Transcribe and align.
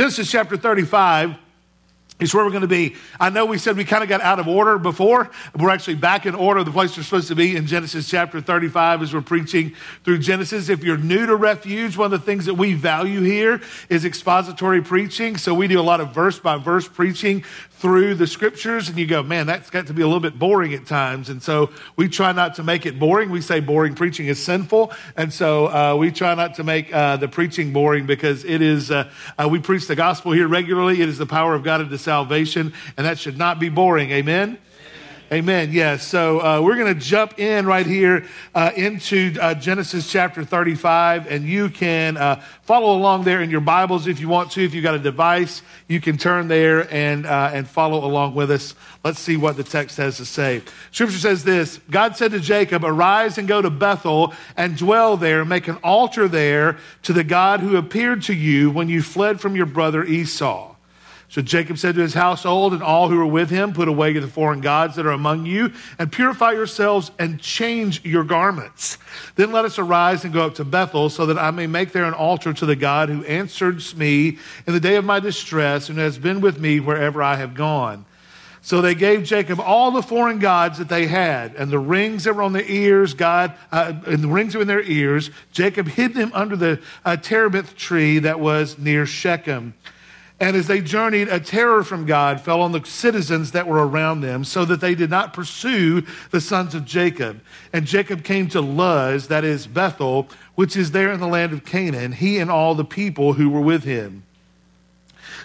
Genesis 0.00 0.30
chapter 0.30 0.56
35 0.56 1.36
is 2.20 2.34
where 2.34 2.44
we're 2.44 2.50
going 2.50 2.62
to 2.62 2.68
be. 2.68 2.96
I 3.18 3.30
know 3.30 3.46
we 3.46 3.58
said 3.58 3.76
we 3.76 3.84
kind 3.84 4.02
of 4.02 4.08
got 4.08 4.20
out 4.20 4.38
of 4.38 4.48
order 4.48 4.78
before. 4.78 5.30
We're 5.56 5.70
actually 5.70 5.96
back 5.96 6.26
in 6.26 6.34
order. 6.34 6.62
The 6.62 6.70
place 6.70 6.96
we're 6.96 7.02
supposed 7.02 7.28
to 7.28 7.34
be 7.34 7.56
in 7.56 7.66
Genesis 7.66 8.08
chapter 8.08 8.40
35 8.40 9.02
as 9.02 9.14
we're 9.14 9.20
preaching 9.20 9.74
through 10.04 10.18
Genesis. 10.18 10.68
If 10.68 10.84
you're 10.84 10.96
new 10.96 11.26
to 11.26 11.36
Refuge, 11.36 11.96
one 11.96 12.12
of 12.12 12.20
the 12.20 12.26
things 12.26 12.46
that 12.46 12.54
we 12.54 12.74
value 12.74 13.22
here 13.22 13.60
is 13.88 14.04
expository 14.04 14.82
preaching. 14.82 15.36
So 15.36 15.54
we 15.54 15.68
do 15.68 15.80
a 15.80 15.82
lot 15.82 16.00
of 16.00 16.14
verse 16.14 16.38
by 16.38 16.56
verse 16.58 16.86
preaching 16.86 17.44
through 17.80 18.14
the 18.14 18.26
scriptures 18.26 18.90
and 18.90 18.98
you 18.98 19.06
go, 19.06 19.22
man, 19.22 19.46
that's 19.46 19.70
got 19.70 19.86
to 19.86 19.94
be 19.94 20.02
a 20.02 20.06
little 20.06 20.20
bit 20.20 20.38
boring 20.38 20.74
at 20.74 20.84
times. 20.84 21.30
And 21.30 21.42
so 21.42 21.70
we 21.96 22.08
try 22.08 22.32
not 22.32 22.56
to 22.56 22.62
make 22.62 22.84
it 22.84 22.98
boring. 22.98 23.30
We 23.30 23.40
say 23.40 23.60
boring 23.60 23.94
preaching 23.94 24.26
is 24.26 24.42
sinful. 24.42 24.92
And 25.16 25.32
so 25.32 25.66
uh, 25.68 25.96
we 25.98 26.10
try 26.10 26.34
not 26.34 26.56
to 26.56 26.64
make 26.64 26.92
uh, 26.92 27.16
the 27.16 27.26
preaching 27.26 27.72
boring 27.72 28.04
because 28.04 28.44
it 28.44 28.60
is, 28.60 28.90
uh, 28.90 29.10
uh 29.42 29.48
we 29.48 29.60
preach 29.60 29.86
the 29.86 29.96
gospel 29.96 30.32
here 30.32 30.46
regularly. 30.46 31.00
It 31.00 31.08
is 31.08 31.16
the 31.16 31.24
power 31.24 31.54
of 31.54 31.62
God 31.62 31.80
into 31.80 31.96
salvation, 32.10 32.72
and 32.96 33.06
that 33.06 33.20
should 33.20 33.38
not 33.38 33.60
be 33.60 33.68
boring. 33.68 34.10
Amen. 34.10 34.58
Amen. 35.32 35.70
Yes. 35.70 36.04
So 36.04 36.40
uh, 36.40 36.60
we're 36.60 36.74
going 36.74 36.92
to 36.92 37.00
jump 37.00 37.38
in 37.38 37.64
right 37.64 37.86
here 37.86 38.26
uh, 38.52 38.72
into 38.74 39.32
uh, 39.40 39.54
Genesis 39.54 40.10
chapter 40.10 40.44
35, 40.44 41.28
and 41.28 41.44
you 41.46 41.68
can 41.68 42.16
uh, 42.16 42.42
follow 42.62 42.96
along 42.96 43.22
there 43.22 43.40
in 43.40 43.48
your 43.48 43.60
Bibles 43.60 44.08
if 44.08 44.18
you 44.18 44.28
want 44.28 44.50
to. 44.52 44.64
If 44.64 44.74
you've 44.74 44.82
got 44.82 44.96
a 44.96 44.98
device, 44.98 45.62
you 45.86 46.00
can 46.00 46.18
turn 46.18 46.48
there 46.48 46.92
and 46.92 47.26
uh, 47.26 47.52
and 47.54 47.68
follow 47.68 48.04
along 48.04 48.34
with 48.34 48.50
us. 48.50 48.74
Let's 49.04 49.20
see 49.20 49.36
what 49.36 49.56
the 49.56 49.62
text 49.62 49.98
has 49.98 50.16
to 50.16 50.24
say. 50.24 50.62
Scripture 50.90 51.18
says 51.18 51.44
this: 51.44 51.78
God 51.92 52.16
said 52.16 52.32
to 52.32 52.40
Jacob, 52.40 52.84
"Arise 52.84 53.38
and 53.38 53.46
go 53.46 53.62
to 53.62 53.70
Bethel 53.70 54.34
and 54.56 54.76
dwell 54.76 55.16
there. 55.16 55.44
Make 55.44 55.68
an 55.68 55.78
altar 55.84 56.26
there 56.26 56.76
to 57.04 57.12
the 57.12 57.22
God 57.22 57.60
who 57.60 57.76
appeared 57.76 58.22
to 58.22 58.34
you 58.34 58.72
when 58.72 58.88
you 58.88 59.00
fled 59.00 59.40
from 59.40 59.54
your 59.54 59.66
brother 59.66 60.04
Esau." 60.04 60.69
So 61.30 61.40
Jacob 61.42 61.78
said 61.78 61.94
to 61.94 62.00
his 62.00 62.14
household 62.14 62.72
and 62.72 62.82
all 62.82 63.08
who 63.08 63.16
were 63.16 63.24
with 63.24 63.50
him, 63.50 63.72
Put 63.72 63.86
away 63.86 64.12
the 64.12 64.26
foreign 64.26 64.60
gods 64.60 64.96
that 64.96 65.06
are 65.06 65.12
among 65.12 65.46
you, 65.46 65.72
and 65.96 66.10
purify 66.10 66.50
yourselves 66.50 67.12
and 67.20 67.40
change 67.40 68.04
your 68.04 68.24
garments. 68.24 68.98
Then 69.36 69.52
let 69.52 69.64
us 69.64 69.78
arise 69.78 70.24
and 70.24 70.34
go 70.34 70.44
up 70.44 70.56
to 70.56 70.64
Bethel, 70.64 71.08
so 71.08 71.26
that 71.26 71.38
I 71.38 71.52
may 71.52 71.68
make 71.68 71.92
there 71.92 72.04
an 72.04 72.14
altar 72.14 72.52
to 72.52 72.66
the 72.66 72.74
God 72.74 73.10
who 73.10 73.24
answered 73.26 73.80
me 73.96 74.38
in 74.66 74.72
the 74.72 74.80
day 74.80 74.96
of 74.96 75.04
my 75.04 75.20
distress 75.20 75.88
and 75.88 75.98
has 75.98 76.18
been 76.18 76.40
with 76.40 76.58
me 76.58 76.80
wherever 76.80 77.22
I 77.22 77.36
have 77.36 77.54
gone. 77.54 78.06
So 78.62 78.80
they 78.80 78.96
gave 78.96 79.22
Jacob 79.22 79.60
all 79.60 79.92
the 79.92 80.02
foreign 80.02 80.40
gods 80.40 80.78
that 80.78 80.88
they 80.88 81.06
had, 81.06 81.54
and 81.54 81.70
the 81.70 81.78
rings 81.78 82.24
that 82.24 82.34
were 82.34 82.42
on 82.42 82.52
their 82.52 82.68
ears, 82.68 83.14
God, 83.14 83.54
uh, 83.70 83.94
and 84.04 84.18
the 84.18 84.28
rings 84.28 84.56
were 84.56 84.62
in 84.62 84.68
their 84.68 84.82
ears. 84.82 85.30
Jacob 85.52 85.86
hid 85.86 86.12
them 86.12 86.32
under 86.34 86.56
the 86.56 86.80
uh, 87.04 87.16
terebinth 87.16 87.76
tree 87.76 88.18
that 88.18 88.40
was 88.40 88.78
near 88.78 89.06
Shechem. 89.06 89.74
And 90.40 90.56
as 90.56 90.68
they 90.68 90.80
journeyed, 90.80 91.28
a 91.28 91.38
terror 91.38 91.84
from 91.84 92.06
God 92.06 92.40
fell 92.40 92.62
on 92.62 92.72
the 92.72 92.82
citizens 92.86 93.52
that 93.52 93.66
were 93.66 93.86
around 93.86 94.22
them, 94.22 94.42
so 94.42 94.64
that 94.64 94.80
they 94.80 94.94
did 94.94 95.10
not 95.10 95.34
pursue 95.34 96.02
the 96.30 96.40
sons 96.40 96.74
of 96.74 96.86
Jacob. 96.86 97.42
And 97.74 97.86
Jacob 97.86 98.24
came 98.24 98.48
to 98.48 98.62
Luz, 98.62 99.28
that 99.28 99.44
is 99.44 99.66
Bethel, 99.66 100.28
which 100.54 100.76
is 100.76 100.92
there 100.92 101.12
in 101.12 101.20
the 101.20 101.26
land 101.26 101.52
of 101.52 101.66
Canaan, 101.66 102.12
he 102.12 102.38
and 102.38 102.50
all 102.50 102.74
the 102.74 102.86
people 102.86 103.34
who 103.34 103.50
were 103.50 103.60
with 103.60 103.84
him. 103.84 104.22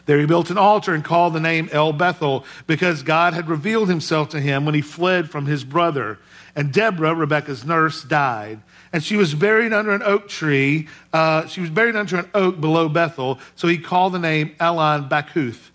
There 0.05 0.19
he 0.19 0.25
built 0.25 0.49
an 0.49 0.57
altar 0.57 0.93
and 0.93 1.03
called 1.03 1.33
the 1.33 1.41
name 1.41 1.67
El 1.73 1.91
Bethel, 1.91 2.45
because 2.65 3.03
God 3.03 3.33
had 3.33 3.49
revealed 3.49 3.89
himself 3.89 4.29
to 4.29 4.39
him 4.39 4.65
when 4.65 4.75
he 4.75 4.81
fled 4.81 5.29
from 5.29 5.45
his 5.45 5.65
brother. 5.65 6.19
And 6.55 6.71
Deborah, 6.71 7.13
Rebekah's 7.13 7.65
nurse, 7.65 8.01
died 8.01 8.61
and 8.95 9.03
she 9.03 9.17
was 9.17 9.35
buried 9.35 9.73
under 9.73 9.91
an 9.91 10.01
oak 10.03 10.29
tree. 10.29 10.87
Uh, 11.11 11.45
she 11.47 11.59
was 11.59 11.69
buried 11.69 11.97
under 11.97 12.15
an 12.15 12.29
oak 12.33 12.61
below 12.61 12.87
Bethel, 12.87 13.39
so 13.57 13.67
he 13.67 13.77
called 13.77 14.13
the 14.13 14.19
name 14.19 14.55
Allon 14.57 15.09
Bachuth. 15.09 15.69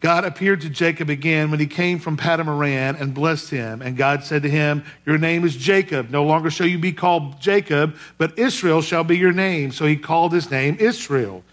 God 0.00 0.24
appeared 0.24 0.62
to 0.62 0.68
Jacob 0.68 1.10
again 1.10 1.52
when 1.52 1.60
he 1.60 1.68
came 1.68 2.00
from 2.00 2.16
Paddan 2.16 2.48
Aram 2.48 2.96
and 2.98 3.14
blessed 3.14 3.50
him. 3.50 3.80
And 3.82 3.96
God 3.96 4.24
said 4.24 4.42
to 4.42 4.50
him, 4.50 4.82
Your 5.06 5.16
name 5.16 5.44
is 5.44 5.54
Jacob. 5.54 6.10
No 6.10 6.24
longer 6.24 6.50
shall 6.50 6.66
you 6.66 6.76
be 6.76 6.90
called 6.90 7.40
Jacob, 7.40 7.94
but 8.18 8.36
Israel 8.36 8.82
shall 8.82 9.04
be 9.04 9.16
your 9.16 9.32
name. 9.32 9.70
So 9.70 9.86
he 9.86 9.94
called 9.94 10.32
his 10.32 10.50
name 10.50 10.76
Israel. 10.80 11.44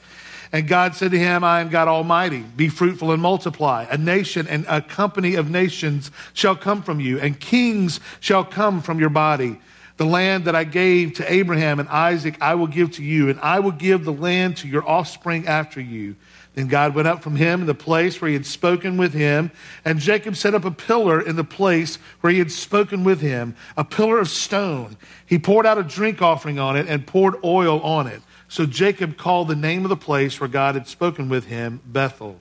And 0.52 0.68
God 0.68 0.96
said 0.96 1.12
to 1.12 1.20
him, 1.20 1.44
I 1.44 1.62
am 1.62 1.70
God 1.70 1.88
Almighty. 1.88 2.40
Be 2.40 2.70
fruitful 2.70 3.12
and 3.12 3.22
multiply. 3.22 3.86
A 3.92 4.00
nation 4.00 4.48
and 4.48 4.66
a 4.68 4.82
company 4.82 5.36
of 5.36 5.52
nations 5.52 6.10
shall 6.34 6.56
come 6.56 6.82
from 6.82 7.00
you, 7.00 7.20
and 7.20 7.40
kings 7.40 8.00
shall 8.20 8.44
come 8.44 8.82
from 8.82 9.00
your 9.00 9.10
body. 9.10 9.60
The 9.98 10.06
land 10.06 10.46
that 10.46 10.56
I 10.56 10.64
gave 10.64 11.14
to 11.16 11.32
Abraham 11.32 11.80
and 11.80 11.90
Isaac, 11.90 12.38
I 12.40 12.54
will 12.54 12.68
give 12.68 12.92
to 12.94 13.04
you, 13.04 13.30
and 13.30 13.40
I 13.40 13.60
will 13.60 13.72
give 13.72 14.06
the 14.06 14.14
land 14.14 14.58
to 14.58 14.68
your 14.68 14.88
offspring 14.88 15.48
after 15.48 15.82
you. 15.82 16.16
Then 16.54 16.68
God 16.68 16.96
went 16.96 17.08
up 17.08 17.22
from 17.22 17.36
him 17.36 17.62
in 17.62 17.68
the 17.68 17.76
place 17.76 18.20
where 18.20 18.30
he 18.30 18.34
had 18.34 18.46
spoken 18.46 18.98
with 18.98 19.14
him, 19.14 19.52
and 19.86 20.00
Jacob 20.00 20.36
set 20.36 20.56
up 20.56 20.66
a 20.66 20.72
pillar 20.72 21.22
in 21.22 21.36
the 21.36 21.44
place 21.44 21.98
where 22.22 22.32
he 22.32 22.40
had 22.40 22.52
spoken 22.52 23.04
with 23.04 23.22
him, 23.22 23.56
a 23.76 23.84
pillar 23.84 24.20
of 24.20 24.28
stone. 24.30 24.98
He 25.26 25.38
poured 25.40 25.66
out 25.66 25.78
a 25.78 25.84
drink 25.84 26.22
offering 26.22 26.58
on 26.58 26.76
it 26.76 26.88
and 26.88 27.06
poured 27.06 27.36
oil 27.44 27.80
on 27.82 28.08
it. 28.08 28.22
So 28.50 28.66
Jacob 28.66 29.18
called 29.18 29.50
the 29.50 29.56
name 29.56 29.84
of 29.84 29.90
the 29.90 29.98
place 29.98 30.40
where 30.40 30.50
God 30.50 30.76
had 30.76 30.88
spoken 30.88 31.30
with 31.30 31.46
him 31.46 31.82
Bethel. 31.86 32.40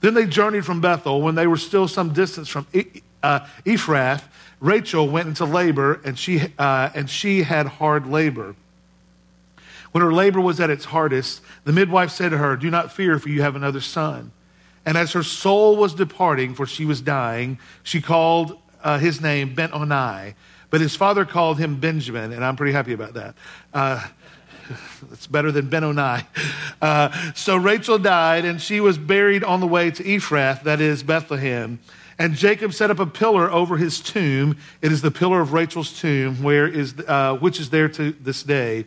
Then 0.00 0.14
they 0.14 0.26
journeyed 0.26 0.66
from 0.66 0.80
Bethel 0.80 1.22
when 1.22 1.34
they 1.34 1.46
were 1.46 1.56
still 1.56 1.86
some 1.86 2.12
distance 2.12 2.48
from 2.48 2.66
uh, 3.22 3.46
Ephrath 3.64 4.24
Rachel 4.62 5.08
went 5.08 5.26
into 5.26 5.44
labor, 5.44 6.00
and 6.04 6.16
she, 6.16 6.40
uh, 6.56 6.90
and 6.94 7.10
she 7.10 7.42
had 7.42 7.66
hard 7.66 8.06
labor. 8.06 8.54
When 9.90 10.04
her 10.04 10.12
labor 10.12 10.40
was 10.40 10.60
at 10.60 10.70
its 10.70 10.84
hardest, 10.84 11.42
the 11.64 11.72
midwife 11.72 12.12
said 12.12 12.28
to 12.28 12.38
her, 12.38 12.56
Do 12.56 12.70
not 12.70 12.92
fear, 12.92 13.18
for 13.18 13.28
you 13.28 13.42
have 13.42 13.56
another 13.56 13.80
son. 13.80 14.30
And 14.86 14.96
as 14.96 15.12
her 15.14 15.24
soul 15.24 15.76
was 15.76 15.94
departing, 15.94 16.54
for 16.54 16.64
she 16.64 16.84
was 16.84 17.00
dying, 17.00 17.58
she 17.82 18.00
called 18.00 18.56
uh, 18.84 18.98
his 18.98 19.20
name 19.20 19.52
Ben 19.52 19.72
Oni. 19.72 20.34
But 20.70 20.80
his 20.80 20.94
father 20.94 21.24
called 21.24 21.58
him 21.58 21.80
Benjamin, 21.80 22.32
and 22.32 22.44
I'm 22.44 22.54
pretty 22.54 22.72
happy 22.72 22.92
about 22.92 23.14
that. 23.14 23.34
Uh, 23.74 24.06
it's 25.12 25.26
better 25.26 25.50
than 25.50 25.70
Ben 25.70 25.82
Oni. 25.82 26.22
Uh, 26.80 27.32
so 27.34 27.56
Rachel 27.56 27.98
died, 27.98 28.44
and 28.44 28.62
she 28.62 28.78
was 28.78 28.96
buried 28.96 29.42
on 29.42 29.58
the 29.58 29.66
way 29.66 29.90
to 29.90 30.04
Ephrath, 30.04 30.62
that 30.62 30.80
is 30.80 31.02
Bethlehem. 31.02 31.80
And 32.18 32.34
Jacob 32.34 32.74
set 32.74 32.90
up 32.90 32.98
a 32.98 33.06
pillar 33.06 33.50
over 33.50 33.76
his 33.76 34.00
tomb. 34.00 34.56
It 34.80 34.92
is 34.92 35.02
the 35.02 35.10
pillar 35.10 35.40
of 35.40 35.52
Rachel's 35.52 35.98
tomb, 35.98 36.42
where 36.42 36.66
is, 36.66 36.94
uh, 37.06 37.36
which 37.36 37.58
is 37.58 37.70
there 37.70 37.88
to 37.88 38.12
this 38.12 38.42
day. 38.42 38.84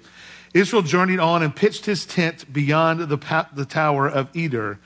Israel 0.53 0.81
journeyed 0.81 1.19
on 1.19 1.43
and 1.43 1.53
pitched 1.53 1.85
his 1.85 2.05
tent 2.05 2.51
beyond 2.51 3.01
the, 3.01 3.47
the 3.53 3.65
tower 3.65 4.07
of 4.07 4.29
Eder. 4.35 4.79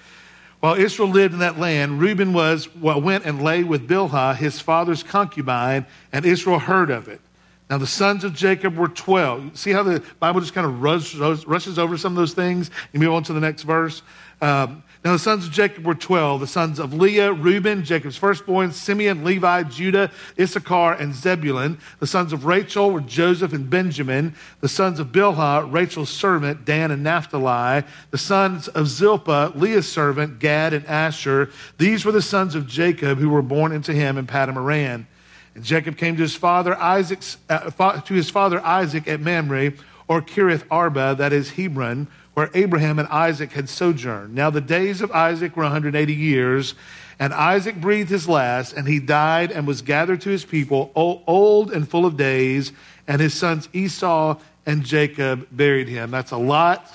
While 0.61 0.75
Israel 0.75 1.09
lived 1.09 1.33
in 1.33 1.39
that 1.39 1.59
land, 1.59 2.01
Reuben 2.01 2.33
was, 2.33 2.73
well, 2.75 2.99
went 2.99 3.25
and 3.25 3.41
lay 3.41 3.63
with 3.63 3.87
Bilhah, 3.87 4.35
his 4.35 4.59
father's 4.59 5.03
concubine, 5.03 5.85
and 6.11 6.25
Israel 6.25 6.59
heard 6.59 6.89
of 6.89 7.07
it. 7.07 7.21
Now, 7.69 7.77
the 7.77 7.87
sons 7.87 8.23
of 8.23 8.33
Jacob 8.33 8.75
were 8.75 8.87
12. 8.87 9.57
See 9.57 9.71
how 9.71 9.83
the 9.83 10.03
Bible 10.19 10.41
just 10.41 10.53
kind 10.53 10.65
of 10.65 10.81
rushes, 10.81 11.45
rushes 11.45 11.77
over 11.77 11.97
some 11.97 12.13
of 12.13 12.17
those 12.17 12.33
things? 12.33 12.71
You 12.91 12.99
move 12.99 13.13
on 13.13 13.23
to 13.23 13.33
the 13.33 13.39
next 13.39 13.61
verse. 13.61 14.01
Um, 14.41 14.83
now 15.01 15.13
the 15.13 15.19
sons 15.19 15.45
of 15.45 15.53
Jacob 15.53 15.85
were 15.85 15.95
12, 15.95 16.41
the 16.41 16.47
sons 16.47 16.77
of 16.77 16.93
Leah, 16.93 17.31
Reuben, 17.31 17.85
Jacob's 17.85 18.17
firstborn, 18.17 18.73
Simeon, 18.73 19.23
Levi, 19.23 19.63
Judah, 19.63 20.11
Issachar, 20.37 20.91
and 20.91 21.15
Zebulun. 21.15 21.77
The 21.99 22.07
sons 22.07 22.33
of 22.33 22.43
Rachel 22.43 22.91
were 22.91 22.99
Joseph 22.99 23.53
and 23.53 23.69
Benjamin. 23.69 24.35
The 24.59 24.67
sons 24.67 24.99
of 24.99 25.07
Bilhah, 25.07 25.71
Rachel's 25.71 26.09
servant, 26.09 26.65
Dan 26.65 26.91
and 26.91 27.01
Naphtali. 27.01 27.83
The 28.11 28.17
sons 28.17 28.67
of 28.67 28.89
Zilpah, 28.89 29.53
Leah's 29.55 29.89
servant, 29.89 30.39
Gad 30.39 30.73
and 30.73 30.85
Asher. 30.85 31.49
These 31.77 32.03
were 32.03 32.11
the 32.11 32.21
sons 32.21 32.53
of 32.53 32.67
Jacob 32.67 33.19
who 33.19 33.29
were 33.29 33.41
born 33.41 33.71
into 33.71 33.93
him 33.93 34.17
in 34.17 34.27
Paddan 34.27 34.57
Aram. 34.57 35.07
And 35.55 35.63
Jacob 35.63 35.95
came 35.95 36.17
to 36.17 36.21
his 36.21 36.35
father 36.35 36.75
Isaac's, 36.77 37.37
uh, 37.49 38.01
to 38.01 38.13
his 38.13 38.29
father 38.29 38.59
Isaac 38.65 39.07
at 39.07 39.21
Mamre, 39.21 39.71
or 40.09 40.21
Kiriath 40.21 40.65
Arba, 40.69 41.15
that 41.17 41.31
is 41.31 41.51
Hebron 41.51 42.07
where 42.39 42.49
Abraham 42.53 42.99
and 42.99 43.07
Isaac 43.09 43.51
had 43.51 43.67
sojourned. 43.67 44.33
Now 44.33 44.49
the 44.49 44.61
days 44.61 45.01
of 45.01 45.11
Isaac 45.11 45.57
were 45.57 45.63
180 45.63 46.13
years, 46.13 46.73
and 47.19 47.33
Isaac 47.33 47.81
breathed 47.81 48.09
his 48.09 48.29
last, 48.29 48.71
and 48.71 48.87
he 48.87 48.97
died 48.97 49.51
and 49.51 49.67
was 49.67 49.81
gathered 49.81 50.21
to 50.21 50.29
his 50.29 50.45
people, 50.45 50.93
old 50.95 51.69
and 51.69 51.85
full 51.85 52.05
of 52.05 52.15
days, 52.15 52.71
and 53.09 53.19
his 53.19 53.33
sons 53.33 53.67
Esau 53.73 54.39
and 54.65 54.85
Jacob 54.85 55.49
buried 55.51 55.89
him. 55.89 56.11
That's 56.11 56.31
a 56.31 56.37
lot 56.37 56.89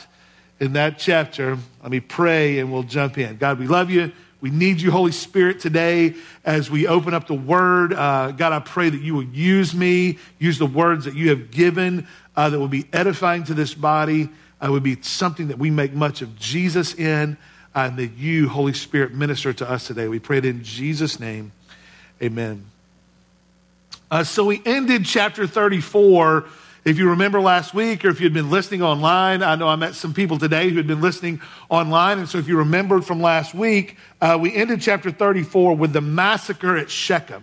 in 0.61 0.73
that 0.73 0.99
chapter. 0.99 1.59
Let 1.83 1.91
me 1.91 2.01
pray 2.01 2.59
and 2.59 2.73
we'll 2.73 2.83
jump 2.83 3.19
in. 3.19 3.37
God, 3.37 3.59
we 3.59 3.67
love 3.67 3.91
you. 3.91 4.13
We 4.41 4.49
need 4.49 4.81
you, 4.81 4.91
Holy 4.91 5.13
Spirit, 5.13 5.61
today 5.61 6.15
as 6.47 6.71
we 6.71 6.87
open 6.87 7.13
up 7.13 7.27
the 7.27 7.35
word. 7.35 7.93
Uh, 7.93 8.31
God, 8.31 8.55
I 8.55 8.61
pray 8.61 8.89
that 8.89 9.03
you 9.03 9.15
will 9.15 9.25
use 9.25 9.75
me, 9.75 10.19
use 10.39 10.57
the 10.57 10.65
words 10.65 11.05
that 11.05 11.15
you 11.15 11.29
have 11.29 11.51
given 11.51 12.07
uh, 12.35 12.49
that 12.49 12.59
will 12.59 12.67
be 12.67 12.87
edifying 12.95 13.45
to 13.45 13.53
this 13.53 13.75
body 13.75 14.31
uh, 14.61 14.71
would 14.71 14.83
be 14.83 15.01
something 15.03 15.49
that 15.49 15.59
we 15.59 15.71
make 15.71 15.93
much 15.93 16.23
of 16.23 16.39
Jesus 16.39 16.95
in, 16.95 17.37
uh, 17.75 17.89
and 17.91 17.97
that 17.99 18.13
you, 18.13 18.49
Holy 18.49 18.73
Spirit, 18.73 19.13
minister 19.13 19.53
to 19.53 19.69
us 19.69 19.87
today. 19.87 20.09
We 20.09 20.19
pray 20.19 20.39
it 20.39 20.45
in 20.45 20.63
Jesus' 20.63 21.19
name. 21.19 21.53
Amen. 22.23 22.67
Uh, 24.11 24.23
so 24.23 24.45
we 24.45 24.63
ended 24.65 25.05
chapter 25.05 25.47
34 25.47 26.45
If 26.85 26.99
you 26.99 27.09
remember 27.09 27.41
last 27.41 27.73
week, 27.73 28.05
or 28.05 28.11
if 28.11 28.21
you'd 28.21 28.35
been 28.35 28.51
listening 28.51 28.83
online, 28.83 29.43
I 29.43 29.55
know 29.55 29.69
I 29.69 29.77
met 29.77 29.95
some 29.95 30.13
people 30.13 30.39
today 30.39 30.69
who 30.69 30.77
had 30.77 30.87
been 30.87 31.01
listening 31.01 31.41
online. 31.71 32.19
And 32.19 32.29
so 32.29 32.37
if 32.37 32.47
you 32.47 32.59
remembered 32.59 33.07
from 33.07 33.23
last 33.23 33.55
week, 33.55 33.97
uh, 34.21 34.39
we 34.39 34.55
ended 34.55 34.83
chapter 34.83 35.11
34 35.11 35.77
with 35.77 35.95
the 35.95 36.03
massacre 36.03 36.77
at 36.77 36.91
Shechem. 36.91 37.43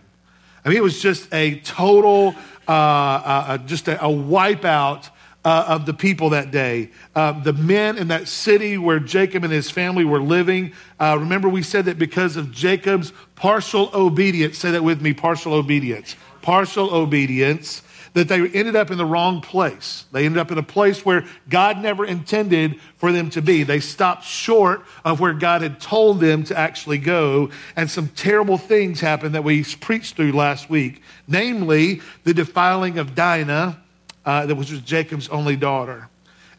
I 0.63 0.69
mean, 0.69 0.78
it 0.78 0.84
was 0.84 1.02
just 1.02 1.34
a 1.34 1.60
total, 1.62 2.36
uh, 2.68 2.72
uh, 2.72 3.46
uh 3.48 3.58
just 3.58 3.88
a, 3.88 4.00
a 4.00 4.10
wipeout 4.10 5.10
uh, 5.43 5.65
of 5.67 5.85
the 5.85 5.93
people 5.93 6.29
that 6.29 6.51
day. 6.51 6.89
Uh, 7.15 7.31
the 7.41 7.53
men 7.53 7.97
in 7.97 8.09
that 8.09 8.27
city 8.27 8.77
where 8.77 8.99
Jacob 8.99 9.43
and 9.43 9.51
his 9.51 9.71
family 9.71 10.05
were 10.05 10.21
living. 10.21 10.73
Uh, 10.99 11.17
remember, 11.19 11.49
we 11.49 11.63
said 11.63 11.85
that 11.85 11.97
because 11.97 12.35
of 12.35 12.51
Jacob's 12.51 13.11
partial 13.35 13.89
obedience, 13.93 14.57
say 14.57 14.71
that 14.71 14.83
with 14.83 15.01
me 15.01 15.13
partial 15.13 15.53
obedience. 15.53 16.15
Partial 16.41 16.93
obedience 16.93 17.81
that 18.13 18.27
they 18.27 18.45
ended 18.49 18.75
up 18.75 18.91
in 18.91 18.97
the 18.97 19.05
wrong 19.05 19.41
place. 19.41 20.05
They 20.11 20.25
ended 20.25 20.39
up 20.39 20.51
in 20.51 20.57
a 20.57 20.63
place 20.63 21.05
where 21.05 21.25
God 21.49 21.77
never 21.77 22.05
intended 22.05 22.79
for 22.97 23.11
them 23.11 23.29
to 23.31 23.41
be. 23.41 23.63
They 23.63 23.79
stopped 23.79 24.25
short 24.25 24.83
of 25.05 25.19
where 25.19 25.33
God 25.33 25.61
had 25.61 25.79
told 25.79 26.19
them 26.19 26.43
to 26.45 26.57
actually 26.57 26.97
go. 26.97 27.51
And 27.75 27.89
some 27.89 28.09
terrible 28.09 28.57
things 28.57 28.99
happened 28.99 29.33
that 29.35 29.43
we 29.43 29.63
preached 29.63 30.17
through 30.17 30.33
last 30.33 30.69
week, 30.69 31.01
namely 31.27 32.01
the 32.25 32.33
defiling 32.33 32.99
of 32.99 33.15
Dinah, 33.15 33.81
uh, 34.25 34.47
which 34.47 34.71
was 34.71 34.81
Jacob's 34.81 35.29
only 35.29 35.56
daughter. 35.56 36.09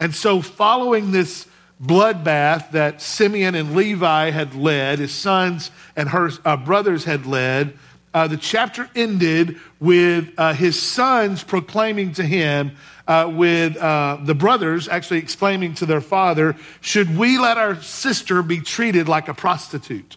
And 0.01 0.15
so, 0.15 0.43
following 0.43 1.13
this 1.13 1.47
bloodbath 1.83 2.71
that 2.73 3.01
Simeon 3.03 3.55
and 3.55 3.75
Levi 3.75 4.31
had 4.31 4.55
led, 4.55 4.99
his 4.99 5.13
sons 5.13 5.71
and 5.97 6.09
her 6.11 6.31
uh, 6.45 6.57
brothers 6.57 7.05
had 7.05 7.27
led, 7.27 7.79
uh, 8.15 8.27
the 8.29 8.37
chapter 8.37 8.91
ended 8.95 9.59
with 9.81 10.33
uh, 10.37 10.53
his 10.53 10.81
sons 10.81 11.43
proclaiming 11.43 12.13
to 12.13 12.25
him, 12.25 12.77
uh, 13.09 13.31
with 13.33 13.77
uh, 13.77 14.19
the 14.23 14.35
brothers 14.35 14.89
actually 14.89 15.19
exclaiming 15.19 15.75
to 15.75 15.87
their 15.87 16.01
father, 16.01 16.57
Should 16.81 17.17
we 17.17 17.39
let 17.39 17.59
our 17.59 17.81
sister 17.81 18.43
be 18.43 18.61
treated 18.61 19.09
like 19.09 19.29
a 19.29 19.35
prostitute? 19.35 20.17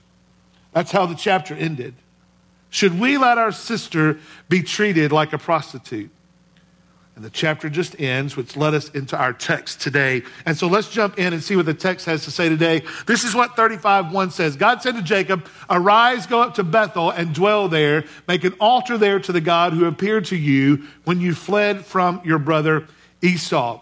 That's 0.72 0.92
how 0.92 1.06
the 1.06 1.16
chapter 1.16 1.56
ended. 1.56 1.96
Should 2.70 3.00
we 3.00 3.18
let 3.18 3.38
our 3.38 3.52
sister 3.52 4.20
be 4.50 4.62
treated 4.62 5.12
like 5.12 5.32
a 5.32 5.38
prostitute? 5.38 6.12
And 7.16 7.24
the 7.24 7.30
chapter 7.30 7.70
just 7.70 8.00
ends, 8.00 8.36
which 8.36 8.58
led 8.58 8.74
us 8.74 8.90
into 8.90 9.18
our 9.18 9.32
text 9.32 9.80
today. 9.80 10.24
And 10.46 10.58
so 10.58 10.68
let's 10.68 10.90
jump 10.90 11.18
in 11.18 11.32
and 11.32 11.42
see 11.42 11.56
what 11.56 11.66
the 11.66 11.74
text 11.74 12.06
has 12.08 12.26
to 12.26 12.32
say 12.32 12.50
today. 12.50 12.84
This 13.06 13.24
is 13.24 13.34
what 13.34 13.56
35 13.56 14.12
1 14.12 14.32
says 14.32 14.58
God 14.58 14.82
said 14.82 14.96
to 14.96 15.02
Jacob, 15.02 15.48
Arise, 15.70 16.28
go 16.28 16.42
up 16.42 16.56
to 16.56 16.64
Bethel 16.64 17.12
and 17.12 17.34
dwell 17.34 17.70
there. 17.70 18.04
Make 18.28 18.44
an 18.44 18.54
altar 18.60 18.98
there 18.98 19.20
to 19.22 19.32
the 19.32 19.40
God 19.40 19.72
who 19.72 19.86
appeared 19.86 20.26
to 20.26 20.36
you 20.36 20.88
when 21.06 21.22
you 21.22 21.34
fled 21.34 21.86
from 21.86 22.22
your 22.26 22.40
brother 22.40 22.86
Esau. 23.22 23.82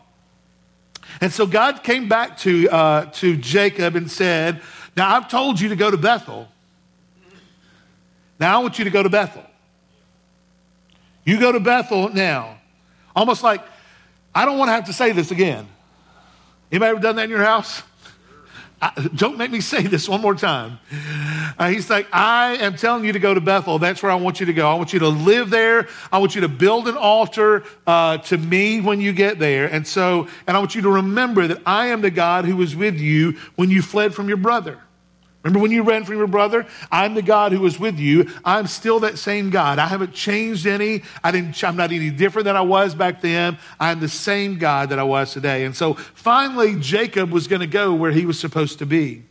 And 1.19 1.33
so 1.33 1.47
God 1.47 1.83
came 1.83 2.07
back 2.07 2.37
to, 2.39 2.69
uh, 2.69 3.05
to 3.13 3.35
Jacob 3.35 3.95
and 3.95 4.11
said, 4.11 4.61
Now 4.95 5.15
I've 5.15 5.27
told 5.27 5.59
you 5.59 5.69
to 5.69 5.75
go 5.75 5.89
to 5.89 5.97
Bethel. 5.97 6.49
Now 8.39 8.59
I 8.59 8.61
want 8.61 8.77
you 8.77 8.85
to 8.85 8.91
go 8.91 9.01
to 9.01 9.09
Bethel. 9.09 9.43
You 11.25 11.39
go 11.39 11.51
to 11.51 11.59
Bethel 11.59 12.09
now. 12.09 12.59
Almost 13.15 13.43
like, 13.43 13.61
I 14.33 14.45
don't 14.45 14.57
want 14.57 14.69
to 14.69 14.73
have 14.73 14.85
to 14.85 14.93
say 14.93 15.11
this 15.11 15.31
again. 15.31 15.67
Anybody 16.71 16.89
ever 16.89 16.99
done 16.99 17.15
that 17.17 17.25
in 17.25 17.29
your 17.29 17.43
house? 17.43 17.83
I, 18.81 19.07
don't 19.15 19.37
make 19.37 19.49
me 19.49 19.61
say 19.61 19.83
this 19.83 20.09
one 20.09 20.19
more 20.19 20.35
time. 20.35 20.77
Uh, 21.57 21.69
he's 21.69 21.89
like, 21.89 22.07
I 22.11 22.57
am 22.57 22.75
telling 22.75 23.05
you 23.05 23.13
to 23.13 23.19
go 23.19 23.33
to 23.33 23.39
Bethel. 23.39 23.79
That's 23.79 24.03
where 24.03 24.11
I 24.11 24.15
want 24.15 24.41
you 24.41 24.47
to 24.47 24.53
go. 24.53 24.69
I 24.69 24.73
want 24.73 24.91
you 24.91 24.99
to 24.99 25.07
live 25.07 25.49
there. 25.49 25.87
I 26.11 26.17
want 26.17 26.35
you 26.35 26.41
to 26.41 26.49
build 26.49 26.89
an 26.89 26.97
altar 26.97 27.63
uh, 27.87 28.17
to 28.17 28.37
me 28.37 28.81
when 28.81 28.99
you 28.99 29.13
get 29.13 29.39
there. 29.39 29.67
And 29.71 29.87
so, 29.87 30.27
and 30.47 30.57
I 30.57 30.59
want 30.59 30.75
you 30.75 30.81
to 30.81 30.89
remember 30.89 31.47
that 31.47 31.61
I 31.65 31.87
am 31.87 32.01
the 32.01 32.11
God 32.11 32.43
who 32.43 32.57
was 32.57 32.75
with 32.75 32.99
you 32.99 33.37
when 33.55 33.69
you 33.69 33.81
fled 33.81 34.13
from 34.13 34.27
your 34.27 34.35
brother. 34.35 34.79
Remember 35.43 35.59
when 35.59 35.71
you 35.71 35.83
ran 35.83 36.05
from 36.05 36.17
your 36.17 36.27
brother? 36.27 36.65
I'm 36.89 37.15
the 37.15 37.21
God 37.21 37.51
who 37.51 37.59
was 37.59 37.77
with 37.77 37.99
you. 37.99 38.31
I'm 38.45 38.65
still 38.65 39.01
that 39.01 39.19
same 39.19 39.49
God. 39.49 39.77
I 39.77 39.87
haven't 39.87 40.13
changed 40.13 40.65
any. 40.65 41.03
I 41.21 41.31
didn't, 41.31 41.61
I'm 41.63 41.75
not 41.75 41.91
any 41.91 42.09
different 42.09 42.45
than 42.45 42.55
I 42.55 42.61
was 42.61 42.95
back 42.95 43.19
then. 43.19 43.57
I'm 43.77 43.99
the 43.99 44.07
same 44.07 44.57
God 44.57 44.89
that 44.89 44.99
I 44.99 45.03
was 45.03 45.33
today. 45.33 45.65
And 45.65 45.75
so 45.75 45.95
finally, 45.95 46.75
Jacob 46.79 47.29
was 47.31 47.47
going 47.47 47.59
to 47.59 47.67
go 47.67 47.93
where 47.93 48.11
he 48.11 48.25
was 48.25 48.39
supposed 48.39 48.79
to 48.79 48.85
be. 48.85 49.23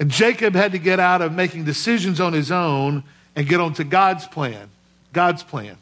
And 0.00 0.10
Jacob 0.10 0.54
had 0.54 0.72
to 0.72 0.78
get 0.78 0.98
out 0.98 1.22
of 1.22 1.32
making 1.32 1.64
decisions 1.64 2.20
on 2.20 2.32
his 2.32 2.50
own 2.50 3.04
and 3.36 3.48
get 3.48 3.60
onto 3.60 3.84
God's 3.84 4.26
plan. 4.26 4.70
God's 5.12 5.44
plan. 5.44 5.76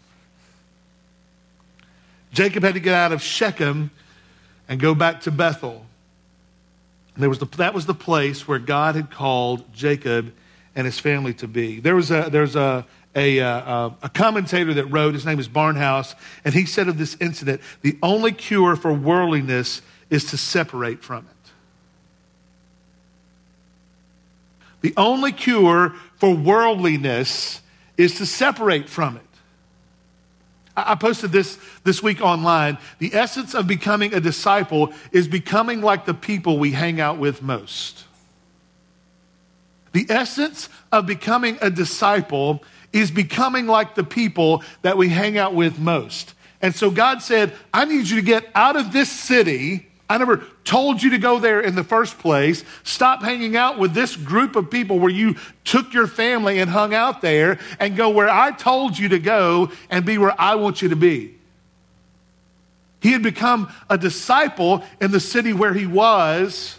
Jacob 2.33 2.63
had 2.63 2.75
to 2.75 2.81
get 2.81 2.95
out 2.95 3.13
of 3.13 3.23
Shechem 3.23 3.91
and 4.69 4.79
go 4.79 4.95
back 4.95 5.23
to 5.23 5.31
Bethel. 5.31 5.87
There 7.17 7.29
was 7.29 7.39
the, 7.39 7.47
that 7.57 7.75
was 7.75 7.87
the 7.87 7.95
place 7.95 8.49
where 8.49 8.59
God 8.59 8.95
had 8.95 9.11
called 9.11 9.73
Jacob 9.73 10.33
and 10.75 10.87
his 10.87 10.99
family 10.99 11.35
to 11.35 11.49
be. 11.49 11.81
There 11.81 11.95
was 11.95 12.11
a, 12.11 12.29
there's 12.31 12.57
a, 12.57 12.87
a, 13.15 13.39
a, 13.39 13.95
a, 14.03 14.09
commentator 14.09 14.73
that 14.75 14.87
wrote, 14.87 15.13
his 15.13 15.27
name 15.27 15.39
is 15.39 15.49
Barnhouse, 15.49 16.15
and 16.45 16.55
he 16.55 16.65
said 16.65 16.89
of 16.89 16.97
this 16.97 17.17
incident 17.21 17.61
the 17.83 17.99
only 18.03 18.33
cure 18.33 18.77
for 18.77 18.93
worldliness 18.93 19.83
is 20.09 20.25
to 20.27 20.39
separate 20.39 21.03
from 21.05 21.27
it. 21.27 21.51
The 24.81 24.95
only 24.97 25.33
cure 25.33 25.95
for 26.17 26.35
worldliness 26.35 27.61
is 27.97 28.17
to 28.17 28.27
separate 28.27 28.89
from 28.89 29.17
it. 29.17 29.23
I 30.77 30.95
posted 30.95 31.33
this 31.33 31.59
this 31.85 32.03
week 32.03 32.23
online. 32.23 32.79
The 32.99 33.15
essence 33.15 33.55
of 33.55 33.67
becoming 33.67 34.15
a 34.15 34.21
disciple 34.21 34.93
is 35.11 35.29
becoming 35.29 35.83
like 35.83 36.07
the 36.07 36.15
people 36.15 36.59
we 36.59 36.73
hang 36.73 37.01
out 37.01 37.19
with 37.19 37.43
most. 37.43 38.05
The 39.93 40.07
essence 40.09 40.71
of 40.91 41.07
becoming 41.07 41.59
a 41.61 41.71
disciple 41.71 42.63
is 42.93 43.11
becoming 43.11 43.67
like 43.67 43.95
the 43.95 44.05
people 44.05 44.63
that 44.81 44.97
we 44.97 45.09
hang 45.09 45.37
out 45.37 45.55
with 45.55 45.79
most. 45.79 46.35
And 46.63 46.75
so 46.75 46.91
God 46.91 47.21
said, 47.23 47.53
I 47.75 47.85
need 47.85 48.09
you 48.09 48.17
to 48.17 48.23
get 48.23 48.47
out 48.55 48.77
of 48.77 48.93
this 48.93 49.11
city 49.11 49.89
I 50.13 50.19
never 50.19 50.45
told 50.65 51.03
you 51.03 51.11
to 51.11 51.19
go 51.19 51.39
there 51.39 51.61
in 51.61 51.75
the 51.75 51.83
first 51.83 52.19
place. 52.19 52.65
Stop 52.85 53.23
hanging 53.23 53.57
out 53.57 53.79
with 53.79 53.95
this 53.95 54.15
group 54.15 54.57
of 54.57 54.71
people 54.71 54.99
where 54.99 55.11
you 55.11 55.37
took 55.65 55.95
your 55.95 56.07
family 56.07 56.59
and 56.59 56.69
hung 56.69 56.93
out 56.93 57.23
there 57.23 57.59
and 57.81 57.97
go 57.97 58.11
where 58.11 58.29
I 58.29 58.51
told 58.51 58.99
you 58.99 59.09
to 59.09 59.19
go 59.19 59.73
and 59.89 60.05
be 60.05 60.19
where 60.19 60.39
I 60.39 60.57
want 60.57 60.83
you 60.83 60.91
to 60.91 60.97
be. 60.97 61.35
He 63.01 63.13
had 63.13 63.23
become 63.23 63.73
a 63.89 63.97
disciple 63.97 64.85
in 65.01 65.13
the 65.13 65.19
city 65.19 65.55
where 65.55 65.73
he 65.73 65.87
was, 65.87 66.79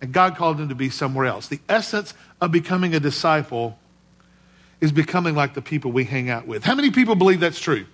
and 0.00 0.10
God 0.10 0.36
called 0.36 0.58
him 0.58 0.70
to 0.70 0.74
be 0.74 0.88
somewhere 0.88 1.26
else. 1.26 1.48
The 1.48 1.60
essence 1.68 2.14
of 2.40 2.50
becoming 2.50 2.94
a 2.94 3.00
disciple 3.00 3.78
is 4.80 4.90
becoming 4.90 5.34
like 5.34 5.52
the 5.52 5.62
people 5.62 5.92
we 5.92 6.04
hang 6.04 6.30
out 6.30 6.46
with. 6.46 6.64
How 6.64 6.74
many 6.74 6.90
people 6.90 7.14
believe 7.14 7.40
that's 7.40 7.60
true? 7.60 7.84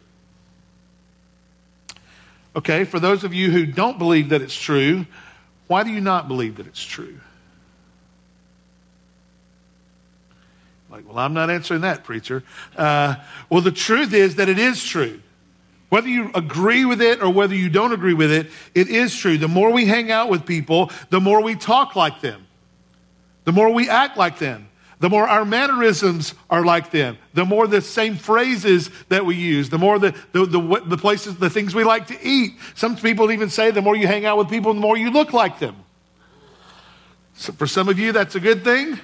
Okay, 2.56 2.84
for 2.84 3.00
those 3.00 3.24
of 3.24 3.34
you 3.34 3.50
who 3.50 3.66
don't 3.66 3.98
believe 3.98 4.28
that 4.28 4.40
it's 4.40 4.54
true, 4.54 5.06
why 5.66 5.82
do 5.82 5.90
you 5.90 6.00
not 6.00 6.28
believe 6.28 6.56
that 6.56 6.66
it's 6.66 6.82
true? 6.82 7.18
Like, 10.90 11.08
well, 11.08 11.18
I'm 11.18 11.34
not 11.34 11.50
answering 11.50 11.80
that, 11.80 12.04
preacher. 12.04 12.44
Uh, 12.76 13.16
well, 13.50 13.60
the 13.60 13.72
truth 13.72 14.12
is 14.14 14.36
that 14.36 14.48
it 14.48 14.60
is 14.60 14.84
true. 14.84 15.20
Whether 15.88 16.08
you 16.08 16.30
agree 16.34 16.84
with 16.84 17.02
it 17.02 17.20
or 17.22 17.30
whether 17.30 17.54
you 17.54 17.68
don't 17.68 17.92
agree 17.92 18.14
with 18.14 18.30
it, 18.30 18.50
it 18.74 18.88
is 18.88 19.16
true. 19.16 19.36
The 19.36 19.48
more 19.48 19.72
we 19.72 19.86
hang 19.86 20.12
out 20.12 20.28
with 20.28 20.46
people, 20.46 20.90
the 21.10 21.20
more 21.20 21.42
we 21.42 21.56
talk 21.56 21.96
like 21.96 22.20
them, 22.20 22.46
the 23.44 23.52
more 23.52 23.70
we 23.70 23.88
act 23.88 24.16
like 24.16 24.38
them 24.38 24.68
the 25.04 25.10
more 25.10 25.28
our 25.28 25.44
mannerisms 25.44 26.32
are 26.48 26.64
like 26.64 26.90
them, 26.90 27.18
the 27.34 27.44
more 27.44 27.66
the 27.66 27.82
same 27.82 28.16
phrases 28.16 28.88
that 29.10 29.26
we 29.26 29.36
use, 29.36 29.68
the 29.68 29.76
more 29.76 29.98
the, 29.98 30.16
the, 30.32 30.46
the, 30.46 30.82
the, 30.86 30.96
places, 30.96 31.36
the 31.36 31.50
things 31.50 31.74
we 31.74 31.84
like 31.84 32.06
to 32.06 32.16
eat. 32.26 32.54
Some 32.74 32.96
people 32.96 33.30
even 33.30 33.50
say 33.50 33.70
the 33.70 33.82
more 33.82 33.94
you 33.94 34.06
hang 34.06 34.24
out 34.24 34.38
with 34.38 34.48
people, 34.48 34.72
the 34.72 34.80
more 34.80 34.96
you 34.96 35.10
look 35.10 35.34
like 35.34 35.58
them. 35.58 35.76
So 37.34 37.52
for 37.52 37.66
some 37.66 37.90
of 37.90 37.98
you, 37.98 38.12
that's 38.12 38.34
a 38.34 38.40
good 38.40 38.64
thing. 38.64 38.98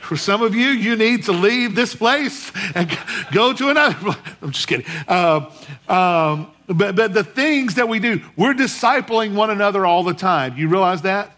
For 0.00 0.18
some 0.18 0.42
of 0.42 0.54
you, 0.54 0.68
you 0.68 0.96
need 0.96 1.24
to 1.24 1.32
leave 1.32 1.74
this 1.74 1.94
place 1.96 2.52
and 2.74 2.86
go 3.32 3.54
to 3.54 3.70
another 3.70 3.94
place. 4.00 4.18
I'm 4.42 4.50
just 4.50 4.68
kidding. 4.68 4.84
Uh, 5.08 5.50
um, 5.88 6.52
but, 6.66 6.94
but 6.94 7.14
the 7.14 7.24
things 7.24 7.76
that 7.76 7.88
we 7.88 8.00
do, 8.00 8.20
we're 8.36 8.52
discipling 8.52 9.32
one 9.32 9.48
another 9.48 9.86
all 9.86 10.04
the 10.04 10.12
time. 10.12 10.58
You 10.58 10.68
realize 10.68 11.00
that? 11.00 11.34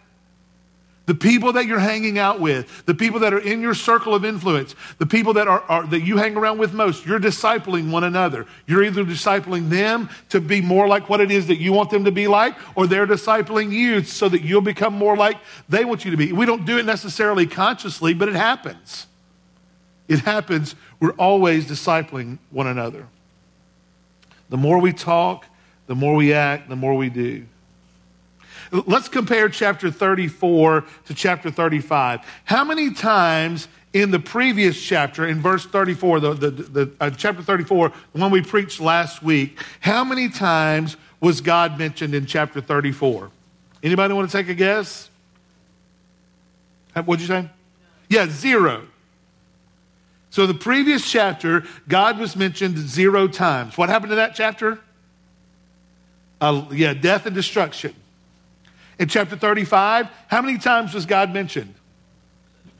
The 1.06 1.14
people 1.16 1.54
that 1.54 1.66
you're 1.66 1.80
hanging 1.80 2.16
out 2.18 2.38
with, 2.38 2.86
the 2.86 2.94
people 2.94 3.20
that 3.20 3.34
are 3.34 3.38
in 3.38 3.60
your 3.60 3.74
circle 3.74 4.14
of 4.14 4.24
influence, 4.24 4.76
the 4.98 5.06
people 5.06 5.32
that 5.32 5.48
are, 5.48 5.60
are, 5.62 5.84
that 5.88 6.02
you 6.02 6.16
hang 6.16 6.36
around 6.36 6.58
with 6.58 6.72
most, 6.72 7.04
you're 7.04 7.18
discipling 7.18 7.90
one 7.90 8.04
another. 8.04 8.46
You're 8.66 8.84
either 8.84 9.04
discipling 9.04 9.68
them 9.68 10.10
to 10.28 10.40
be 10.40 10.60
more 10.60 10.86
like 10.86 11.08
what 11.08 11.20
it 11.20 11.32
is 11.32 11.48
that 11.48 11.56
you 11.56 11.72
want 11.72 11.90
them 11.90 12.04
to 12.04 12.12
be 12.12 12.28
like, 12.28 12.54
or 12.76 12.86
they're 12.86 13.06
discipling 13.06 13.72
you 13.72 14.04
so 14.04 14.28
that 14.28 14.42
you'll 14.42 14.60
become 14.60 14.94
more 14.94 15.16
like 15.16 15.38
they 15.68 15.84
want 15.84 16.04
you 16.04 16.12
to 16.12 16.16
be. 16.16 16.32
We 16.32 16.46
don't 16.46 16.64
do 16.64 16.78
it 16.78 16.86
necessarily 16.86 17.46
consciously, 17.46 18.14
but 18.14 18.28
it 18.28 18.36
happens. 18.36 19.08
It 20.06 20.20
happens. 20.20 20.76
We're 21.00 21.14
always 21.14 21.66
discipling 21.66 22.38
one 22.50 22.68
another. 22.68 23.08
The 24.50 24.56
more 24.56 24.78
we 24.78 24.92
talk, 24.92 25.46
the 25.88 25.96
more 25.96 26.14
we 26.14 26.32
act, 26.32 26.68
the 26.68 26.76
more 26.76 26.94
we 26.94 27.08
do. 27.08 27.46
Let's 28.72 29.08
compare 29.08 29.50
chapter 29.50 29.90
34 29.90 30.84
to 31.04 31.14
chapter 31.14 31.50
35. 31.50 32.20
How 32.44 32.64
many 32.64 32.94
times 32.94 33.68
in 33.92 34.10
the 34.10 34.18
previous 34.18 34.80
chapter, 34.80 35.26
in 35.26 35.42
verse 35.42 35.66
34, 35.66 36.20
the, 36.20 36.34
the, 36.34 36.50
the 36.50 36.92
uh, 36.98 37.10
chapter 37.10 37.42
34, 37.42 37.92
the 38.14 38.20
one 38.20 38.30
we 38.30 38.40
preached 38.40 38.80
last 38.80 39.22
week, 39.22 39.62
how 39.80 40.02
many 40.04 40.30
times 40.30 40.96
was 41.20 41.42
God 41.42 41.78
mentioned 41.78 42.14
in 42.14 42.24
chapter 42.24 42.62
34? 42.62 43.30
Anybody 43.82 44.14
want 44.14 44.30
to 44.30 44.36
take 44.36 44.48
a 44.48 44.54
guess? 44.54 45.10
What'd 46.94 47.20
you 47.20 47.26
say? 47.26 47.50
Yeah, 48.08 48.26
zero. 48.30 48.86
So 50.30 50.46
the 50.46 50.54
previous 50.54 51.10
chapter, 51.10 51.64
God 51.88 52.18
was 52.18 52.36
mentioned 52.36 52.78
zero 52.78 53.28
times. 53.28 53.76
What 53.76 53.90
happened 53.90 54.10
to 54.10 54.16
that 54.16 54.34
chapter? 54.34 54.80
Uh, 56.40 56.64
yeah, 56.72 56.94
death 56.94 57.26
and 57.26 57.34
destruction. 57.34 57.94
In 58.98 59.08
chapter 59.08 59.36
35, 59.36 60.08
how 60.28 60.42
many 60.42 60.58
times 60.58 60.94
was 60.94 61.06
God 61.06 61.32
mentioned? 61.32 61.74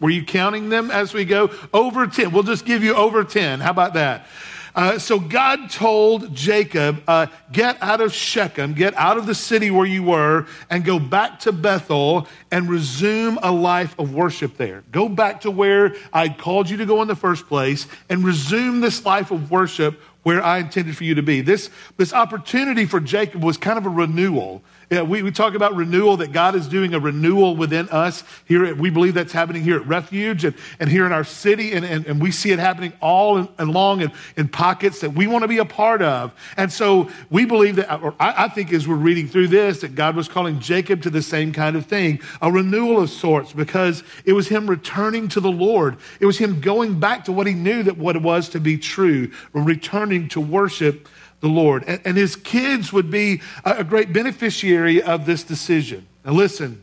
Were 0.00 0.10
you 0.10 0.24
counting 0.24 0.68
them 0.68 0.90
as 0.90 1.14
we 1.14 1.24
go? 1.24 1.50
Over 1.72 2.06
10. 2.06 2.32
We'll 2.32 2.42
just 2.42 2.64
give 2.64 2.82
you 2.82 2.94
over 2.94 3.22
10. 3.24 3.60
How 3.60 3.70
about 3.70 3.94
that? 3.94 4.26
Uh, 4.74 4.98
so 4.98 5.20
God 5.20 5.70
told 5.70 6.34
Jacob, 6.34 7.02
uh, 7.06 7.26
get 7.52 7.76
out 7.82 8.00
of 8.00 8.12
Shechem, 8.12 8.72
get 8.72 8.94
out 8.94 9.18
of 9.18 9.26
the 9.26 9.34
city 9.34 9.70
where 9.70 9.84
you 9.84 10.02
were, 10.02 10.46
and 10.70 10.82
go 10.82 10.98
back 10.98 11.40
to 11.40 11.52
Bethel 11.52 12.26
and 12.50 12.68
resume 12.70 13.38
a 13.42 13.52
life 13.52 13.94
of 13.98 14.14
worship 14.14 14.56
there. 14.56 14.82
Go 14.90 15.10
back 15.10 15.42
to 15.42 15.50
where 15.50 15.94
I 16.12 16.30
called 16.30 16.70
you 16.70 16.78
to 16.78 16.86
go 16.86 17.02
in 17.02 17.08
the 17.08 17.16
first 17.16 17.46
place 17.48 17.86
and 18.08 18.24
resume 18.24 18.80
this 18.80 19.04
life 19.04 19.30
of 19.30 19.50
worship 19.50 20.00
where 20.22 20.42
I 20.42 20.58
intended 20.58 20.96
for 20.96 21.04
you 21.04 21.16
to 21.16 21.22
be. 21.22 21.42
This, 21.42 21.68
this 21.98 22.14
opportunity 22.14 22.86
for 22.86 23.00
Jacob 23.00 23.42
was 23.44 23.58
kind 23.58 23.76
of 23.76 23.84
a 23.84 23.90
renewal. 23.90 24.62
Yeah, 24.92 25.00
we, 25.00 25.22
we 25.22 25.30
talk 25.30 25.54
about 25.54 25.74
renewal, 25.74 26.18
that 26.18 26.32
God 26.32 26.54
is 26.54 26.68
doing 26.68 26.92
a 26.92 27.00
renewal 27.00 27.56
within 27.56 27.88
us. 27.88 28.24
Here, 28.44 28.66
at, 28.66 28.76
we 28.76 28.90
believe 28.90 29.14
that's 29.14 29.32
happening 29.32 29.62
here 29.62 29.76
at 29.76 29.86
Refuge 29.86 30.44
and, 30.44 30.54
and 30.78 30.90
here 30.90 31.06
in 31.06 31.12
our 31.12 31.24
city, 31.24 31.72
and, 31.72 31.82
and, 31.82 32.04
and 32.04 32.20
we 32.20 32.30
see 32.30 32.50
it 32.50 32.58
happening 32.58 32.92
all 33.00 33.48
along 33.58 34.02
in, 34.02 34.12
in 34.36 34.48
pockets 34.48 35.00
that 35.00 35.14
we 35.14 35.26
want 35.26 35.44
to 35.44 35.48
be 35.48 35.56
a 35.56 35.64
part 35.64 36.02
of. 36.02 36.34
And 36.58 36.70
so 36.70 37.08
we 37.30 37.46
believe 37.46 37.76
that, 37.76 38.02
or 38.02 38.14
I, 38.20 38.44
I 38.44 38.48
think 38.48 38.70
as 38.70 38.86
we're 38.86 38.96
reading 38.96 39.28
through 39.28 39.48
this, 39.48 39.80
that 39.80 39.94
God 39.94 40.14
was 40.14 40.28
calling 40.28 40.60
Jacob 40.60 41.00
to 41.04 41.10
the 41.10 41.22
same 41.22 41.54
kind 41.54 41.74
of 41.74 41.86
thing, 41.86 42.20
a 42.42 42.52
renewal 42.52 43.00
of 43.00 43.08
sorts, 43.08 43.54
because 43.54 44.04
it 44.26 44.34
was 44.34 44.48
him 44.48 44.68
returning 44.68 45.26
to 45.28 45.40
the 45.40 45.50
Lord. 45.50 45.96
It 46.20 46.26
was 46.26 46.36
him 46.36 46.60
going 46.60 47.00
back 47.00 47.24
to 47.24 47.32
what 47.32 47.46
he 47.46 47.54
knew 47.54 47.82
that 47.84 47.96
what 47.96 48.14
it 48.14 48.20
was 48.20 48.50
to 48.50 48.60
be 48.60 48.76
true, 48.76 49.30
returning 49.54 50.28
to 50.28 50.40
worship 50.42 51.08
the 51.42 51.48
Lord. 51.48 51.84
And, 51.86 52.00
and 52.06 52.16
his 52.16 52.34
kids 52.36 52.92
would 52.92 53.10
be 53.10 53.42
a, 53.64 53.78
a 53.78 53.84
great 53.84 54.12
beneficiary 54.12 55.02
of 55.02 55.26
this 55.26 55.42
decision. 55.42 56.06
Now, 56.24 56.32
listen, 56.32 56.82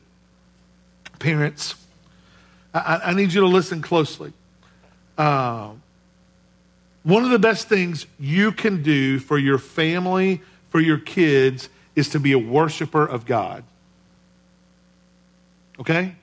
parents, 1.18 1.74
I, 2.74 3.02
I 3.06 3.14
need 3.14 3.34
you 3.34 3.42
to 3.42 3.48
listen 3.48 3.82
closely. 3.82 4.34
Uh, 5.18 5.72
one 7.04 7.24
of 7.24 7.32
the 7.32 7.40
best 7.40 7.68
things 7.68 8.06
you 8.20 8.52
can 8.52 8.84
do 8.84 9.18
for 9.20 9.38
your 9.38 9.58
family, 9.58 10.42
for 10.70 10.80
your 10.80 10.98
kids, 10.98 11.70
is 11.96 12.10
to 12.10 12.20
be 12.20 12.34
a 12.34 12.38
worshiper 12.38 13.06
of 13.06 13.26
God. 13.26 13.64
Okay? 15.80 16.16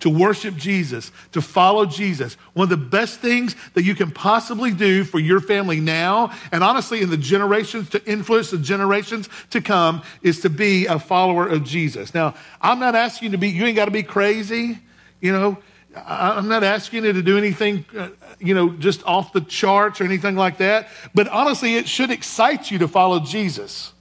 To 0.00 0.10
worship 0.10 0.54
Jesus, 0.56 1.10
to 1.32 1.42
follow 1.42 1.84
Jesus. 1.84 2.34
One 2.54 2.64
of 2.64 2.70
the 2.70 2.76
best 2.76 3.20
things 3.20 3.56
that 3.74 3.82
you 3.82 3.94
can 3.94 4.10
possibly 4.10 4.72
do 4.72 5.04
for 5.04 5.18
your 5.18 5.40
family 5.40 5.80
now, 5.80 6.32
and 6.52 6.62
honestly, 6.62 7.02
in 7.02 7.10
the 7.10 7.16
generations 7.16 7.88
to 7.90 8.04
influence 8.04 8.50
the 8.50 8.58
generations 8.58 9.28
to 9.50 9.60
come, 9.60 10.02
is 10.22 10.40
to 10.40 10.50
be 10.50 10.86
a 10.86 10.98
follower 10.98 11.46
of 11.46 11.64
Jesus. 11.64 12.14
Now, 12.14 12.34
I'm 12.60 12.78
not 12.78 12.94
asking 12.94 13.26
you 13.26 13.32
to 13.32 13.38
be, 13.38 13.48
you 13.48 13.64
ain't 13.64 13.76
got 13.76 13.86
to 13.86 13.90
be 13.90 14.02
crazy, 14.02 14.78
you 15.20 15.32
know. 15.32 15.58
I'm 16.06 16.48
not 16.48 16.62
asking 16.62 17.04
you 17.04 17.12
to 17.12 17.22
do 17.22 17.38
anything, 17.38 17.84
uh, 17.96 18.10
you 18.38 18.54
know, 18.54 18.70
just 18.70 19.04
off 19.04 19.32
the 19.32 19.40
charts 19.40 20.00
or 20.00 20.04
anything 20.04 20.36
like 20.36 20.58
that. 20.58 20.88
But 21.14 21.28
honestly, 21.28 21.74
it 21.74 21.88
should 21.88 22.10
excite 22.10 22.70
you 22.70 22.78
to 22.78 22.88
follow 22.88 23.20
Jesus. 23.20 23.92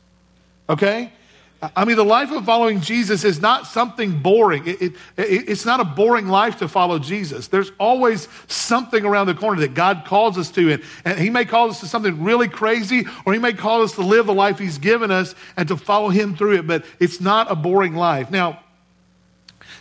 Okay? 0.69 1.11
I 1.61 1.85
mean, 1.85 1.95
the 1.95 2.05
life 2.05 2.31
of 2.31 2.45
following 2.45 2.81
Jesus 2.81 3.23
is 3.23 3.41
not 3.41 3.65
something 3.65 4.19
boring. 4.19 4.67
It, 4.67 4.81
it, 4.81 4.93
it, 5.17 5.49
it's 5.49 5.65
not 5.65 5.79
a 5.79 5.83
boring 5.83 6.27
life 6.27 6.59
to 6.59 6.67
follow 6.67 6.99
Jesus. 6.99 7.47
There's 7.47 7.71
always 7.79 8.27
something 8.47 9.03
around 9.03 9.25
the 9.25 9.33
corner 9.33 9.61
that 9.61 9.73
God 9.73 10.03
calls 10.05 10.37
us 10.37 10.51
to. 10.51 10.73
And, 10.73 10.83
and 11.03 11.17
He 11.17 11.31
may 11.31 11.45
call 11.45 11.69
us 11.71 11.79
to 11.79 11.87
something 11.87 12.23
really 12.23 12.47
crazy, 12.47 13.05
or 13.25 13.33
He 13.33 13.39
may 13.39 13.53
call 13.53 13.81
us 13.81 13.93
to 13.93 14.01
live 14.01 14.27
the 14.27 14.35
life 14.35 14.59
He's 14.59 14.77
given 14.77 15.09
us 15.09 15.33
and 15.55 15.67
to 15.69 15.77
follow 15.77 16.09
Him 16.09 16.35
through 16.35 16.57
it. 16.57 16.67
But 16.67 16.85
it's 16.99 17.19
not 17.19 17.51
a 17.51 17.55
boring 17.55 17.95
life. 17.95 18.29
Now, 18.29 18.59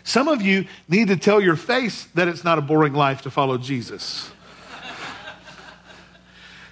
some 0.02 0.28
of 0.28 0.40
you 0.40 0.66
need 0.88 1.08
to 1.08 1.16
tell 1.16 1.42
your 1.42 1.56
face 1.56 2.04
that 2.14 2.26
it's 2.26 2.42
not 2.42 2.56
a 2.56 2.62
boring 2.62 2.94
life 2.94 3.22
to 3.22 3.30
follow 3.30 3.58
Jesus. 3.58 4.30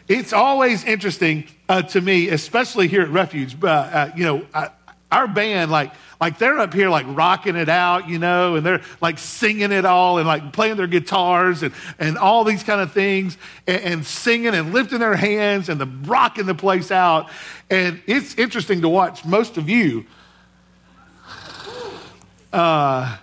it's 0.08 0.32
always 0.32 0.82
interesting 0.84 1.44
uh, 1.68 1.82
to 1.82 2.00
me, 2.00 2.30
especially 2.30 2.88
here 2.88 3.02
at 3.02 3.11
Refuge. 3.11 3.62
Uh, 3.62 3.66
uh, 3.66 4.11
you 4.16 4.25
know, 4.25 4.46
I, 4.54 4.70
our 5.14 5.28
band, 5.28 5.71
like, 5.71 5.92
like 6.21 6.38
they're 6.38 6.59
up 6.59 6.75
here 6.75 6.88
like 6.88 7.06
rocking 7.09 7.56
it 7.56 7.68
out, 7.68 8.09
you 8.09 8.18
know, 8.18 8.56
and 8.56 8.66
they're 8.66 8.83
like 9.00 9.18
singing 9.18 9.73
it 9.73 9.85
all 9.85 10.18
and 10.18 10.26
like 10.26 10.52
playing 10.52 10.76
their 10.76 10.87
guitars 10.87 11.62
and, 11.62 11.73
and 11.99 12.18
all 12.18 12.44
these 12.44 12.62
kind 12.62 12.80
of 12.80 12.92
things 12.92 13.38
and, 13.66 13.83
and 13.83 14.06
singing 14.06 14.54
and 14.54 14.73
lifting 14.73 14.99
their 14.99 15.16
hands 15.16 15.68
and 15.68 15.80
the 15.80 15.87
rocking 15.87 16.47
the 16.47 16.54
place 16.54 16.90
out. 16.90 17.30
And 17.71 18.02
it's 18.06 18.35
interesting 18.37 18.83
to 18.83 18.88
watch 18.88 19.25
most 19.25 19.56
of 19.56 19.68
you 19.68 20.04
uh, 22.52 23.16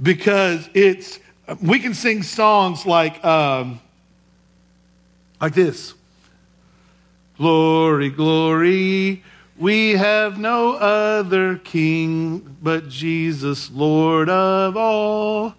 because 0.00 0.68
it's, 0.74 1.18
we 1.62 1.78
can 1.78 1.94
sing 1.94 2.22
songs 2.22 2.86
like, 2.86 3.24
um, 3.24 3.80
like 5.40 5.54
this. 5.54 5.94
Glory, 7.38 8.10
glory, 8.10 9.22
we 9.58 9.92
have 9.92 10.38
no 10.38 10.74
other 10.74 11.56
king 11.56 12.56
but 12.62 12.88
Jesus, 12.88 13.70
Lord 13.70 14.28
of 14.28 14.76
all. 14.76 15.54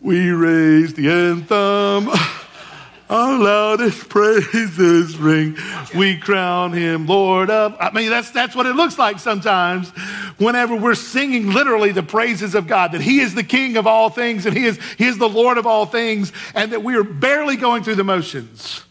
We 0.00 0.30
raise 0.30 0.94
the 0.94 1.10
anthem. 1.10 2.08
Our 3.10 3.36
loudest 3.36 4.08
praises 4.08 5.18
ring. 5.18 5.58
We 5.96 6.16
crown 6.16 6.72
him 6.72 7.06
Lord 7.06 7.50
of. 7.50 7.76
I 7.80 7.90
mean, 7.90 8.08
that's, 8.08 8.30
that's 8.30 8.54
what 8.54 8.66
it 8.66 8.76
looks 8.76 8.98
like 9.00 9.18
sometimes 9.18 9.90
whenever 10.38 10.76
we're 10.76 10.94
singing 10.94 11.52
literally 11.52 11.90
the 11.90 12.04
praises 12.04 12.54
of 12.54 12.68
God, 12.68 12.92
that 12.92 13.00
he 13.00 13.18
is 13.18 13.34
the 13.34 13.42
king 13.42 13.76
of 13.76 13.88
all 13.88 14.10
things 14.10 14.46
and 14.46 14.56
he 14.56 14.64
is, 14.64 14.78
he 14.96 15.06
is 15.06 15.18
the 15.18 15.28
Lord 15.28 15.58
of 15.58 15.66
all 15.66 15.86
things 15.86 16.32
and 16.54 16.72
that 16.72 16.84
we 16.84 16.94
are 16.94 17.02
barely 17.02 17.56
going 17.56 17.82
through 17.82 17.96
the 17.96 18.04
motions. 18.04 18.84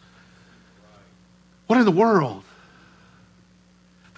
What 1.68 1.80
in 1.80 1.86
the 1.86 1.92
world? 1.92 2.44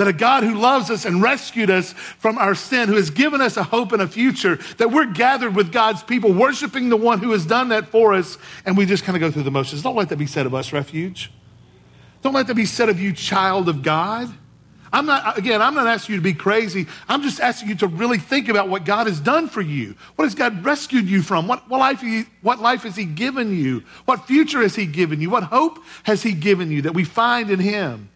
That 0.02 0.08
a 0.08 0.14
God 0.14 0.44
who 0.44 0.56
loves 0.56 0.90
us 0.90 1.06
and 1.06 1.22
rescued 1.22 1.70
us 1.70 1.94
from 1.94 2.40
our 2.40 2.56
sin, 2.56 2.90
who 2.90 2.96
has 2.96 3.12
given 3.12 3.40
us 3.40 3.56
a 3.56 3.62
hope 3.62 3.92
and 3.92 4.02
a 4.02 4.08
future, 4.08 4.58
that 4.80 4.90
we're 4.90 5.06
gathered 5.06 5.56
with 5.56 5.72
God's 5.72 6.02
people, 6.02 6.34
worshiping 6.34 6.90
the 6.90 6.98
one 6.98 7.20
who 7.20 7.30
has 7.34 7.46
done 7.46 7.70
that 7.70 7.90
for 7.90 8.16
us, 8.16 8.40
and 8.66 8.76
we 8.76 8.88
just 8.88 9.04
kind 9.04 9.16
of 9.16 9.20
go 9.20 9.30
through 9.30 9.44
the 9.44 9.52
motions. 9.52 9.84
Don't 9.84 9.96
let 9.96 10.10
that 10.10 10.16
be 10.16 10.26
said 10.26 10.48
of 10.48 10.56
us, 10.56 10.74
refuge. 10.74 11.32
Don't 12.24 12.34
let 12.34 12.48
that 12.48 12.56
be 12.56 12.66
said 12.66 12.90
of 12.90 13.00
you, 13.00 13.14
child 13.14 13.70
of 13.70 13.84
God. 13.84 14.34
I'm 14.92 15.06
not, 15.06 15.38
again, 15.38 15.62
I'm 15.62 15.76
not 15.76 15.86
asking 15.86 16.16
you 16.16 16.20
to 16.20 16.24
be 16.24 16.34
crazy. 16.34 16.88
I'm 17.08 17.22
just 17.22 17.40
asking 17.40 17.70
you 17.70 17.76
to 17.76 17.88
really 17.88 18.18
think 18.18 18.50
about 18.50 18.70
what 18.70 18.86
God 18.86 19.06
has 19.06 19.20
done 19.20 19.50
for 19.50 19.62
you. 19.62 19.96
What 20.16 20.26
has 20.26 20.34
God 20.34 20.66
rescued 20.66 21.08
you 21.08 21.22
from? 21.22 21.48
What, 21.48 21.70
what, 21.70 21.78
life, 21.78 22.02
he, 22.02 22.24
what 22.42 22.60
life 22.60 22.82
has 22.86 22.96
He 22.96 23.06
given 23.06 23.56
you? 23.56 23.84
What 24.06 24.26
future 24.26 24.64
has 24.64 24.76
He 24.76 24.88
given 24.88 25.22
you? 25.22 25.30
What 25.30 25.44
hope 25.44 25.78
has 26.06 26.24
He 26.24 26.34
given 26.34 26.72
you 26.72 26.82
that 26.82 26.96
we 26.96 27.04
find 27.04 27.52
in 27.52 27.60
Him? 27.60 28.10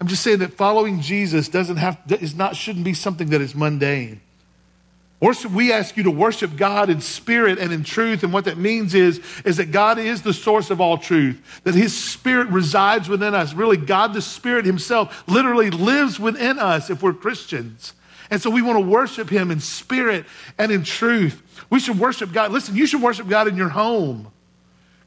I'm 0.00 0.08
just 0.08 0.22
saying 0.22 0.40
that 0.40 0.54
following 0.54 1.00
Jesus 1.00 1.48
doesn't 1.48 1.78
have, 1.78 1.98
is 2.20 2.34
not, 2.34 2.54
shouldn't 2.56 2.84
be 2.84 2.94
something 2.94 3.30
that 3.30 3.40
is 3.40 3.54
mundane. 3.54 4.20
Worship, 5.18 5.50
we 5.50 5.72
ask 5.72 5.96
you 5.96 6.02
to 6.02 6.10
worship 6.10 6.56
God 6.56 6.90
in 6.90 7.00
spirit 7.00 7.58
and 7.58 7.72
in 7.72 7.84
truth. 7.84 8.22
And 8.22 8.34
what 8.34 8.44
that 8.44 8.58
means 8.58 8.94
is, 8.94 9.20
is 9.46 9.56
that 9.56 9.72
God 9.72 9.98
is 9.98 10.20
the 10.20 10.34
source 10.34 10.70
of 10.70 10.78
all 10.78 10.98
truth, 10.98 11.60
that 11.64 11.74
His 11.74 11.96
Spirit 11.96 12.48
resides 12.48 13.08
within 13.08 13.34
us. 13.34 13.54
Really, 13.54 13.78
God 13.78 14.12
the 14.12 14.20
Spirit 14.20 14.66
Himself 14.66 15.26
literally 15.26 15.70
lives 15.70 16.20
within 16.20 16.58
us 16.58 16.90
if 16.90 17.02
we're 17.02 17.14
Christians. 17.14 17.94
And 18.30 18.42
so 18.42 18.50
we 18.50 18.60
want 18.60 18.76
to 18.76 18.84
worship 18.84 19.30
Him 19.30 19.50
in 19.50 19.60
spirit 19.60 20.26
and 20.58 20.70
in 20.70 20.82
truth. 20.82 21.42
We 21.70 21.80
should 21.80 21.98
worship 21.98 22.32
God. 22.32 22.52
Listen, 22.52 22.76
you 22.76 22.86
should 22.86 23.00
worship 23.00 23.26
God 23.26 23.48
in 23.48 23.56
your 23.56 23.70
home. 23.70 24.30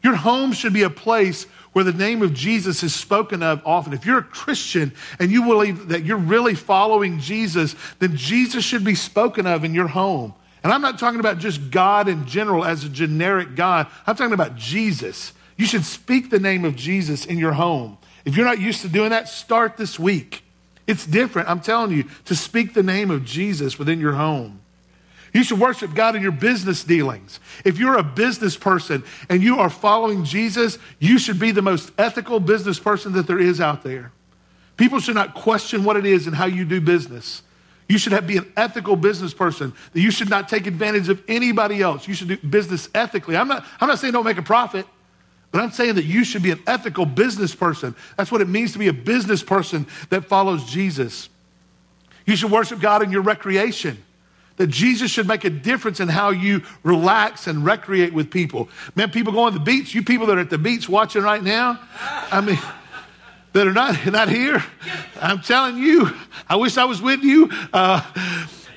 Your 0.02 0.16
home 0.16 0.54
should 0.54 0.74
be 0.74 0.84
a 0.84 0.90
place 0.90 1.46
where 1.74 1.84
the 1.84 1.94
name 1.94 2.22
of 2.22 2.34
Jesus 2.34 2.84
is 2.84 2.96
spoken 2.96 3.44
of 3.44 3.62
often. 3.66 3.94
If 3.94 4.06
you're 4.06 4.20
a 4.20 4.24
Christian 4.24 4.94
and 5.20 5.32
you 5.32 5.44
believe 5.44 5.90
that 5.90 6.04
you're 6.04 6.18
really 6.18 6.56
following 6.56 7.20
Jesus, 7.20 7.76
then 8.00 8.16
Jesus 8.16 8.64
should 8.64 8.84
be 8.84 8.96
spoken 8.96 9.46
of 9.46 9.64
in 9.64 9.74
your 9.74 9.88
home. 9.88 10.34
And 10.64 10.74
I'm 10.74 10.82
not 10.82 11.00
talking 11.00 11.20
about 11.20 11.38
just 11.38 11.72
God 11.72 12.08
in 12.08 12.26
general 12.26 12.66
as 12.66 12.84
a 12.84 12.90
generic 12.90 13.56
God. 13.56 13.88
I'm 14.06 14.16
talking 14.16 14.34
about 14.34 14.56
Jesus. 14.56 15.34
You 15.58 15.66
should 15.66 15.86
speak 15.86 16.30
the 16.30 16.40
name 16.40 16.66
of 16.66 16.76
Jesus 16.76 17.26
in 17.26 17.38
your 17.38 17.54
home. 17.54 17.98
If 18.26 18.36
you're 18.36 18.46
not 18.46 18.60
used 18.60 18.82
to 18.82 18.90
doing 18.90 19.12
that, 19.12 19.30
start 19.30 19.78
this 19.78 19.98
week. 19.98 20.44
It's 20.88 21.06
different, 21.06 21.50
I'm 21.50 21.60
telling 21.60 21.92
you, 21.92 22.06
to 22.26 22.36
speak 22.36 22.74
the 22.74 22.84
name 22.84 23.12
of 23.12 23.24
Jesus 23.24 23.78
within 23.78 24.00
your 24.00 24.14
home. 24.14 24.60
You 25.34 25.44
should 25.44 25.60
worship 25.60 25.94
God 25.94 26.16
in 26.16 26.22
your 26.22 26.32
business 26.32 26.84
dealings. 26.84 27.40
If 27.64 27.78
you're 27.78 27.98
a 27.98 28.04
business 28.04 28.58
person 28.58 29.04
and 29.30 29.44
you 29.44 29.60
are 29.60 29.70
following 29.70 30.24
Jesus, 30.24 30.80
you 30.98 31.20
should 31.20 31.40
be 31.40 31.52
the 31.52 31.62
most 31.62 31.92
ethical 31.98 32.40
business 32.40 32.80
person 32.80 33.14
that 33.14 33.28
there 33.28 33.40
is 33.40 33.62
out 33.62 33.84
there. 33.84 34.12
People 34.78 35.00
should 35.00 35.16
not 35.16 35.36
question 35.36 35.84
what 35.84 35.98
it 35.98 36.06
is 36.06 36.26
and 36.26 36.36
how 36.36 36.46
you 36.46 36.66
do 36.66 36.82
business. 36.82 37.44
You 37.88 37.98
should 37.98 38.14
have, 38.14 38.28
be 38.28 38.38
an 38.38 38.52
ethical 38.56 38.96
business 38.96 39.34
person. 39.34 39.74
That 39.94 40.00
you 40.00 40.12
should 40.12 40.30
not 40.30 40.48
take 40.48 40.68
advantage 40.68 41.10
of 41.10 41.22
anybody 41.28 41.82
else. 41.82 42.08
You 42.08 42.14
should 42.14 42.28
do 42.30 42.38
business 42.38 42.88
ethically. 42.96 43.36
I'm 43.36 43.48
not, 43.48 43.66
I'm 43.82 43.88
not 43.88 44.00
saying 44.00 44.14
don't 44.14 44.26
make 44.26 44.38
a 44.38 44.44
profit, 44.44 44.86
but 45.52 45.62
I'm 45.62 45.72
saying 45.72 45.96
that 45.96 46.06
you 46.06 46.24
should 46.24 46.44
be 46.44 46.52
an 46.52 46.62
ethical 46.66 47.06
business 47.06 47.54
person. 47.54 47.96
That's 48.16 48.32
what 48.32 48.42
it 48.42 48.48
means 48.48 48.74
to 48.74 48.80
be 48.80 48.88
a 48.88 48.94
business 48.94 49.44
person 49.44 49.88
that 50.10 50.26
follows 50.26 50.66
Jesus. 50.66 51.30
You 52.26 52.36
should 52.36 52.52
worship 52.52 52.80
God 52.80 53.02
in 53.02 53.12
your 53.12 53.24
recreation 53.24 54.04
that 54.60 54.68
Jesus 54.68 55.10
should 55.10 55.26
make 55.26 55.46
a 55.46 55.50
difference 55.50 56.02
in 56.02 56.10
how 56.10 56.32
you 56.32 56.62
relax 56.84 57.48
and 57.48 57.64
recreate 57.64 58.14
with 58.14 58.30
people. 58.30 58.68
Man, 58.94 59.10
people 59.10 59.32
going 59.32 59.54
to 59.54 59.58
the 59.58 59.64
beach, 59.64 59.96
you 59.96 60.04
people 60.04 60.28
that 60.28 60.38
are 60.38 60.42
at 60.42 60.50
the 60.50 60.58
beach 60.58 60.90
watching 60.90 61.24
right 61.24 61.42
now, 61.42 61.80
I 62.30 62.42
mean, 62.42 62.60
that 63.54 63.66
are 63.66 63.72
not, 63.72 64.06
not 64.12 64.28
here, 64.28 64.62
I'm 65.22 65.40
telling 65.42 65.78
you, 65.78 66.14
I 66.50 66.58
wish 66.58 66.78
I 66.78 66.84
was 66.84 67.02
with 67.02 67.24
you. 67.24 67.50
Uh, 67.72 68.02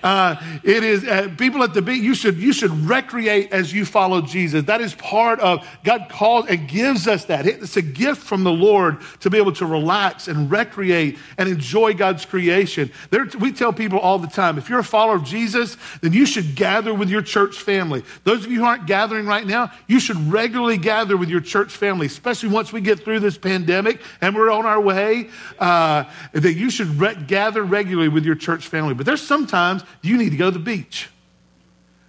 uh, 0.02 0.36
it 0.62 0.82
is 0.82 1.04
uh, 1.04 1.28
people 1.38 1.62
at 1.62 1.74
the 1.74 1.82
beach. 1.82 2.02
You 2.02 2.14
should 2.14 2.36
you 2.36 2.52
should 2.52 2.70
recreate 2.70 3.52
as 3.52 3.72
you 3.72 3.84
follow 3.84 4.20
Jesus. 4.20 4.64
That 4.64 4.80
is 4.80 4.94
part 4.94 5.40
of 5.40 5.66
God 5.84 6.08
calls 6.08 6.46
and 6.48 6.68
gives 6.68 7.06
us 7.06 7.26
that. 7.26 7.46
It's 7.46 7.76
a 7.76 7.82
gift 7.82 8.22
from 8.22 8.44
the 8.44 8.52
Lord 8.52 8.98
to 9.20 9.30
be 9.30 9.38
able 9.38 9.52
to 9.52 9.66
relax 9.66 10.28
and 10.28 10.50
recreate 10.50 11.18
and 11.38 11.48
enjoy 11.48 11.94
God's 11.94 12.24
creation. 12.24 12.90
There, 13.10 13.26
we 13.38 13.52
tell 13.52 13.72
people 13.72 13.98
all 13.98 14.18
the 14.18 14.28
time: 14.28 14.58
if 14.58 14.68
you're 14.68 14.80
a 14.80 14.84
follower 14.84 15.16
of 15.16 15.24
Jesus, 15.24 15.76
then 16.00 16.12
you 16.12 16.26
should 16.26 16.54
gather 16.54 16.92
with 16.94 17.08
your 17.08 17.22
church 17.22 17.58
family. 17.58 18.02
Those 18.24 18.44
of 18.44 18.50
you 18.50 18.60
who 18.60 18.66
aren't 18.66 18.86
gathering 18.86 19.26
right 19.26 19.46
now, 19.46 19.70
you 19.86 20.00
should 20.00 20.18
regularly 20.32 20.78
gather 20.78 21.16
with 21.16 21.28
your 21.28 21.40
church 21.40 21.72
family, 21.72 22.06
especially 22.06 22.48
once 22.48 22.72
we 22.72 22.80
get 22.80 23.00
through 23.00 23.20
this 23.20 23.38
pandemic 23.38 24.00
and 24.20 24.34
we're 24.34 24.50
on 24.50 24.66
our 24.66 24.80
way. 24.80 25.28
Uh, 25.58 26.04
that 26.32 26.54
you 26.54 26.70
should 26.70 26.88
re- 27.00 27.14
gather 27.26 27.62
regularly 27.62 28.08
with 28.08 28.24
your 28.24 28.34
church 28.34 28.66
family. 28.66 28.94
But 28.94 29.06
there's 29.06 29.22
sometimes 29.22 29.82
you 30.00 30.16
need 30.16 30.30
to 30.30 30.36
go 30.36 30.50
to 30.50 30.58
the 30.58 30.64
beach. 30.64 31.08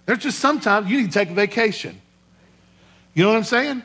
There's 0.06 0.18
just 0.18 0.38
sometimes 0.38 0.90
you 0.90 1.00
need 1.00 1.12
to 1.12 1.18
take 1.18 1.30
a 1.30 1.34
vacation. 1.34 2.00
You 3.14 3.24
know 3.24 3.30
what 3.30 3.36
I'm 3.36 3.44
saying? 3.44 3.82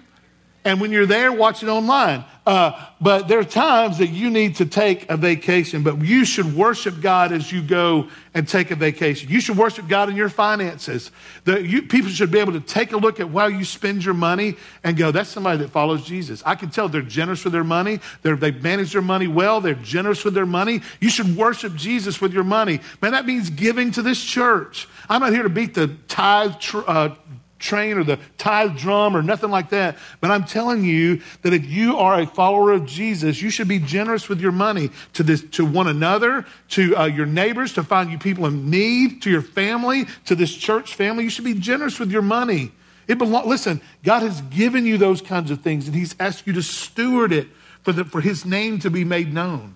And 0.70 0.80
when 0.80 0.92
you're 0.92 1.08
there, 1.08 1.32
watch 1.32 1.64
it 1.64 1.68
online. 1.68 2.24
Uh, 2.46 2.80
but 3.02 3.28
there 3.28 3.40
are 3.40 3.44
times 3.44 3.98
that 3.98 4.10
you 4.10 4.30
need 4.30 4.58
to 4.58 4.68
take 4.68 5.10
a 5.10 5.18
vacation, 5.18 5.82
but 5.82 6.00
you 6.00 6.24
should 6.24 6.56
worship 6.56 7.02
God 7.02 7.32
as 7.32 7.52
you 7.52 7.64
go 7.64 8.08
and 8.36 8.48
take 8.48 8.70
a 8.70 8.76
vacation. 8.76 9.32
You 9.32 9.42
should 9.42 9.58
worship 9.58 9.88
God 9.88 10.10
in 10.10 10.16
your 10.16 10.30
finances. 10.30 11.10
The, 11.46 11.60
you, 11.66 11.82
people 11.82 12.12
should 12.12 12.30
be 12.30 12.38
able 12.38 12.54
to 12.54 12.60
take 12.60 12.92
a 12.92 12.98
look 12.98 13.20
at 13.20 13.32
how 13.32 13.48
you 13.48 13.66
spend 13.66 14.06
your 14.06 14.14
money 14.14 14.58
and 14.84 14.96
go, 14.96 15.10
that's 15.10 15.32
somebody 15.32 15.58
that 15.58 15.72
follows 15.72 16.06
Jesus. 16.06 16.44
I 16.46 16.54
can 16.54 16.70
tell 16.70 16.88
they're 16.88 17.02
generous 17.02 17.44
with 17.44 17.54
their 17.54 17.64
money. 17.64 18.00
They're, 18.22 18.36
they 18.36 18.52
manage 18.52 18.94
their 18.94 19.02
money 19.02 19.26
well. 19.26 19.62
They're 19.62 19.74
generous 19.74 20.24
with 20.24 20.36
their 20.36 20.46
money. 20.46 20.82
You 21.00 21.10
should 21.10 21.36
worship 21.36 21.74
Jesus 21.76 22.22
with 22.22 22.32
your 22.32 22.44
money. 22.44 22.80
Man, 23.02 23.14
that 23.14 23.26
means 23.26 23.50
giving 23.50 23.90
to 23.94 24.04
this 24.04 24.24
church. 24.24 24.88
I'm 25.10 25.22
not 25.22 25.34
here 25.34 25.42
to 25.42 25.50
beat 25.50 25.74
the 25.74 25.88
tithe 26.08 26.60
tr- 26.60 26.82
uh, 26.86 27.16
train 27.60 27.98
or 27.98 28.04
the 28.04 28.20
tithe 28.38 28.78
drum 28.78 29.16
or 29.16 29.22
nothing 29.22 29.52
like 29.52 29.70
that. 29.70 29.98
But 30.22 30.32
I'm 30.32 30.46
telling 30.46 30.84
you 30.84 31.22
that 31.42 31.54
if 31.54 31.66
you 31.66 31.98
are 31.98 32.20
a 32.22 32.26
follower 32.26 32.72
of 32.72 32.86
Jesus, 32.86 33.42
you 33.42 33.50
should 33.50 33.68
be 33.68 33.80
generous 33.80 34.28
with 34.28 34.42
your 34.42 34.52
money 34.52 34.90
to 35.14 35.24
this, 35.24 35.44
to 35.52 35.66
one 35.66 35.88
another, 35.88 36.46
to 36.70 36.96
uh, 36.96 37.06
your 37.06 37.26
neighbors, 37.26 37.74
to 37.74 37.84
find 37.84 38.10
you 38.10 38.18
people 38.18 38.46
in 38.46 38.70
need, 38.70 39.22
to 39.24 39.30
your 39.30 39.42
family, 39.42 40.06
to 40.26 40.36
this 40.36 40.56
church 40.56 40.96
family. 40.96 41.26
You 41.26 41.30
should 41.30 41.46
be 41.46 41.54
generous 41.54 42.00
with 42.00 42.12
your 42.12 42.22
money. 42.22 42.72
It 43.08 43.18
belong, 43.18 43.48
listen, 43.48 43.82
God 44.04 44.22
has 44.22 44.42
given 44.42 44.86
you 44.86 44.98
those 44.98 45.22
kinds 45.22 45.52
of 45.52 45.62
things 45.62 45.88
and 45.88 45.96
He's 45.96 46.16
asked 46.20 46.48
you 46.48 46.54
to 46.54 46.64
steward 46.64 47.32
it 47.32 47.48
for, 47.82 47.92
the, 47.92 48.06
for 48.06 48.22
His 48.22 48.46
name 48.46 48.80
to 48.80 48.90
be 48.90 49.04
made 49.04 49.34
known. 49.34 49.76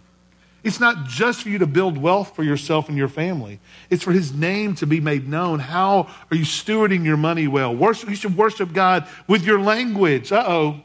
It's 0.63 0.79
not 0.79 1.07
just 1.07 1.43
for 1.43 1.49
you 1.49 1.57
to 1.57 1.67
build 1.67 1.97
wealth 1.97 2.35
for 2.35 2.43
yourself 2.43 2.87
and 2.87 2.97
your 2.97 3.09
family. 3.09 3.59
It's 3.89 4.03
for 4.03 4.13
his 4.13 4.33
name 4.33 4.75
to 4.75 4.87
be 4.87 5.01
made 5.01 5.27
known. 5.27 5.59
How 5.59 6.07
are 6.31 6.37
you 6.37 6.45
stewarding 6.45 7.03
your 7.03 7.17
money 7.17 7.47
well? 7.47 7.75
Worship, 7.75 8.09
you 8.09 8.15
should 8.15 8.37
worship 8.37 8.71
God 8.71 9.07
with 9.27 9.43
your 9.43 9.59
language. 9.59 10.31
Uh 10.31 10.43
oh. 10.47 10.81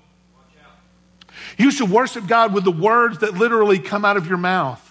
You 1.56 1.70
should 1.70 1.90
worship 1.90 2.26
God 2.26 2.52
with 2.52 2.64
the 2.64 2.72
words 2.72 3.18
that 3.18 3.34
literally 3.34 3.78
come 3.78 4.04
out 4.04 4.16
of 4.16 4.26
your 4.26 4.38
mouth. 4.38 4.84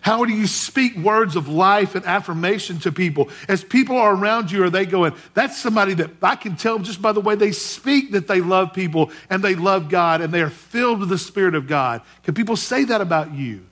How 0.00 0.24
do 0.24 0.32
you 0.32 0.46
speak 0.46 0.96
words 0.96 1.34
of 1.34 1.48
life 1.48 1.94
and 1.96 2.04
affirmation 2.04 2.78
to 2.80 2.92
people? 2.92 3.28
As 3.48 3.64
people 3.64 3.96
are 3.96 4.14
around 4.14 4.52
you, 4.52 4.62
are 4.62 4.70
they 4.70 4.86
going, 4.86 5.14
that's 5.34 5.58
somebody 5.58 5.94
that 5.94 6.10
I 6.22 6.36
can 6.36 6.54
tell 6.54 6.78
just 6.78 7.02
by 7.02 7.10
the 7.10 7.20
way 7.20 7.34
they 7.34 7.50
speak 7.50 8.12
that 8.12 8.28
they 8.28 8.40
love 8.40 8.72
people 8.72 9.10
and 9.30 9.42
they 9.42 9.56
love 9.56 9.88
God 9.88 10.20
and 10.20 10.32
they 10.32 10.42
are 10.42 10.50
filled 10.50 11.00
with 11.00 11.08
the 11.08 11.18
Spirit 11.18 11.56
of 11.56 11.66
God? 11.66 12.02
Can 12.22 12.34
people 12.34 12.54
say 12.54 12.84
that 12.84 13.00
about 13.00 13.34
you? 13.34 13.66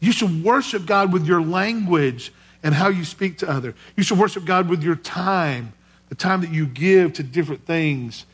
You 0.00 0.12
should 0.12 0.44
worship 0.44 0.86
God 0.86 1.12
with 1.12 1.26
your 1.26 1.42
language 1.42 2.32
and 2.62 2.74
how 2.74 2.88
you 2.88 3.04
speak 3.04 3.38
to 3.38 3.50
others. 3.50 3.74
You 3.96 4.02
should 4.02 4.18
worship 4.18 4.44
God 4.44 4.68
with 4.68 4.82
your 4.82 4.96
time, 4.96 5.72
the 6.08 6.14
time 6.14 6.40
that 6.42 6.52
you 6.52 6.66
give 6.66 7.14
to 7.14 7.22
different 7.22 7.64
things. 7.66 8.26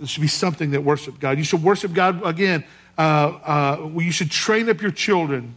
It 0.00 0.08
should 0.08 0.20
be 0.20 0.28
something 0.28 0.72
that 0.72 0.82
worship 0.82 1.18
God. 1.20 1.38
You 1.38 1.44
should 1.44 1.62
worship 1.62 1.92
God 1.92 2.24
again. 2.26 2.64
Uh, 2.98 3.00
uh, 3.00 3.90
you 3.98 4.12
should 4.12 4.30
train 4.30 4.68
up 4.68 4.82
your 4.82 4.90
children. 4.90 5.56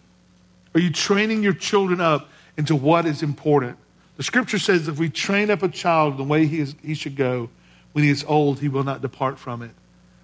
Are 0.74 0.80
you 0.80 0.92
training 0.92 1.44
your 1.44 1.54
children 1.54 2.00
up 2.00 2.30
into 2.58 2.76
what 2.76 3.06
is 3.06 3.24
important? 3.24 3.78
The 4.18 4.24
scripture 4.24 4.60
says 4.60 4.88
if 4.88 4.98
we 4.98 5.10
train 5.10 5.50
up 5.52 5.64
a 5.64 5.70
child 5.70 6.18
the 6.18 6.24
way 6.24 6.46
he, 6.46 6.60
is, 6.60 6.76
he 6.82 6.94
should 6.94 7.16
go, 7.16 7.50
when 7.94 8.04
he 8.04 8.10
is 8.10 8.24
old, 8.28 8.60
he 8.60 8.70
will 8.70 8.84
not 8.84 9.02
depart 9.02 9.40
from 9.40 9.62
it. 9.62 9.72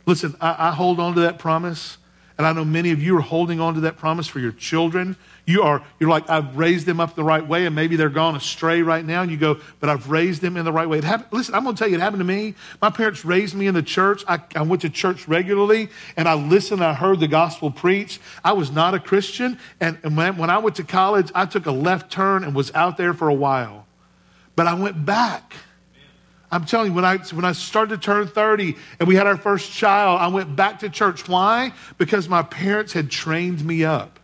Listen, 0.06 0.36
I, 0.42 0.70
I 0.70 0.72
hold 0.72 1.00
on 1.00 1.16
to 1.16 1.22
that 1.22 1.40
promise. 1.40 1.98
And 2.42 2.48
I 2.48 2.54
know 2.54 2.66
many 2.66 2.90
of 2.90 3.04
you 3.04 3.16
are 3.20 3.22
holding 3.22 3.60
on 3.60 3.76
to 3.76 3.82
that 3.82 3.98
promise 3.98 4.26
for 4.26 4.40
your 4.40 4.52
children. 4.52 5.16
You 5.46 5.62
are, 5.62 5.84
you're 6.00 6.10
like, 6.10 6.28
I've 6.28 6.58
raised 6.58 6.88
them 6.88 7.00
up 7.00 7.14
the 7.14 7.24
right 7.24 7.48
way, 7.48 7.68
and 7.68 7.76
maybe 7.76 7.98
they're 7.98 8.10
gone 8.10 8.36
astray 8.36 8.82
right 8.82 9.06
now. 9.06 9.22
And 9.22 9.30
you 9.30 9.38
go, 9.38 9.60
but 9.80 9.90
I've 9.90 10.10
raised 10.10 10.42
them 10.42 10.58
in 10.58 10.66
the 10.66 10.72
right 10.72 10.90
way. 10.90 11.00
Happened, 11.02 11.32
listen, 11.32 11.54
I'm 11.54 11.66
going 11.66 11.76
to 11.76 11.80
tell 11.80 11.88
you, 11.88 11.98
it 11.98 12.02
happened 12.02 12.22
to 12.22 12.26
me. 12.26 12.56
My 12.82 12.90
parents 12.90 13.24
raised 13.24 13.54
me 13.54 13.68
in 13.68 13.76
the 13.76 13.84
church. 13.84 14.24
I, 14.28 14.42
I 14.56 14.64
went 14.64 14.82
to 14.82 14.90
church 14.90 15.28
regularly, 15.28 15.90
and 16.18 16.28
I 16.28 16.34
listened. 16.34 16.84
I 16.84 16.96
heard 16.96 17.20
the 17.20 17.28
gospel 17.28 17.70
preached. 17.70 18.20
I 18.44 18.54
was 18.54 18.72
not 18.72 18.96
a 18.96 19.00
Christian. 19.00 19.60
And, 19.80 20.00
and 20.02 20.18
when, 20.18 20.36
when 20.38 20.50
I 20.50 20.58
went 20.58 20.78
to 20.78 20.84
college, 20.84 21.32
I 21.36 21.46
took 21.46 21.68
a 21.68 21.72
left 21.72 22.12
turn 22.12 22.44
and 22.44 22.56
was 22.56 22.74
out 22.74 22.98
there 22.98 23.14
for 23.14 23.30
a 23.30 23.36
while. 23.36 23.86
But 24.56 24.66
I 24.66 24.74
went 24.74 25.06
back. 25.06 25.54
I'm 26.52 26.66
telling 26.66 26.88
you, 26.88 26.94
when 26.94 27.06
I, 27.06 27.18
when 27.18 27.46
I 27.46 27.54
started 27.54 28.02
to 28.02 28.06
turn 28.06 28.28
30 28.28 28.76
and 29.00 29.08
we 29.08 29.16
had 29.16 29.26
our 29.26 29.38
first 29.38 29.72
child, 29.72 30.20
I 30.20 30.28
went 30.28 30.56
back 30.56 30.80
to 30.80 30.90
church. 30.90 31.28
Why? 31.28 31.74
Because 31.98 32.28
my 32.28 32.44
parents 32.44 32.92
had 32.92 33.10
trained 33.10 33.64
me 33.64 33.86
up. 33.86 34.20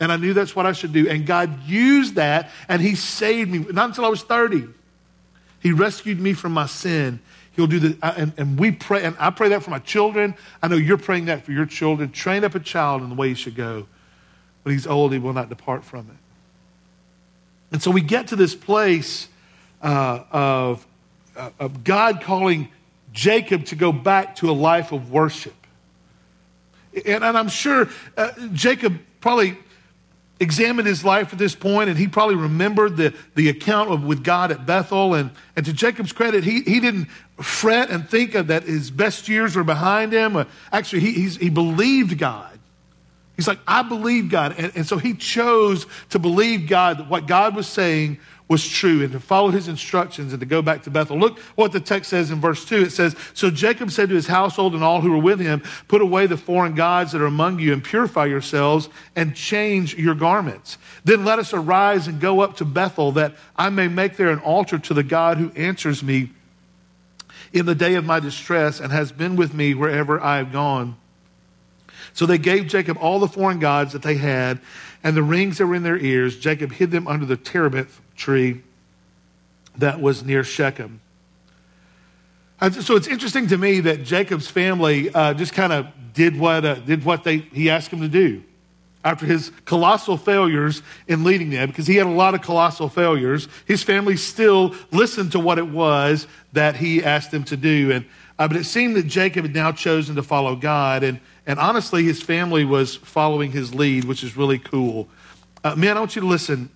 And 0.00 0.10
I 0.10 0.16
knew 0.16 0.32
that's 0.32 0.56
what 0.56 0.66
I 0.66 0.72
should 0.72 0.92
do. 0.92 1.08
And 1.08 1.24
God 1.24 1.64
used 1.64 2.16
that 2.16 2.50
and 2.68 2.82
He 2.82 2.96
saved 2.96 3.50
me. 3.50 3.60
Not 3.60 3.90
until 3.90 4.04
I 4.04 4.08
was 4.08 4.22
30. 4.22 4.66
He 5.60 5.70
rescued 5.70 6.18
me 6.18 6.32
from 6.32 6.52
my 6.52 6.66
sin. 6.66 7.20
He'll 7.52 7.68
do 7.68 7.78
the, 7.78 7.98
and, 8.16 8.32
and 8.36 8.58
we 8.58 8.72
pray, 8.72 9.04
and 9.04 9.14
I 9.20 9.30
pray 9.30 9.50
that 9.50 9.62
for 9.62 9.70
my 9.70 9.78
children. 9.78 10.34
I 10.60 10.68
know 10.68 10.76
you're 10.76 10.98
praying 10.98 11.26
that 11.26 11.44
for 11.44 11.52
your 11.52 11.66
children. 11.66 12.10
Train 12.10 12.42
up 12.42 12.56
a 12.56 12.60
child 12.60 13.02
in 13.02 13.10
the 13.10 13.14
way 13.14 13.28
he 13.28 13.34
should 13.34 13.54
go. 13.54 13.86
When 14.64 14.74
he's 14.74 14.86
old, 14.86 15.12
he 15.12 15.18
will 15.20 15.34
not 15.34 15.48
depart 15.48 15.84
from 15.84 16.08
it. 16.10 16.16
And 17.70 17.82
so 17.82 17.90
we 17.90 18.00
get 18.00 18.28
to 18.28 18.36
this 18.36 18.54
place 18.54 19.28
uh, 19.82 20.24
of 20.32 20.86
of 21.58 21.84
God 21.84 22.22
calling 22.22 22.68
Jacob 23.12 23.66
to 23.66 23.76
go 23.76 23.92
back 23.92 24.36
to 24.36 24.50
a 24.50 24.52
life 24.52 24.92
of 24.92 25.10
worship. 25.10 25.54
And, 26.94 27.24
and 27.24 27.38
I'm 27.38 27.48
sure 27.48 27.88
uh, 28.16 28.32
Jacob 28.52 28.98
probably 29.20 29.56
examined 30.40 30.88
his 30.88 31.04
life 31.04 31.32
at 31.32 31.38
this 31.38 31.54
point 31.54 31.88
and 31.88 31.98
he 31.98 32.08
probably 32.08 32.34
remembered 32.34 32.96
the, 32.96 33.14
the 33.36 33.48
account 33.48 33.90
of, 33.90 34.04
with 34.04 34.24
God 34.24 34.50
at 34.50 34.66
Bethel. 34.66 35.14
And, 35.14 35.30
and 35.56 35.64
to 35.66 35.72
Jacob's 35.72 36.12
credit, 36.12 36.42
he, 36.44 36.62
he 36.62 36.80
didn't 36.80 37.08
fret 37.40 37.90
and 37.90 38.08
think 38.08 38.32
that 38.32 38.64
his 38.64 38.90
best 38.90 39.28
years 39.28 39.54
were 39.54 39.64
behind 39.64 40.12
him. 40.12 40.36
Uh, 40.36 40.44
actually, 40.72 41.00
he, 41.00 41.28
he 41.28 41.48
believed 41.48 42.18
God. 42.18 42.58
He's 43.36 43.48
like, 43.48 43.60
I 43.66 43.82
believe 43.82 44.30
God. 44.30 44.54
And, 44.58 44.72
and 44.74 44.86
so 44.86 44.98
he 44.98 45.14
chose 45.14 45.86
to 46.10 46.18
believe 46.18 46.68
God, 46.68 46.98
that 46.98 47.08
what 47.08 47.26
God 47.26 47.56
was 47.56 47.66
saying 47.66 48.18
was 48.52 48.68
true 48.68 49.02
and 49.02 49.12
to 49.12 49.18
follow 49.18 49.48
his 49.48 49.66
instructions 49.66 50.34
and 50.34 50.40
to 50.40 50.44
go 50.44 50.60
back 50.60 50.82
to 50.82 50.90
Bethel. 50.90 51.18
Look 51.18 51.38
what 51.56 51.72
the 51.72 51.80
text 51.80 52.10
says 52.10 52.30
in 52.30 52.38
verse 52.38 52.66
2. 52.66 52.82
It 52.82 52.90
says, 52.90 53.16
So 53.32 53.50
Jacob 53.50 53.90
said 53.90 54.10
to 54.10 54.14
his 54.14 54.26
household 54.26 54.74
and 54.74 54.84
all 54.84 55.00
who 55.00 55.10
were 55.10 55.16
with 55.16 55.40
him, 55.40 55.62
Put 55.88 56.02
away 56.02 56.26
the 56.26 56.36
foreign 56.36 56.74
gods 56.74 57.12
that 57.12 57.22
are 57.22 57.26
among 57.26 57.60
you 57.60 57.72
and 57.72 57.82
purify 57.82 58.26
yourselves 58.26 58.90
and 59.16 59.34
change 59.34 59.96
your 59.96 60.14
garments. 60.14 60.76
Then 61.02 61.24
let 61.24 61.38
us 61.38 61.54
arise 61.54 62.08
and 62.08 62.20
go 62.20 62.40
up 62.40 62.58
to 62.58 62.66
Bethel 62.66 63.12
that 63.12 63.36
I 63.56 63.70
may 63.70 63.88
make 63.88 64.18
there 64.18 64.30
an 64.30 64.40
altar 64.40 64.78
to 64.78 64.92
the 64.92 65.02
God 65.02 65.38
who 65.38 65.50
answers 65.52 66.02
me 66.02 66.28
in 67.54 67.64
the 67.64 67.74
day 67.74 67.94
of 67.94 68.04
my 68.04 68.20
distress 68.20 68.80
and 68.80 68.92
has 68.92 69.12
been 69.12 69.34
with 69.34 69.54
me 69.54 69.72
wherever 69.72 70.20
I 70.20 70.36
have 70.36 70.52
gone. 70.52 70.96
So 72.12 72.26
they 72.26 72.36
gave 72.36 72.66
Jacob 72.66 72.98
all 73.00 73.18
the 73.18 73.28
foreign 73.28 73.60
gods 73.60 73.94
that 73.94 74.02
they 74.02 74.16
had 74.16 74.60
and 75.02 75.16
the 75.16 75.22
rings 75.22 75.56
that 75.56 75.66
were 75.66 75.74
in 75.74 75.84
their 75.84 75.96
ears. 75.96 76.38
Jacob 76.38 76.72
hid 76.72 76.90
them 76.90 77.08
under 77.08 77.24
the 77.24 77.38
terebinth 77.38 77.98
tree 78.16 78.62
that 79.78 80.00
was 80.00 80.24
near 80.24 80.44
Shechem. 80.44 81.00
So 82.80 82.94
it's 82.94 83.08
interesting 83.08 83.48
to 83.48 83.58
me 83.58 83.80
that 83.80 84.04
Jacob's 84.04 84.46
family 84.46 85.12
uh, 85.12 85.34
just 85.34 85.52
kind 85.52 85.72
of 85.72 85.86
did 86.14 86.38
what, 86.38 86.64
uh, 86.64 86.74
did 86.76 87.04
what 87.04 87.24
they, 87.24 87.38
he 87.38 87.70
asked 87.70 87.90
them 87.90 88.00
to 88.02 88.08
do 88.08 88.44
after 89.04 89.26
his 89.26 89.50
colossal 89.64 90.16
failures 90.16 90.80
in 91.08 91.24
leading 91.24 91.50
them, 91.50 91.68
because 91.68 91.88
he 91.88 91.96
had 91.96 92.06
a 92.06 92.10
lot 92.10 92.34
of 92.36 92.42
colossal 92.42 92.88
failures. 92.88 93.48
His 93.66 93.82
family 93.82 94.16
still 94.16 94.76
listened 94.92 95.32
to 95.32 95.40
what 95.40 95.58
it 95.58 95.66
was 95.66 96.28
that 96.52 96.76
he 96.76 97.02
asked 97.02 97.32
them 97.32 97.42
to 97.44 97.56
do. 97.56 97.90
And, 97.90 98.04
uh, 98.38 98.46
but 98.46 98.56
it 98.56 98.64
seemed 98.64 98.94
that 98.94 99.08
Jacob 99.08 99.44
had 99.44 99.54
now 99.54 99.72
chosen 99.72 100.14
to 100.14 100.22
follow 100.22 100.54
God. 100.54 101.02
And, 101.02 101.18
and 101.46 101.58
honestly, 101.58 102.04
his 102.04 102.22
family 102.22 102.64
was 102.64 102.94
following 102.94 103.50
his 103.50 103.74
lead, 103.74 104.04
which 104.04 104.22
is 104.22 104.36
really 104.36 104.60
cool. 104.60 105.08
Uh, 105.64 105.74
man, 105.74 105.96
I 105.96 106.00
want 106.00 106.14
you 106.14 106.22
to 106.22 106.28
listen. 106.28 106.70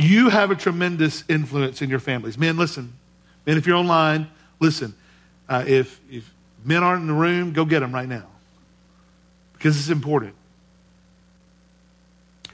You 0.00 0.28
have 0.28 0.50
a 0.50 0.54
tremendous 0.54 1.24
influence 1.28 1.82
in 1.82 1.90
your 1.90 2.00
families. 2.00 2.38
Men, 2.38 2.56
listen. 2.56 2.92
Men, 3.46 3.58
if 3.58 3.66
you're 3.66 3.76
online, 3.76 4.28
Listen, 4.60 4.94
uh, 5.48 5.64
if, 5.66 6.00
if 6.10 6.32
men 6.64 6.84
aren't 6.84 7.00
in 7.00 7.08
the 7.08 7.14
room, 7.14 7.52
go 7.52 7.64
get 7.64 7.80
them 7.80 7.92
right 7.92 8.08
now 8.08 8.26
because 9.54 9.76
it's 9.76 9.88
important. 9.88 10.34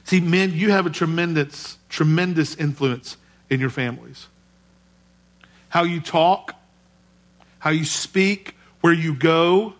See, 0.05 0.21
men, 0.21 0.53
you 0.53 0.71
have 0.71 0.85
a 0.85 0.89
tremendous, 0.89 1.77
tremendous 1.89 2.55
influence 2.55 3.17
in 3.49 3.59
your 3.59 3.69
families. 3.69 4.27
How 5.67 5.83
you 5.83 5.99
talk, 5.99 6.55
how 7.59 7.71
you 7.71 7.83
speak, 7.83 8.55
where 8.79 8.93
you 8.93 9.13
go, 9.13 9.73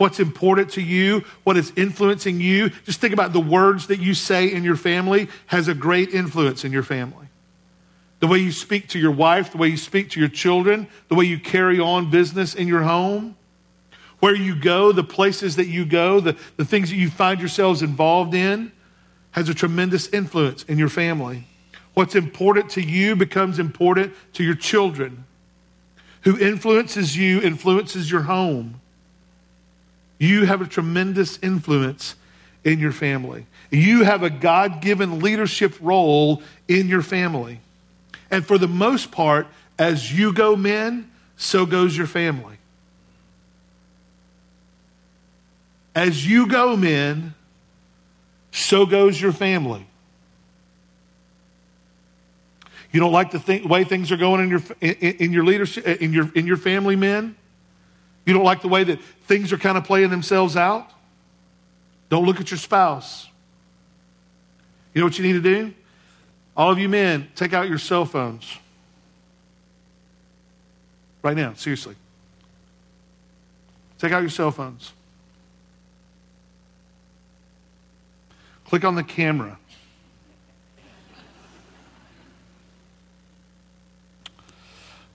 what's 0.00 0.18
important 0.18 0.70
to 0.70 0.80
you, 0.80 1.22
what 1.44 1.58
is 1.58 1.74
influencing 1.76 2.40
you. 2.40 2.70
Just 2.86 3.02
think 3.02 3.12
about 3.12 3.34
the 3.34 3.40
words 3.40 3.88
that 3.88 4.00
you 4.00 4.14
say 4.14 4.50
in 4.50 4.64
your 4.64 4.74
family 4.74 5.28
has 5.48 5.68
a 5.68 5.74
great 5.74 6.14
influence 6.14 6.64
in 6.64 6.72
your 6.72 6.82
family 6.82 7.26
the 8.20 8.26
way 8.26 8.38
you 8.38 8.52
speak 8.52 8.86
to 8.88 8.98
your 8.98 9.10
wife, 9.10 9.50
the 9.50 9.58
way 9.58 9.68
you 9.68 9.78
speak 9.78 10.10
to 10.10 10.20
your 10.20 10.28
children, 10.28 10.86
the 11.08 11.14
way 11.14 11.24
you 11.24 11.38
carry 11.38 11.80
on 11.80 12.10
business 12.10 12.54
in 12.54 12.68
your 12.68 12.82
home, 12.82 13.34
where 14.20 14.34
you 14.34 14.54
go, 14.54 14.92
the 14.92 15.02
places 15.02 15.56
that 15.56 15.68
you 15.68 15.86
go, 15.86 16.20
the, 16.20 16.36
the 16.58 16.64
things 16.64 16.90
that 16.90 16.96
you 16.96 17.08
find 17.08 17.40
yourselves 17.40 17.80
involved 17.80 18.34
in, 18.34 18.72
has 19.30 19.48
a 19.48 19.54
tremendous 19.54 20.06
influence 20.08 20.64
in 20.64 20.76
your 20.76 20.90
family. 20.90 21.44
What's 21.94 22.14
important 22.14 22.70
to 22.72 22.82
you 22.82 23.16
becomes 23.16 23.58
important 23.58 24.12
to 24.34 24.44
your 24.44 24.54
children. 24.54 25.24
Who 26.22 26.38
influences 26.38 27.16
you 27.16 27.40
influences 27.40 28.10
your 28.10 28.22
home. 28.22 28.79
You 30.20 30.44
have 30.44 30.60
a 30.60 30.66
tremendous 30.66 31.38
influence 31.42 32.14
in 32.62 32.78
your 32.78 32.92
family. 32.92 33.46
You 33.70 34.04
have 34.04 34.22
a 34.22 34.28
God 34.28 34.82
given 34.82 35.20
leadership 35.20 35.74
role 35.80 36.42
in 36.68 36.88
your 36.88 37.00
family. 37.00 37.60
And 38.30 38.46
for 38.46 38.58
the 38.58 38.68
most 38.68 39.10
part, 39.10 39.46
as 39.78 40.16
you 40.16 40.34
go, 40.34 40.56
men, 40.56 41.10
so 41.38 41.64
goes 41.64 41.96
your 41.96 42.06
family. 42.06 42.58
As 45.94 46.26
you 46.26 46.46
go, 46.46 46.76
men, 46.76 47.34
so 48.52 48.84
goes 48.84 49.18
your 49.18 49.32
family. 49.32 49.86
You 52.92 53.00
don't 53.00 53.12
like 53.12 53.30
the 53.30 53.38
th- 53.38 53.64
way 53.64 53.84
things 53.84 54.12
are 54.12 54.18
going 54.18 54.42
in 54.42 54.50
your, 54.50 54.62
in, 54.82 55.16
in, 55.16 55.32
your 55.32 55.44
leadership, 55.44 55.86
in 55.86 56.12
your, 56.12 56.30
in 56.34 56.46
your 56.46 56.58
family, 56.58 56.94
men? 56.94 57.36
You 58.30 58.34
don't 58.34 58.44
like 58.44 58.62
the 58.62 58.68
way 58.68 58.84
that 58.84 59.02
things 59.24 59.52
are 59.52 59.58
kind 59.58 59.76
of 59.76 59.82
playing 59.82 60.10
themselves 60.10 60.56
out? 60.56 60.88
Don't 62.10 62.24
look 62.24 62.40
at 62.40 62.52
your 62.52 62.58
spouse. 62.58 63.26
You 64.94 65.00
know 65.00 65.06
what 65.08 65.18
you 65.18 65.24
need 65.24 65.32
to 65.32 65.40
do? 65.40 65.74
All 66.56 66.70
of 66.70 66.78
you 66.78 66.88
men, 66.88 67.26
take 67.34 67.52
out 67.52 67.68
your 67.68 67.78
cell 67.78 68.04
phones. 68.04 68.56
Right 71.24 71.36
now, 71.36 71.54
seriously. 71.54 71.96
Take 73.98 74.12
out 74.12 74.20
your 74.20 74.30
cell 74.30 74.52
phones. 74.52 74.92
Click 78.64 78.84
on 78.84 78.94
the 78.94 79.02
camera. 79.02 79.58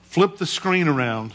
Flip 0.02 0.36
the 0.36 0.44
screen 0.44 0.86
around. 0.86 1.32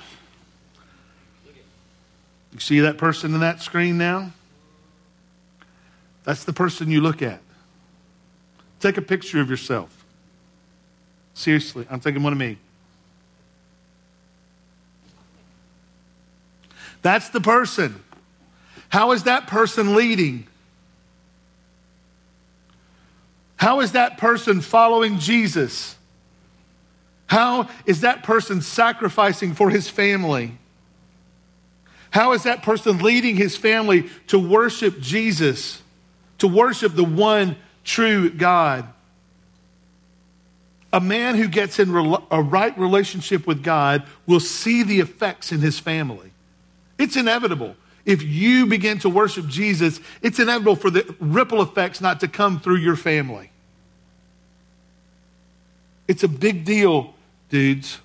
See 2.61 2.81
that 2.81 2.99
person 2.99 3.33
in 3.33 3.39
that 3.39 3.59
screen 3.59 3.97
now? 3.97 4.33
That's 6.25 6.43
the 6.43 6.53
person 6.53 6.91
you 6.91 7.01
look 7.01 7.23
at. 7.23 7.41
Take 8.79 8.97
a 8.97 9.01
picture 9.01 9.41
of 9.41 9.49
yourself. 9.49 10.05
Seriously, 11.33 11.87
I'm 11.89 11.99
taking 11.99 12.21
one 12.21 12.33
of 12.33 12.37
me. 12.37 12.59
That's 17.01 17.29
the 17.29 17.41
person. 17.41 18.03
How 18.89 19.13
is 19.13 19.23
that 19.23 19.47
person 19.47 19.95
leading? 19.95 20.45
How 23.55 23.79
is 23.79 23.93
that 23.93 24.19
person 24.19 24.61
following 24.61 25.17
Jesus? 25.17 25.95
How 27.25 27.69
is 27.87 28.01
that 28.01 28.21
person 28.21 28.61
sacrificing 28.61 29.55
for 29.55 29.71
his 29.71 29.89
family? 29.89 30.59
How 32.11 32.33
is 32.33 32.43
that 32.43 32.61
person 32.61 32.99
leading 32.99 33.35
his 33.35 33.57
family 33.57 34.09
to 34.27 34.37
worship 34.37 34.99
Jesus, 34.99 35.81
to 36.37 36.47
worship 36.47 36.93
the 36.93 37.03
one 37.03 37.55
true 37.83 38.29
God? 38.29 38.87
A 40.93 40.99
man 40.99 41.35
who 41.35 41.47
gets 41.47 41.79
in 41.79 41.89
a 42.29 42.41
right 42.41 42.77
relationship 42.77 43.47
with 43.47 43.63
God 43.63 44.03
will 44.27 44.41
see 44.41 44.83
the 44.83 44.99
effects 44.99 45.53
in 45.53 45.61
his 45.61 45.79
family. 45.79 46.31
It's 46.97 47.15
inevitable. 47.15 47.77
If 48.03 48.23
you 48.23 48.65
begin 48.65 48.99
to 48.99 49.09
worship 49.09 49.47
Jesus, 49.47 50.01
it's 50.21 50.37
inevitable 50.37 50.75
for 50.75 50.89
the 50.89 51.15
ripple 51.19 51.61
effects 51.61 52.01
not 52.01 52.19
to 52.19 52.27
come 52.27 52.59
through 52.59 52.77
your 52.77 52.97
family. 52.97 53.51
It's 56.09 56.23
a 56.23 56.27
big 56.27 56.65
deal, 56.65 57.13
dudes. 57.49 57.99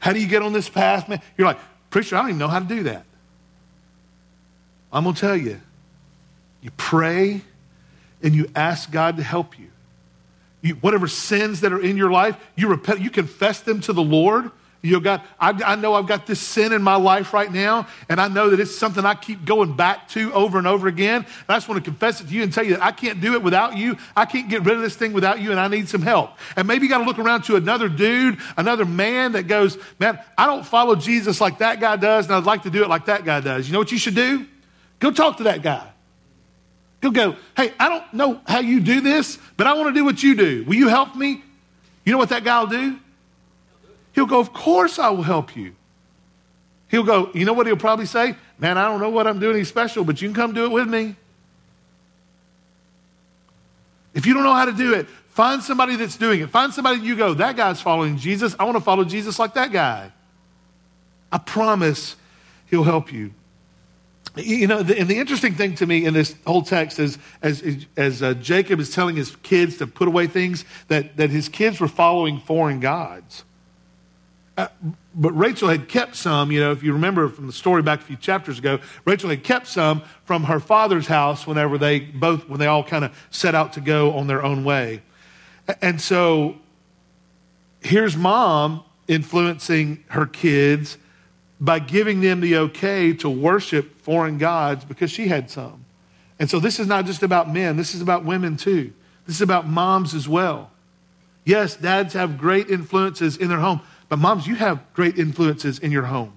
How 0.00 0.14
do 0.14 0.20
you 0.20 0.28
get 0.28 0.40
on 0.40 0.54
this 0.54 0.68
path, 0.68 1.10
man? 1.10 1.20
You're 1.36 1.48
like, 1.48 1.58
preacher, 1.90 2.16
I 2.16 2.20
don't 2.20 2.30
even 2.30 2.38
know 2.38 2.48
how 2.48 2.58
to 2.58 2.64
do 2.64 2.82
that. 2.84 3.04
I'm 4.92 5.04
going 5.04 5.14
to 5.14 5.20
tell 5.20 5.36
you. 5.36 5.60
You 6.60 6.70
pray 6.76 7.42
and 8.22 8.34
you 8.34 8.50
ask 8.54 8.90
God 8.90 9.16
to 9.18 9.22
help 9.22 9.58
you. 9.58 9.68
You, 10.60 10.74
whatever 10.74 11.06
sins 11.06 11.60
that 11.60 11.72
are 11.72 11.80
in 11.80 11.96
your 11.96 12.10
life, 12.10 12.36
you 12.56 12.68
repent, 12.68 13.00
you 13.00 13.10
confess 13.10 13.60
them 13.60 13.80
to 13.82 13.92
the 13.92 14.02
Lord. 14.02 14.50
You 14.80 15.00
got, 15.00 15.26
I, 15.40 15.50
I 15.66 15.74
know 15.74 15.94
I've 15.94 16.06
got 16.06 16.26
this 16.26 16.38
sin 16.38 16.72
in 16.72 16.82
my 16.82 16.94
life 16.94 17.34
right 17.34 17.50
now, 17.50 17.88
and 18.08 18.20
I 18.20 18.28
know 18.28 18.50
that 18.50 18.60
it's 18.60 18.76
something 18.76 19.04
I 19.04 19.14
keep 19.14 19.44
going 19.44 19.74
back 19.74 20.08
to 20.10 20.32
over 20.32 20.56
and 20.56 20.68
over 20.68 20.86
again. 20.86 21.16
And 21.16 21.48
I 21.48 21.56
just 21.56 21.68
want 21.68 21.84
to 21.84 21.90
confess 21.90 22.20
it 22.20 22.28
to 22.28 22.32
you 22.32 22.44
and 22.44 22.52
tell 22.52 22.64
you 22.64 22.74
that 22.74 22.84
I 22.84 22.92
can't 22.92 23.20
do 23.20 23.34
it 23.34 23.42
without 23.42 23.76
you. 23.76 23.96
I 24.14 24.24
can't 24.24 24.48
get 24.48 24.64
rid 24.64 24.76
of 24.76 24.82
this 24.82 24.94
thing 24.94 25.12
without 25.12 25.40
you, 25.40 25.50
and 25.50 25.58
I 25.58 25.66
need 25.66 25.88
some 25.88 26.02
help. 26.02 26.30
And 26.54 26.68
maybe 26.68 26.84
you 26.84 26.88
got 26.88 26.98
to 26.98 27.04
look 27.04 27.18
around 27.18 27.42
to 27.44 27.56
another 27.56 27.88
dude, 27.88 28.38
another 28.56 28.84
man 28.84 29.32
that 29.32 29.48
goes, 29.48 29.76
Man, 29.98 30.20
I 30.36 30.46
don't 30.46 30.64
follow 30.64 30.94
Jesus 30.94 31.40
like 31.40 31.58
that 31.58 31.80
guy 31.80 31.96
does, 31.96 32.26
and 32.26 32.34
I'd 32.36 32.44
like 32.44 32.62
to 32.62 32.70
do 32.70 32.84
it 32.84 32.88
like 32.88 33.06
that 33.06 33.24
guy 33.24 33.40
does. 33.40 33.66
You 33.66 33.72
know 33.72 33.80
what 33.80 33.90
you 33.90 33.98
should 33.98 34.14
do? 34.14 34.46
Go 35.00 35.10
talk 35.10 35.38
to 35.38 35.44
that 35.44 35.60
guy. 35.62 35.90
He'll 37.02 37.10
go, 37.10 37.34
Hey, 37.56 37.72
I 37.80 37.88
don't 37.88 38.14
know 38.14 38.40
how 38.46 38.60
you 38.60 38.78
do 38.78 39.00
this, 39.00 39.40
but 39.56 39.66
I 39.66 39.72
want 39.72 39.88
to 39.88 39.92
do 39.92 40.04
what 40.04 40.22
you 40.22 40.36
do. 40.36 40.64
Will 40.68 40.76
you 40.76 40.86
help 40.86 41.16
me? 41.16 41.42
You 42.04 42.12
know 42.12 42.18
what 42.18 42.28
that 42.28 42.44
guy 42.44 42.60
will 42.60 42.68
do? 42.68 43.00
He'll 44.18 44.26
go, 44.26 44.40
Of 44.40 44.52
course 44.52 44.98
I 44.98 45.10
will 45.10 45.22
help 45.22 45.54
you. 45.54 45.76
He'll 46.88 47.04
go, 47.04 47.30
You 47.34 47.44
know 47.44 47.52
what 47.52 47.68
he'll 47.68 47.76
probably 47.76 48.04
say? 48.04 48.34
Man, 48.58 48.76
I 48.76 48.88
don't 48.88 49.00
know 49.00 49.10
what 49.10 49.28
I'm 49.28 49.38
doing 49.38 49.54
any 49.54 49.64
special, 49.64 50.02
but 50.02 50.20
you 50.20 50.26
can 50.26 50.34
come 50.34 50.52
do 50.52 50.64
it 50.64 50.72
with 50.72 50.88
me. 50.88 51.14
If 54.14 54.26
you 54.26 54.34
don't 54.34 54.42
know 54.42 54.54
how 54.54 54.64
to 54.64 54.72
do 54.72 54.92
it, 54.94 55.06
find 55.28 55.62
somebody 55.62 55.94
that's 55.94 56.16
doing 56.16 56.40
it. 56.40 56.50
Find 56.50 56.74
somebody 56.74 56.98
you 56.98 57.14
go, 57.14 57.32
That 57.32 57.56
guy's 57.56 57.80
following 57.80 58.18
Jesus. 58.18 58.56
I 58.58 58.64
want 58.64 58.76
to 58.76 58.82
follow 58.82 59.04
Jesus 59.04 59.38
like 59.38 59.54
that 59.54 59.70
guy. 59.70 60.10
I 61.30 61.38
promise 61.38 62.16
he'll 62.66 62.82
help 62.82 63.12
you. 63.12 63.32
You 64.34 64.66
know, 64.66 64.82
the, 64.82 64.98
and 64.98 65.08
the 65.08 65.18
interesting 65.20 65.54
thing 65.54 65.76
to 65.76 65.86
me 65.86 66.04
in 66.04 66.12
this 66.12 66.34
whole 66.44 66.62
text 66.62 66.98
is 66.98 67.18
as, 67.40 67.86
as 67.96 68.20
uh, 68.20 68.34
Jacob 68.34 68.80
is 68.80 68.92
telling 68.92 69.14
his 69.14 69.36
kids 69.44 69.76
to 69.76 69.86
put 69.86 70.08
away 70.08 70.26
things, 70.26 70.64
that, 70.88 71.16
that 71.18 71.30
his 71.30 71.48
kids 71.48 71.78
were 71.78 71.86
following 71.86 72.40
foreign 72.40 72.80
gods. 72.80 73.44
Uh, 74.58 74.66
but 75.14 75.30
Rachel 75.38 75.68
had 75.68 75.88
kept 75.88 76.16
some, 76.16 76.50
you 76.50 76.58
know, 76.58 76.72
if 76.72 76.82
you 76.82 76.92
remember 76.92 77.28
from 77.28 77.46
the 77.46 77.52
story 77.52 77.80
back 77.80 78.00
a 78.00 78.02
few 78.02 78.16
chapters 78.16 78.58
ago, 78.58 78.80
Rachel 79.04 79.30
had 79.30 79.44
kept 79.44 79.68
some 79.68 80.02
from 80.24 80.44
her 80.44 80.58
father's 80.58 81.06
house 81.06 81.46
whenever 81.46 81.78
they 81.78 82.00
both, 82.00 82.48
when 82.48 82.58
they 82.58 82.66
all 82.66 82.82
kind 82.82 83.04
of 83.04 83.16
set 83.30 83.54
out 83.54 83.74
to 83.74 83.80
go 83.80 84.14
on 84.14 84.26
their 84.26 84.42
own 84.42 84.64
way. 84.64 85.02
And 85.80 86.00
so 86.00 86.56
here's 87.80 88.16
mom 88.16 88.82
influencing 89.06 90.02
her 90.08 90.26
kids 90.26 90.98
by 91.60 91.78
giving 91.78 92.20
them 92.20 92.40
the 92.40 92.56
okay 92.56 93.12
to 93.12 93.30
worship 93.30 94.00
foreign 94.00 94.38
gods 94.38 94.84
because 94.84 95.12
she 95.12 95.28
had 95.28 95.52
some. 95.52 95.84
And 96.40 96.50
so 96.50 96.58
this 96.58 96.80
is 96.80 96.88
not 96.88 97.06
just 97.06 97.22
about 97.22 97.48
men, 97.48 97.76
this 97.76 97.94
is 97.94 98.00
about 98.00 98.24
women 98.24 98.56
too. 98.56 98.92
This 99.24 99.36
is 99.36 99.42
about 99.42 99.68
moms 99.68 100.14
as 100.14 100.28
well. 100.28 100.72
Yes, 101.44 101.76
dads 101.76 102.12
have 102.14 102.38
great 102.38 102.68
influences 102.68 103.36
in 103.36 103.48
their 103.48 103.60
home, 103.60 103.80
but 104.08 104.18
moms, 104.18 104.46
you 104.46 104.54
have 104.54 104.80
great 104.94 105.18
influences 105.18 105.78
in 105.78 105.90
your 105.90 106.04
home. 106.04 106.32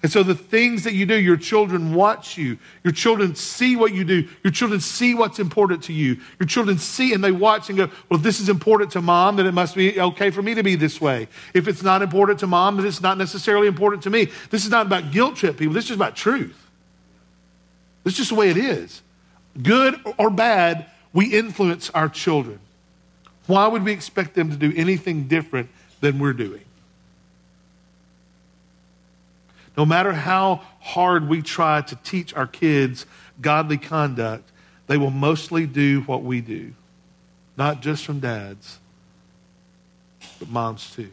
And 0.00 0.12
so 0.12 0.22
the 0.22 0.34
things 0.34 0.84
that 0.84 0.94
you 0.94 1.06
do, 1.06 1.16
your 1.16 1.36
children 1.36 1.92
watch 1.92 2.38
you. 2.38 2.58
Your 2.84 2.92
children 2.92 3.34
see 3.34 3.74
what 3.74 3.92
you 3.92 4.04
do. 4.04 4.28
Your 4.44 4.52
children 4.52 4.78
see 4.80 5.12
what's 5.12 5.40
important 5.40 5.82
to 5.84 5.92
you. 5.92 6.18
Your 6.38 6.46
children 6.46 6.78
see 6.78 7.12
and 7.12 7.24
they 7.24 7.32
watch 7.32 7.68
and 7.68 7.76
go, 7.76 7.90
well, 8.08 8.18
if 8.18 8.22
this 8.22 8.38
is 8.38 8.48
important 8.48 8.92
to 8.92 9.02
mom, 9.02 9.36
then 9.36 9.46
it 9.46 9.54
must 9.54 9.74
be 9.74 10.00
okay 10.00 10.30
for 10.30 10.40
me 10.40 10.54
to 10.54 10.62
be 10.62 10.76
this 10.76 11.00
way. 11.00 11.26
If 11.52 11.66
it's 11.66 11.82
not 11.82 12.00
important 12.00 12.38
to 12.40 12.46
mom, 12.46 12.76
then 12.76 12.86
it's 12.86 13.00
not 13.00 13.18
necessarily 13.18 13.66
important 13.66 14.04
to 14.04 14.10
me. 14.10 14.28
This 14.50 14.64
is 14.64 14.70
not 14.70 14.86
about 14.86 15.10
guilt 15.10 15.34
trip, 15.34 15.56
people. 15.56 15.74
This 15.74 15.86
is 15.86 15.96
about 15.96 16.14
truth. 16.14 16.56
This 18.04 18.12
is 18.12 18.18
just 18.18 18.30
the 18.30 18.36
way 18.36 18.50
it 18.50 18.56
is. 18.56 19.02
Good 19.60 20.00
or 20.16 20.30
bad, 20.30 20.86
we 21.12 21.34
influence 21.34 21.90
our 21.90 22.08
children. 22.08 22.60
Why 23.48 23.66
would 23.66 23.82
we 23.82 23.90
expect 23.90 24.34
them 24.34 24.50
to 24.50 24.56
do 24.56 24.72
anything 24.76 25.26
different 25.26 25.70
than 26.00 26.20
we're 26.20 26.34
doing? 26.34 26.62
No 29.78 29.86
matter 29.86 30.12
how 30.12 30.62
hard 30.80 31.28
we 31.28 31.40
try 31.40 31.82
to 31.82 31.94
teach 31.94 32.34
our 32.34 32.48
kids 32.48 33.06
godly 33.40 33.78
conduct, 33.78 34.50
they 34.88 34.96
will 34.96 35.12
mostly 35.12 35.66
do 35.66 36.00
what 36.00 36.24
we 36.24 36.40
do. 36.40 36.72
Not 37.56 37.80
just 37.80 38.04
from 38.04 38.18
dads, 38.18 38.80
but 40.40 40.48
moms 40.48 40.92
too. 40.96 41.10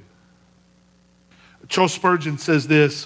Charles 1.67 1.93
Spurgeon 1.93 2.39
says 2.39 2.67
this 2.67 3.05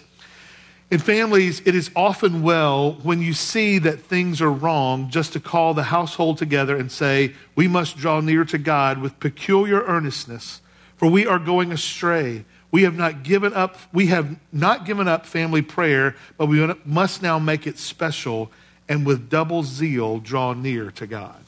In 0.89 0.99
families, 0.99 1.61
it 1.65 1.75
is 1.75 1.91
often 1.93 2.41
well 2.41 2.93
when 3.03 3.21
you 3.21 3.33
see 3.33 3.79
that 3.79 3.99
things 3.99 4.41
are 4.41 4.51
wrong 4.51 5.09
just 5.09 5.33
to 5.33 5.41
call 5.41 5.73
the 5.73 5.83
household 5.83 6.37
together 6.37 6.77
and 6.77 6.89
say, 6.89 7.33
We 7.55 7.67
must 7.67 7.97
draw 7.97 8.21
near 8.21 8.45
to 8.45 8.57
God 8.57 8.99
with 8.99 9.19
peculiar 9.19 9.81
earnestness, 9.81 10.61
for 10.95 11.09
we 11.09 11.27
are 11.27 11.39
going 11.39 11.73
astray. 11.73 12.45
We 12.71 12.83
have 12.83 12.95
not 12.95 13.23
given 13.23 13.53
up, 13.53 13.77
we 13.91 14.07
have 14.07 14.37
not 14.51 14.85
given 14.85 15.07
up 15.07 15.25
family 15.25 15.61
prayer, 15.61 16.15
but 16.37 16.47
we 16.47 16.73
must 16.85 17.21
now 17.21 17.39
make 17.39 17.65
it 17.65 17.79
special 17.79 18.51
and 18.87 19.05
with 19.05 19.29
double 19.29 19.63
zeal 19.63 20.19
draw 20.19 20.53
near 20.53 20.91
to 20.91 21.07
God. 21.07 21.43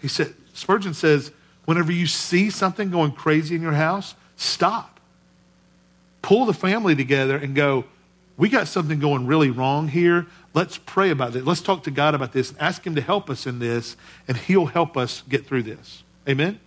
He 0.00 0.08
said, 0.08 0.34
Spurgeon 0.54 0.94
says, 0.94 1.30
whenever 1.66 1.92
you 1.92 2.06
see 2.06 2.50
something 2.50 2.90
going 2.90 3.12
crazy 3.12 3.54
in 3.54 3.62
your 3.62 3.72
house, 3.72 4.14
stop. 4.36 4.98
Pull 6.22 6.46
the 6.46 6.54
family 6.54 6.96
together 6.96 7.36
and 7.36 7.54
go, 7.54 7.84
we 8.36 8.48
got 8.48 8.68
something 8.68 9.00
going 9.00 9.26
really 9.26 9.50
wrong 9.50 9.88
here. 9.88 10.26
Let's 10.54 10.78
pray 10.78 11.10
about 11.10 11.34
it. 11.36 11.44
Let's 11.44 11.60
talk 11.60 11.82
to 11.84 11.90
God 11.90 12.14
about 12.14 12.32
this 12.32 12.50
and 12.50 12.60
ask 12.60 12.86
Him 12.86 12.94
to 12.94 13.00
help 13.00 13.28
us 13.28 13.46
in 13.46 13.58
this, 13.58 13.96
and 14.26 14.36
He'll 14.36 14.66
help 14.66 14.96
us 14.96 15.22
get 15.28 15.46
through 15.46 15.64
this. 15.64 16.04
Amen? 16.28 16.60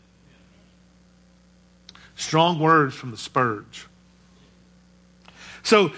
Strong 2.21 2.59
words 2.59 2.93
from 2.93 3.09
the 3.09 3.17
Spurge. 3.17 3.87
So 5.63 5.91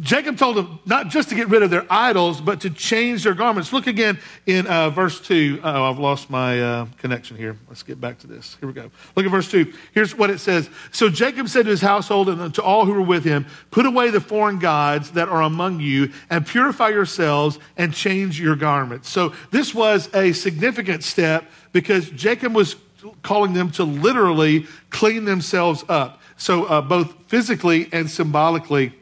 Jacob 0.00 0.38
told 0.38 0.56
them 0.56 0.78
not 0.86 1.08
just 1.08 1.30
to 1.30 1.34
get 1.34 1.48
rid 1.48 1.62
of 1.62 1.70
their 1.70 1.86
idols, 1.90 2.40
but 2.40 2.60
to 2.62 2.70
change 2.70 3.24
their 3.24 3.34
garments. 3.34 3.72
Look 3.72 3.86
again 3.86 4.18
in 4.46 4.66
uh, 4.66 4.90
verse 4.90 5.20
2. 5.20 5.60
Oh, 5.62 5.84
I've 5.84 5.98
lost 5.98 6.30
my 6.30 6.60
uh, 6.60 6.86
connection 6.98 7.36
here. 7.36 7.56
Let's 7.68 7.82
get 7.82 8.00
back 8.00 8.18
to 8.20 8.26
this. 8.26 8.56
Here 8.60 8.66
we 8.66 8.74
go. 8.74 8.90
Look 9.16 9.24
at 9.24 9.30
verse 9.30 9.50
2. 9.50 9.72
Here's 9.92 10.14
what 10.14 10.30
it 10.30 10.38
says 10.38 10.68
So 10.90 11.08
Jacob 11.08 11.48
said 11.48 11.64
to 11.64 11.70
his 11.70 11.80
household 11.80 12.28
and 12.28 12.54
to 12.54 12.62
all 12.62 12.84
who 12.84 12.92
were 12.92 13.02
with 13.02 13.24
him, 13.24 13.46
Put 13.70 13.86
away 13.86 14.10
the 14.10 14.20
foreign 14.20 14.58
gods 14.58 15.12
that 15.12 15.28
are 15.28 15.42
among 15.42 15.80
you, 15.80 16.12
and 16.28 16.46
purify 16.46 16.88
yourselves 16.90 17.58
and 17.76 17.92
change 17.92 18.40
your 18.40 18.56
garments. 18.56 19.08
So 19.08 19.34
this 19.50 19.74
was 19.74 20.12
a 20.14 20.32
significant 20.32 21.04
step 21.04 21.44
because 21.72 22.10
Jacob 22.10 22.54
was 22.54 22.76
calling 23.22 23.52
them 23.52 23.70
to 23.72 23.84
literally 23.84 24.66
clean 24.90 25.24
themselves 25.24 25.84
up. 25.88 26.20
So, 26.36 26.64
uh, 26.64 26.80
both 26.80 27.14
physically 27.28 27.88
and 27.92 28.10
symbolically, 28.10 28.94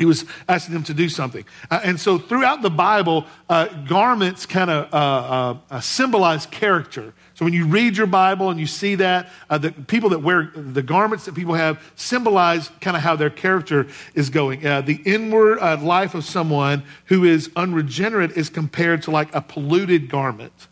he 0.00 0.06
was 0.06 0.24
asking 0.48 0.72
them 0.72 0.84
to 0.84 0.94
do 0.94 1.10
something. 1.10 1.44
Uh, 1.70 1.80
and 1.84 2.00
so, 2.00 2.16
throughout 2.16 2.62
the 2.62 2.70
Bible, 2.70 3.26
uh, 3.50 3.66
garments 3.84 4.46
kind 4.46 4.70
of 4.70 4.94
uh, 4.94 4.96
uh, 4.96 5.56
uh, 5.70 5.80
symbolize 5.80 6.46
character. 6.46 7.12
So, 7.34 7.44
when 7.44 7.52
you 7.52 7.66
read 7.66 7.98
your 7.98 8.06
Bible 8.06 8.48
and 8.48 8.58
you 8.58 8.66
see 8.66 8.94
that, 8.94 9.28
the 9.50 9.72
people 9.88 10.08
that 10.10 10.20
wear 10.20 10.50
the 10.54 10.82
garments 10.82 11.26
that 11.26 11.34
people 11.34 11.52
have 11.52 11.78
symbolize 11.96 12.70
kind 12.80 12.96
of 12.96 13.02
how 13.02 13.14
their 13.14 13.28
character 13.28 13.88
is 14.14 14.30
going. 14.30 14.60
the 14.60 15.02
inward 15.04 15.60
life 15.82 16.14
of 16.14 16.24
someone 16.24 16.82
who 17.06 17.24
is 17.24 17.50
unregenerate 17.54 18.32
is 18.32 18.48
compared 18.48 19.02
to 19.02 19.10
like 19.10 19.34
a 19.34 19.42
polluted 19.42 20.08
garment 20.08 20.68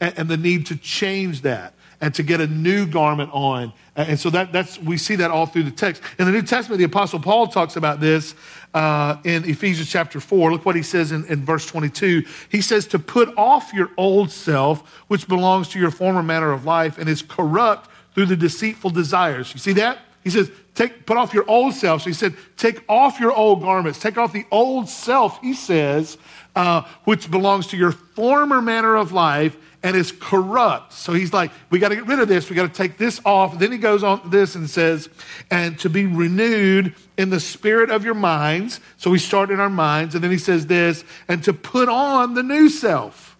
and, 0.00 0.18
and 0.18 0.28
the 0.28 0.36
need 0.36 0.66
to 0.66 0.76
change 0.76 1.42
that 1.42 1.74
and 2.00 2.14
to 2.14 2.22
get 2.22 2.40
a 2.40 2.46
new 2.46 2.86
garment 2.86 3.30
on. 3.32 3.72
And 3.96 4.18
so 4.18 4.30
that, 4.30 4.52
that's, 4.52 4.78
we 4.78 4.96
see 4.96 5.16
that 5.16 5.32
all 5.32 5.46
through 5.46 5.64
the 5.64 5.72
text. 5.72 6.00
In 6.18 6.26
the 6.26 6.32
New 6.32 6.42
Testament, 6.42 6.78
the 6.78 6.84
Apostle 6.84 7.18
Paul 7.18 7.48
talks 7.48 7.74
about 7.74 7.98
this 7.98 8.36
uh, 8.72 9.16
in 9.24 9.44
Ephesians 9.44 9.90
chapter 9.90 10.20
4. 10.20 10.52
Look 10.52 10.64
what 10.64 10.76
he 10.76 10.82
says 10.82 11.10
in, 11.10 11.24
in 11.26 11.44
verse 11.44 11.66
22. 11.66 12.24
He 12.50 12.60
says, 12.60 12.86
To 12.88 13.00
put 13.00 13.36
off 13.36 13.72
your 13.72 13.90
old 13.96 14.30
self, 14.30 14.88
which 15.08 15.26
belongs 15.26 15.68
to 15.70 15.80
your 15.80 15.90
former 15.90 16.22
manner 16.22 16.52
of 16.52 16.64
life 16.64 16.98
and 16.98 17.08
is 17.08 17.20
corrupt 17.20 17.90
through 18.14 18.26
the 18.26 18.36
deceitful 18.36 18.90
desires. 18.90 19.52
You 19.52 19.58
see 19.58 19.72
that? 19.74 19.98
He 20.24 20.30
says, 20.30 20.50
take, 20.74 21.06
put 21.06 21.16
off 21.16 21.32
your 21.32 21.48
old 21.48 21.74
self. 21.74 22.02
So 22.02 22.10
he 22.10 22.14
said, 22.14 22.34
take 22.56 22.84
off 22.88 23.18
your 23.18 23.32
old 23.32 23.62
garments. 23.62 23.98
Take 23.98 24.18
off 24.18 24.32
the 24.32 24.44
old 24.50 24.88
self, 24.88 25.40
he 25.40 25.54
says, 25.54 26.18
uh, 26.54 26.82
which 27.04 27.30
belongs 27.30 27.68
to 27.68 27.76
your 27.76 27.92
former 27.92 28.60
manner 28.60 28.96
of 28.96 29.12
life 29.12 29.56
and 29.82 29.96
is 29.96 30.12
corrupt. 30.12 30.92
So 30.92 31.12
he's 31.12 31.32
like, 31.32 31.52
we 31.70 31.78
got 31.78 31.90
to 31.90 31.96
get 31.96 32.06
rid 32.06 32.18
of 32.18 32.28
this. 32.28 32.50
We 32.50 32.56
got 32.56 32.72
to 32.72 32.76
take 32.76 32.98
this 32.98 33.20
off. 33.24 33.58
Then 33.58 33.70
he 33.70 33.78
goes 33.78 34.02
on 34.02 34.28
this 34.30 34.54
and 34.54 34.68
says, 34.68 35.08
and 35.50 35.78
to 35.80 35.88
be 35.88 36.06
renewed 36.06 36.94
in 37.16 37.30
the 37.30 37.40
spirit 37.40 37.90
of 37.90 38.04
your 38.04 38.14
minds. 38.14 38.80
So 38.96 39.10
we 39.10 39.18
start 39.18 39.50
in 39.50 39.60
our 39.60 39.70
minds. 39.70 40.14
And 40.14 40.24
then 40.24 40.30
he 40.30 40.38
says 40.38 40.66
this, 40.66 41.04
and 41.28 41.44
to 41.44 41.52
put 41.52 41.88
on 41.88 42.34
the 42.34 42.42
new 42.42 42.68
self. 42.68 43.36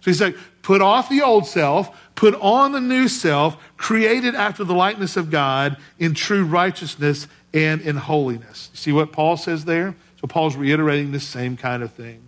So 0.00 0.10
he's 0.10 0.20
like, 0.20 0.36
put 0.62 0.80
off 0.80 1.08
the 1.08 1.22
old 1.22 1.46
self, 1.46 1.96
put 2.14 2.34
on 2.36 2.70
the 2.72 2.80
new 2.80 3.08
self, 3.08 3.56
created 3.76 4.36
after 4.36 4.62
the 4.62 4.74
likeness 4.74 5.16
of 5.16 5.30
God 5.30 5.76
in 5.98 6.14
true 6.14 6.44
righteousness 6.44 7.26
and 7.52 7.80
in 7.80 7.96
holiness. 7.96 8.70
see 8.72 8.92
what 8.92 9.12
Paul 9.12 9.36
says 9.36 9.64
there? 9.64 9.96
So 10.20 10.26
Paul's 10.26 10.56
reiterating 10.56 11.12
the 11.12 11.20
same 11.20 11.56
kind 11.56 11.82
of 11.82 11.92
thing. 11.92 12.25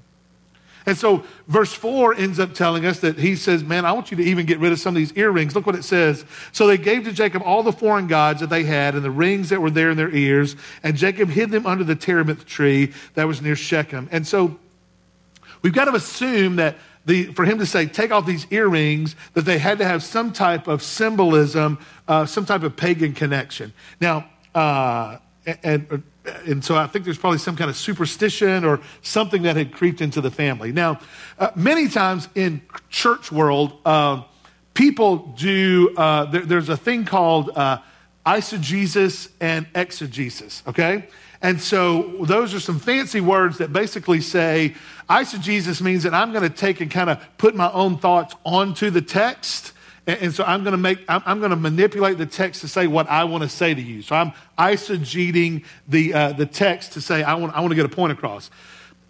And 0.88 0.96
so 0.96 1.22
verse 1.48 1.70
4 1.74 2.14
ends 2.14 2.40
up 2.40 2.54
telling 2.54 2.86
us 2.86 3.00
that 3.00 3.18
he 3.18 3.36
says, 3.36 3.62
Man, 3.62 3.84
I 3.84 3.92
want 3.92 4.10
you 4.10 4.16
to 4.16 4.22
even 4.22 4.46
get 4.46 4.58
rid 4.58 4.72
of 4.72 4.80
some 4.80 4.96
of 4.96 4.98
these 4.98 5.12
earrings. 5.18 5.54
Look 5.54 5.66
what 5.66 5.74
it 5.74 5.84
says. 5.84 6.24
So 6.50 6.66
they 6.66 6.78
gave 6.78 7.04
to 7.04 7.12
Jacob 7.12 7.42
all 7.44 7.62
the 7.62 7.72
foreign 7.72 8.06
gods 8.06 8.40
that 8.40 8.48
they 8.48 8.64
had 8.64 8.94
and 8.94 9.04
the 9.04 9.10
rings 9.10 9.50
that 9.50 9.60
were 9.60 9.68
there 9.68 9.90
in 9.90 9.98
their 9.98 10.08
ears, 10.08 10.56
and 10.82 10.96
Jacob 10.96 11.28
hid 11.28 11.50
them 11.50 11.66
under 11.66 11.84
the 11.84 11.94
terebinth 11.94 12.46
tree 12.46 12.94
that 13.16 13.24
was 13.24 13.42
near 13.42 13.54
Shechem. 13.54 14.08
And 14.10 14.26
so 14.26 14.58
we've 15.60 15.74
got 15.74 15.84
to 15.84 15.94
assume 15.94 16.56
that 16.56 16.78
the, 17.04 17.24
for 17.34 17.44
him 17.44 17.58
to 17.58 17.66
say, 17.66 17.84
take 17.84 18.10
off 18.10 18.24
these 18.24 18.46
earrings, 18.50 19.14
that 19.34 19.42
they 19.42 19.58
had 19.58 19.76
to 19.78 19.84
have 19.84 20.02
some 20.02 20.32
type 20.32 20.68
of 20.68 20.82
symbolism, 20.82 21.78
uh, 22.06 22.24
some 22.24 22.46
type 22.46 22.62
of 22.62 22.76
pagan 22.76 23.12
connection. 23.12 23.74
Now, 24.00 24.30
uh, 24.54 25.18
and, 25.62 25.86
and 25.90 26.02
so 26.64 26.76
I 26.76 26.86
think 26.86 27.04
there's 27.04 27.18
probably 27.18 27.38
some 27.38 27.56
kind 27.56 27.70
of 27.70 27.76
superstition 27.76 28.64
or 28.64 28.80
something 29.02 29.42
that 29.42 29.56
had 29.56 29.72
creeped 29.72 30.00
into 30.00 30.20
the 30.20 30.30
family. 30.30 30.72
Now, 30.72 31.00
uh, 31.38 31.50
many 31.54 31.88
times 31.88 32.28
in 32.34 32.62
church 32.88 33.32
world, 33.32 33.78
uh, 33.84 34.22
people 34.74 35.34
do. 35.38 35.94
Uh, 35.96 36.24
there, 36.26 36.42
there's 36.42 36.68
a 36.68 36.76
thing 36.76 37.04
called 37.04 37.50
uh, 37.56 37.78
eisegesis 38.26 39.30
and 39.40 39.66
exegesis. 39.74 40.62
Okay, 40.66 41.08
and 41.42 41.60
so 41.60 42.24
those 42.24 42.54
are 42.54 42.60
some 42.60 42.78
fancy 42.78 43.20
words 43.20 43.58
that 43.58 43.72
basically 43.72 44.20
say 44.20 44.74
eisegesis 45.08 45.80
means 45.80 46.02
that 46.02 46.14
I'm 46.14 46.32
going 46.32 46.42
to 46.48 46.56
take 46.56 46.80
and 46.80 46.90
kind 46.90 47.10
of 47.10 47.24
put 47.38 47.54
my 47.54 47.70
own 47.72 47.98
thoughts 47.98 48.34
onto 48.44 48.90
the 48.90 49.02
text 49.02 49.72
and, 50.08 50.22
and 50.22 50.34
so 50.34 50.42
I'm 50.42 50.64
going 50.64 50.72
to 50.72 50.78
make, 50.78 51.04
I'm, 51.06 51.22
I'm 51.26 51.38
going 51.38 51.50
to 51.50 51.56
manipulate 51.56 52.18
the 52.18 52.26
text 52.26 52.62
to 52.62 52.68
say 52.68 52.86
what 52.86 53.08
I 53.08 53.24
want 53.24 53.42
to 53.42 53.48
say 53.48 53.74
to 53.74 53.80
you. 53.80 54.02
So 54.02 54.16
I'm 54.16 54.32
eisegeting 54.58 55.64
the, 55.86 56.14
uh, 56.14 56.32
the 56.32 56.46
text 56.46 56.94
to 56.94 57.00
say, 57.00 57.22
I 57.22 57.34
want, 57.34 57.54
I 57.54 57.60
want 57.60 57.70
to 57.70 57.76
get 57.76 57.84
a 57.84 57.90
point 57.90 58.12
across. 58.12 58.50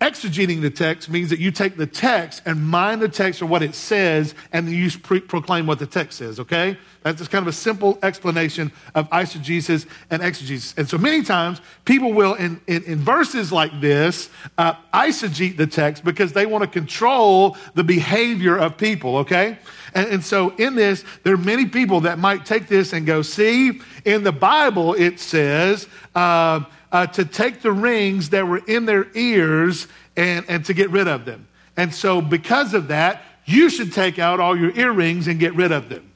Exegeting 0.00 0.60
the 0.60 0.70
text 0.70 1.10
means 1.10 1.28
that 1.30 1.40
you 1.40 1.50
take 1.50 1.76
the 1.76 1.86
text 1.86 2.42
and 2.46 2.64
mine 2.64 3.00
the 3.00 3.08
text 3.08 3.42
or 3.42 3.46
what 3.46 3.64
it 3.64 3.74
says, 3.74 4.32
and 4.52 4.70
you 4.70 4.90
pre- 4.96 5.18
proclaim 5.18 5.66
what 5.66 5.80
the 5.80 5.86
text 5.86 6.18
says, 6.18 6.38
okay? 6.38 6.78
That's 7.02 7.18
just 7.18 7.32
kind 7.32 7.42
of 7.42 7.48
a 7.48 7.52
simple 7.52 7.98
explanation 8.04 8.70
of 8.94 9.10
eisegesis 9.10 9.86
and 10.08 10.22
exegesis. 10.22 10.72
And 10.76 10.88
so 10.88 10.98
many 10.98 11.22
times 11.22 11.60
people 11.84 12.12
will, 12.12 12.34
in, 12.34 12.60
in, 12.68 12.84
in 12.84 12.98
verses 12.98 13.50
like 13.50 13.80
this, 13.80 14.30
uh, 14.56 14.74
eisegete 14.94 15.56
the 15.56 15.66
text 15.66 16.04
because 16.04 16.32
they 16.32 16.46
want 16.46 16.62
to 16.62 16.70
control 16.70 17.56
the 17.74 17.82
behavior 17.82 18.56
of 18.56 18.76
people, 18.76 19.16
okay? 19.18 19.58
And, 19.94 20.08
and, 20.08 20.24
so 20.24 20.50
in 20.58 20.76
this, 20.76 21.04
there 21.24 21.34
are 21.34 21.38
many 21.38 21.66
people 21.66 22.02
that 22.02 22.20
might 22.20 22.46
take 22.46 22.68
this 22.68 22.92
and 22.92 23.04
go, 23.04 23.22
see, 23.22 23.80
in 24.04 24.22
the 24.22 24.32
Bible 24.32 24.94
it 24.94 25.18
says 25.18 25.88
uh, 26.14 26.60
uh, 26.92 27.06
to 27.06 27.24
take 27.24 27.62
the 27.62 27.72
rings 27.72 28.30
that 28.30 28.46
were 28.46 28.62
in 28.66 28.86
their 28.86 29.06
ears 29.14 29.86
and, 30.16 30.44
and 30.48 30.64
to 30.64 30.74
get 30.74 30.90
rid 30.90 31.08
of 31.08 31.24
them. 31.24 31.46
And 31.76 31.94
so 31.94 32.20
because 32.20 32.74
of 32.74 32.88
that, 32.88 33.22
you 33.44 33.70
should 33.70 33.92
take 33.92 34.18
out 34.18 34.40
all 34.40 34.58
your 34.58 34.72
earrings 34.72 35.28
and 35.28 35.38
get 35.38 35.54
rid 35.54 35.72
of 35.72 35.88
them. 35.88 36.10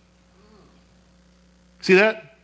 See 1.80 1.94
that? 1.94 2.36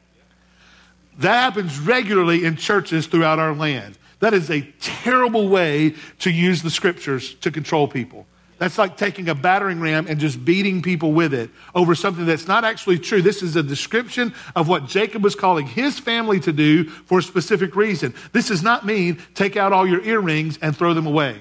That 1.18 1.34
happens 1.34 1.78
regularly 1.78 2.44
in 2.44 2.56
churches 2.56 3.06
throughout 3.06 3.38
our 3.38 3.54
land. 3.54 3.98
That 4.20 4.34
is 4.34 4.50
a 4.50 4.62
terrible 4.80 5.48
way 5.48 5.94
to 6.20 6.30
use 6.30 6.62
the 6.62 6.70
scriptures 6.70 7.34
to 7.36 7.50
control 7.50 7.88
people. 7.88 8.26
That's 8.58 8.76
like 8.76 8.96
taking 8.96 9.28
a 9.28 9.34
battering 9.36 9.80
ram 9.80 10.06
and 10.08 10.18
just 10.18 10.44
beating 10.44 10.82
people 10.82 11.12
with 11.12 11.32
it 11.32 11.50
over 11.74 11.94
something 11.94 12.26
that's 12.26 12.48
not 12.48 12.64
actually 12.64 12.98
true. 12.98 13.22
This 13.22 13.42
is 13.42 13.54
a 13.54 13.62
description 13.62 14.34
of 14.56 14.66
what 14.66 14.86
Jacob 14.86 15.22
was 15.22 15.36
calling 15.36 15.66
his 15.66 15.98
family 15.98 16.40
to 16.40 16.52
do 16.52 16.84
for 16.84 17.20
a 17.20 17.22
specific 17.22 17.76
reason. 17.76 18.14
This 18.32 18.48
does 18.48 18.62
not 18.62 18.84
mean 18.84 19.18
take 19.34 19.56
out 19.56 19.72
all 19.72 19.86
your 19.86 20.02
earrings 20.02 20.58
and 20.60 20.76
throw 20.76 20.92
them 20.92 21.06
away. 21.06 21.40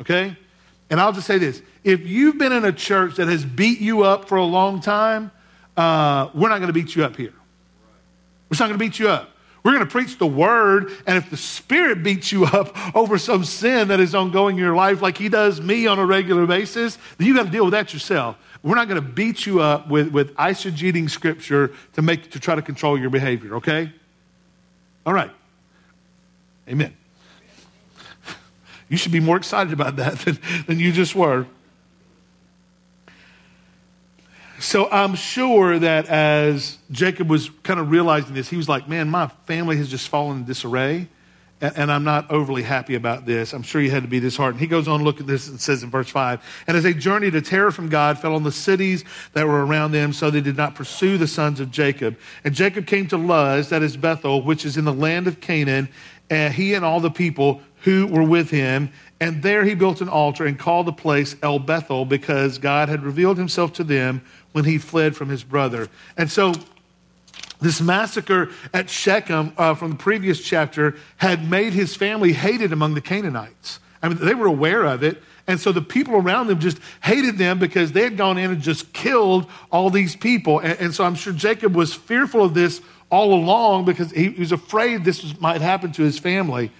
Okay? 0.00 0.36
And 0.90 1.00
I'll 1.00 1.12
just 1.12 1.26
say 1.26 1.38
this 1.38 1.62
if 1.82 2.06
you've 2.06 2.36
been 2.36 2.52
in 2.52 2.64
a 2.64 2.72
church 2.72 3.16
that 3.16 3.28
has 3.28 3.44
beat 3.44 3.80
you 3.80 4.02
up 4.02 4.28
for 4.28 4.36
a 4.36 4.44
long 4.44 4.80
time, 4.80 5.30
uh, 5.76 6.28
we're 6.34 6.50
not 6.50 6.58
going 6.58 6.68
to 6.68 6.74
beat 6.74 6.94
you 6.94 7.04
up 7.04 7.16
here. 7.16 7.32
We're 8.50 8.56
not 8.58 8.66
going 8.68 8.72
to 8.72 8.78
beat 8.78 8.98
you 8.98 9.08
up. 9.08 9.30
We're 9.62 9.72
going 9.72 9.84
to 9.84 9.90
preach 9.90 10.16
the 10.16 10.26
word, 10.26 10.90
and 11.06 11.18
if 11.18 11.28
the 11.28 11.36
Spirit 11.36 12.02
beats 12.02 12.32
you 12.32 12.46
up 12.46 12.74
over 12.96 13.18
some 13.18 13.44
sin 13.44 13.88
that 13.88 14.00
is 14.00 14.14
ongoing 14.14 14.56
in 14.56 14.62
your 14.62 14.74
life, 14.74 15.02
like 15.02 15.18
He 15.18 15.28
does 15.28 15.60
me 15.60 15.86
on 15.86 15.98
a 15.98 16.06
regular 16.06 16.46
basis, 16.46 16.98
then 17.18 17.26
you 17.26 17.34
got 17.34 17.46
to 17.46 17.52
deal 17.52 17.64
with 17.64 17.72
that 17.72 17.92
yourself. 17.92 18.36
We're 18.62 18.74
not 18.74 18.88
going 18.88 19.00
to 19.00 19.08
beat 19.08 19.46
you 19.46 19.60
up 19.60 19.88
with, 19.88 20.08
with 20.08 20.34
eisegeting 20.34 21.10
scripture 21.10 21.72
to 21.94 22.02
make 22.02 22.30
to 22.32 22.40
try 22.40 22.54
to 22.54 22.62
control 22.62 22.98
your 22.98 23.10
behavior, 23.10 23.56
okay? 23.56 23.92
All 25.06 25.12
right. 25.12 25.30
Amen. 26.68 26.96
You 28.88 28.96
should 28.96 29.12
be 29.12 29.20
more 29.20 29.36
excited 29.36 29.72
about 29.72 29.94
that 29.96 30.18
than, 30.24 30.38
than 30.66 30.80
you 30.80 30.90
just 30.90 31.14
were. 31.14 31.46
So 34.60 34.90
I'm 34.90 35.14
sure 35.14 35.78
that 35.78 36.06
as 36.08 36.76
Jacob 36.90 37.30
was 37.30 37.48
kind 37.62 37.80
of 37.80 37.90
realizing 37.90 38.34
this, 38.34 38.50
he 38.50 38.58
was 38.58 38.68
like, 38.68 38.86
man, 38.86 39.08
my 39.08 39.28
family 39.46 39.78
has 39.78 39.88
just 39.88 40.10
fallen 40.10 40.40
in 40.40 40.44
disarray, 40.44 41.08
and, 41.62 41.78
and 41.78 41.90
I'm 41.90 42.04
not 42.04 42.30
overly 42.30 42.62
happy 42.62 42.94
about 42.94 43.24
this. 43.24 43.54
I'm 43.54 43.62
sure 43.62 43.80
he 43.80 43.88
had 43.88 44.02
to 44.02 44.08
be 44.08 44.20
disheartened. 44.20 44.60
He 44.60 44.66
goes 44.66 44.86
on, 44.86 44.98
to 44.98 45.04
look 45.04 45.18
at 45.18 45.26
this, 45.26 45.48
and 45.48 45.58
says 45.58 45.82
in 45.82 45.88
verse 45.88 46.10
5 46.10 46.64
And 46.66 46.76
as 46.76 46.82
they 46.82 46.92
journeyed, 46.92 47.34
a 47.34 47.40
terror 47.40 47.70
from 47.70 47.88
God 47.88 48.18
fell 48.18 48.34
on 48.34 48.42
the 48.42 48.52
cities 48.52 49.02
that 49.32 49.46
were 49.46 49.64
around 49.64 49.92
them, 49.92 50.12
so 50.12 50.30
they 50.30 50.42
did 50.42 50.58
not 50.58 50.74
pursue 50.74 51.16
the 51.16 51.26
sons 51.26 51.58
of 51.58 51.70
Jacob. 51.70 52.18
And 52.44 52.54
Jacob 52.54 52.86
came 52.86 53.08
to 53.08 53.16
Luz, 53.16 53.70
that 53.70 53.82
is 53.82 53.96
Bethel, 53.96 54.42
which 54.42 54.66
is 54.66 54.76
in 54.76 54.84
the 54.84 54.92
land 54.92 55.26
of 55.26 55.40
Canaan, 55.40 55.88
and 56.28 56.52
he 56.52 56.74
and 56.74 56.84
all 56.84 57.00
the 57.00 57.10
people 57.10 57.62
who 57.84 58.06
were 58.06 58.22
with 58.22 58.50
him. 58.50 58.92
And 59.20 59.42
there 59.42 59.64
he 59.64 59.74
built 59.74 60.00
an 60.00 60.08
altar 60.08 60.46
and 60.46 60.58
called 60.58 60.86
the 60.86 60.92
place 60.92 61.36
El 61.42 61.58
Bethel 61.58 62.04
because 62.04 62.58
God 62.58 62.88
had 62.88 63.02
revealed 63.02 63.36
himself 63.36 63.72
to 63.74 63.84
them 63.84 64.22
when 64.52 64.64
he 64.64 64.78
fled 64.78 65.16
from 65.16 65.28
his 65.28 65.44
brother. 65.44 65.88
And 66.16 66.30
so 66.30 66.52
this 67.60 67.80
massacre 67.80 68.50
at 68.72 68.88
Shechem 68.88 69.52
uh, 69.56 69.74
from 69.74 69.90
the 69.90 69.96
previous 69.96 70.42
chapter 70.42 70.96
had 71.18 71.48
made 71.48 71.72
his 71.72 71.94
family 71.94 72.32
hated 72.32 72.72
among 72.72 72.94
the 72.94 73.00
Canaanites. 73.00 73.80
I 74.02 74.08
mean, 74.08 74.18
they 74.18 74.34
were 74.34 74.46
aware 74.46 74.84
of 74.84 75.02
it. 75.02 75.22
And 75.46 75.60
so 75.60 75.72
the 75.72 75.82
people 75.82 76.14
around 76.14 76.46
them 76.46 76.58
just 76.58 76.78
hated 77.02 77.36
them 77.36 77.58
because 77.58 77.92
they 77.92 78.04
had 78.04 78.16
gone 78.16 78.38
in 78.38 78.50
and 78.50 78.62
just 78.62 78.92
killed 78.92 79.46
all 79.70 79.90
these 79.90 80.16
people. 80.16 80.60
And, 80.60 80.78
and 80.78 80.94
so 80.94 81.04
I'm 81.04 81.14
sure 81.14 81.32
Jacob 81.32 81.74
was 81.74 81.92
fearful 81.92 82.44
of 82.44 82.54
this 82.54 82.80
all 83.10 83.34
along 83.34 83.84
because 83.84 84.10
he, 84.12 84.28
was 84.30 84.52
afraid 84.52 85.04
this 85.04 85.22
was, 85.22 85.38
might 85.40 85.60
happen 85.60 85.92
to 85.92 86.02
his 86.02 86.18
family. 86.18 86.70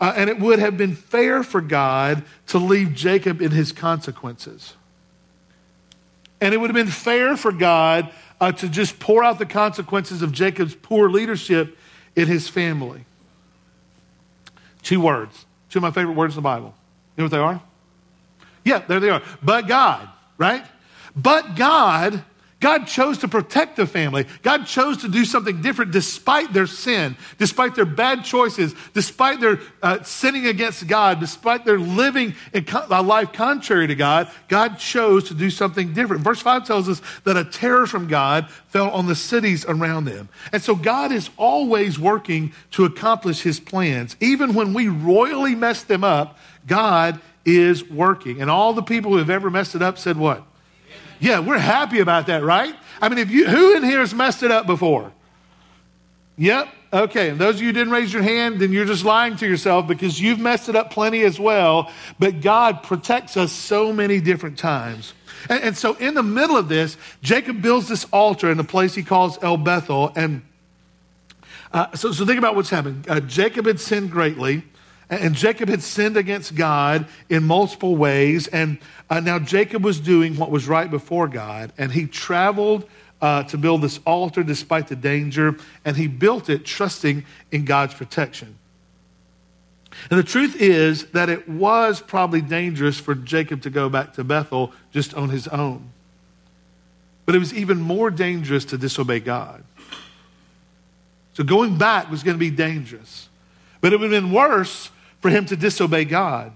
Uh, 0.00 0.12
and 0.16 0.30
it 0.30 0.38
would 0.38 0.58
have 0.58 0.76
been 0.76 0.94
fair 0.94 1.42
for 1.42 1.60
God 1.60 2.24
to 2.48 2.58
leave 2.58 2.94
Jacob 2.94 3.42
in 3.42 3.50
his 3.50 3.72
consequences. 3.72 4.74
And 6.42 6.52
it 6.52 6.56
would 6.56 6.70
have 6.70 6.74
been 6.74 6.88
fair 6.88 7.36
for 7.36 7.52
God 7.52 8.12
uh, 8.40 8.50
to 8.50 8.68
just 8.68 8.98
pour 8.98 9.22
out 9.22 9.38
the 9.38 9.46
consequences 9.46 10.22
of 10.22 10.32
Jacob's 10.32 10.74
poor 10.74 11.08
leadership 11.08 11.78
in 12.16 12.26
his 12.26 12.48
family. 12.48 13.04
Two 14.82 15.00
words, 15.00 15.46
two 15.70 15.78
of 15.78 15.84
my 15.84 15.92
favorite 15.92 16.14
words 16.14 16.34
in 16.34 16.38
the 16.38 16.42
Bible. 16.42 16.74
You 17.16 17.22
know 17.22 17.24
what 17.26 17.30
they 17.30 17.38
are? 17.38 17.62
Yeah, 18.64 18.78
there 18.80 18.98
they 18.98 19.10
are. 19.10 19.22
But 19.40 19.68
God, 19.68 20.08
right? 20.36 20.66
But 21.14 21.54
God 21.54 22.24
God 22.62 22.86
chose 22.86 23.18
to 23.18 23.28
protect 23.28 23.74
the 23.74 23.88
family. 23.88 24.24
God 24.42 24.66
chose 24.66 24.98
to 24.98 25.08
do 25.08 25.24
something 25.24 25.60
different 25.62 25.90
despite 25.90 26.52
their 26.52 26.68
sin, 26.68 27.16
despite 27.36 27.74
their 27.74 27.84
bad 27.84 28.24
choices, 28.24 28.72
despite 28.94 29.40
their 29.40 29.58
uh, 29.82 30.04
sinning 30.04 30.46
against 30.46 30.86
God, 30.86 31.18
despite 31.18 31.64
their 31.64 31.80
living 31.80 32.36
a 32.54 33.02
life 33.02 33.32
contrary 33.32 33.88
to 33.88 33.96
God. 33.96 34.30
God 34.46 34.78
chose 34.78 35.24
to 35.24 35.34
do 35.34 35.50
something 35.50 35.92
different. 35.92 36.22
Verse 36.22 36.40
5 36.40 36.64
tells 36.64 36.88
us 36.88 37.02
that 37.24 37.36
a 37.36 37.44
terror 37.44 37.88
from 37.88 38.06
God 38.06 38.48
fell 38.68 38.90
on 38.90 39.06
the 39.06 39.16
cities 39.16 39.64
around 39.66 40.04
them. 40.04 40.28
And 40.52 40.62
so 40.62 40.76
God 40.76 41.10
is 41.10 41.30
always 41.36 41.98
working 41.98 42.52
to 42.70 42.84
accomplish 42.84 43.42
his 43.42 43.58
plans. 43.58 44.14
Even 44.20 44.54
when 44.54 44.72
we 44.72 44.86
royally 44.86 45.56
mess 45.56 45.82
them 45.82 46.04
up, 46.04 46.38
God 46.68 47.20
is 47.44 47.82
working. 47.90 48.40
And 48.40 48.48
all 48.48 48.72
the 48.72 48.82
people 48.82 49.10
who 49.10 49.16
have 49.16 49.30
ever 49.30 49.50
messed 49.50 49.74
it 49.74 49.82
up 49.82 49.98
said 49.98 50.16
what? 50.16 50.46
Yeah, 51.22 51.38
we're 51.38 51.56
happy 51.56 52.00
about 52.00 52.26
that, 52.26 52.42
right? 52.42 52.74
I 53.00 53.08
mean, 53.08 53.18
if 53.18 53.30
you 53.30 53.46
who 53.46 53.76
in 53.76 53.84
here 53.84 54.00
has 54.00 54.12
messed 54.12 54.42
it 54.42 54.50
up 54.50 54.66
before? 54.66 55.12
Yep. 56.36 56.68
Okay. 56.92 57.28
And 57.28 57.40
those 57.40 57.54
of 57.54 57.60
you 57.60 57.68
who 57.68 57.72
didn't 57.72 57.92
raise 57.92 58.12
your 58.12 58.24
hand, 58.24 58.60
then 58.60 58.72
you're 58.72 58.86
just 58.86 59.04
lying 59.04 59.36
to 59.36 59.46
yourself 59.46 59.86
because 59.86 60.20
you've 60.20 60.40
messed 60.40 60.68
it 60.68 60.74
up 60.74 60.90
plenty 60.90 61.22
as 61.22 61.38
well. 61.38 61.92
But 62.18 62.40
God 62.40 62.82
protects 62.82 63.36
us 63.36 63.52
so 63.52 63.92
many 63.92 64.20
different 64.20 64.58
times. 64.58 65.14
And, 65.48 65.62
and 65.62 65.76
so 65.76 65.94
in 65.94 66.14
the 66.14 66.24
middle 66.24 66.56
of 66.56 66.68
this, 66.68 66.96
Jacob 67.22 67.62
builds 67.62 67.86
this 67.86 68.04
altar 68.06 68.50
in 68.50 68.58
a 68.58 68.64
place 68.64 68.96
he 68.96 69.04
calls 69.04 69.40
El 69.44 69.58
Bethel. 69.58 70.10
And 70.16 70.42
uh, 71.72 71.94
so, 71.94 72.10
so 72.10 72.26
think 72.26 72.38
about 72.38 72.56
what's 72.56 72.70
happened. 72.70 73.08
Uh, 73.08 73.20
Jacob 73.20 73.66
had 73.66 73.78
sinned 73.78 74.10
greatly. 74.10 74.64
And 75.10 75.34
Jacob 75.34 75.68
had 75.68 75.82
sinned 75.82 76.16
against 76.16 76.54
God 76.54 77.06
in 77.28 77.44
multiple 77.44 77.96
ways. 77.96 78.46
And 78.48 78.78
uh, 79.10 79.20
now 79.20 79.38
Jacob 79.38 79.84
was 79.84 80.00
doing 80.00 80.36
what 80.36 80.50
was 80.50 80.66
right 80.66 80.90
before 80.90 81.28
God. 81.28 81.72
And 81.76 81.92
he 81.92 82.06
traveled 82.06 82.88
uh, 83.20 83.42
to 83.44 83.58
build 83.58 83.82
this 83.82 84.00
altar 84.06 84.42
despite 84.42 84.88
the 84.88 84.96
danger. 84.96 85.56
And 85.84 85.96
he 85.96 86.08
built 86.08 86.48
it 86.48 86.64
trusting 86.64 87.24
in 87.50 87.64
God's 87.64 87.94
protection. 87.94 88.56
And 90.10 90.18
the 90.18 90.24
truth 90.24 90.60
is 90.60 91.06
that 91.10 91.28
it 91.28 91.48
was 91.48 92.00
probably 92.00 92.40
dangerous 92.40 92.98
for 92.98 93.14
Jacob 93.14 93.62
to 93.62 93.70
go 93.70 93.88
back 93.88 94.14
to 94.14 94.24
Bethel 94.24 94.72
just 94.90 95.14
on 95.14 95.28
his 95.28 95.46
own. 95.48 95.90
But 97.26 97.34
it 97.34 97.38
was 97.38 97.54
even 97.54 97.80
more 97.80 98.10
dangerous 98.10 98.64
to 98.66 98.78
disobey 98.78 99.20
God. 99.20 99.62
So 101.34 101.44
going 101.44 101.78
back 101.78 102.10
was 102.10 102.22
going 102.22 102.34
to 102.34 102.40
be 102.40 102.50
dangerous. 102.50 103.28
But 103.82 103.92
it 103.92 104.00
would 104.00 104.10
have 104.10 104.22
been 104.22 104.32
worse 104.32 104.90
for 105.20 105.28
him 105.28 105.44
to 105.46 105.56
disobey 105.56 106.06
God. 106.06 106.52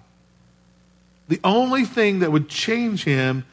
The 1.29 1.41
only 1.45 1.85
thing 1.85 2.21
that 2.21 2.33
would 2.33 2.49
change 2.49 3.05
him, 3.05 3.45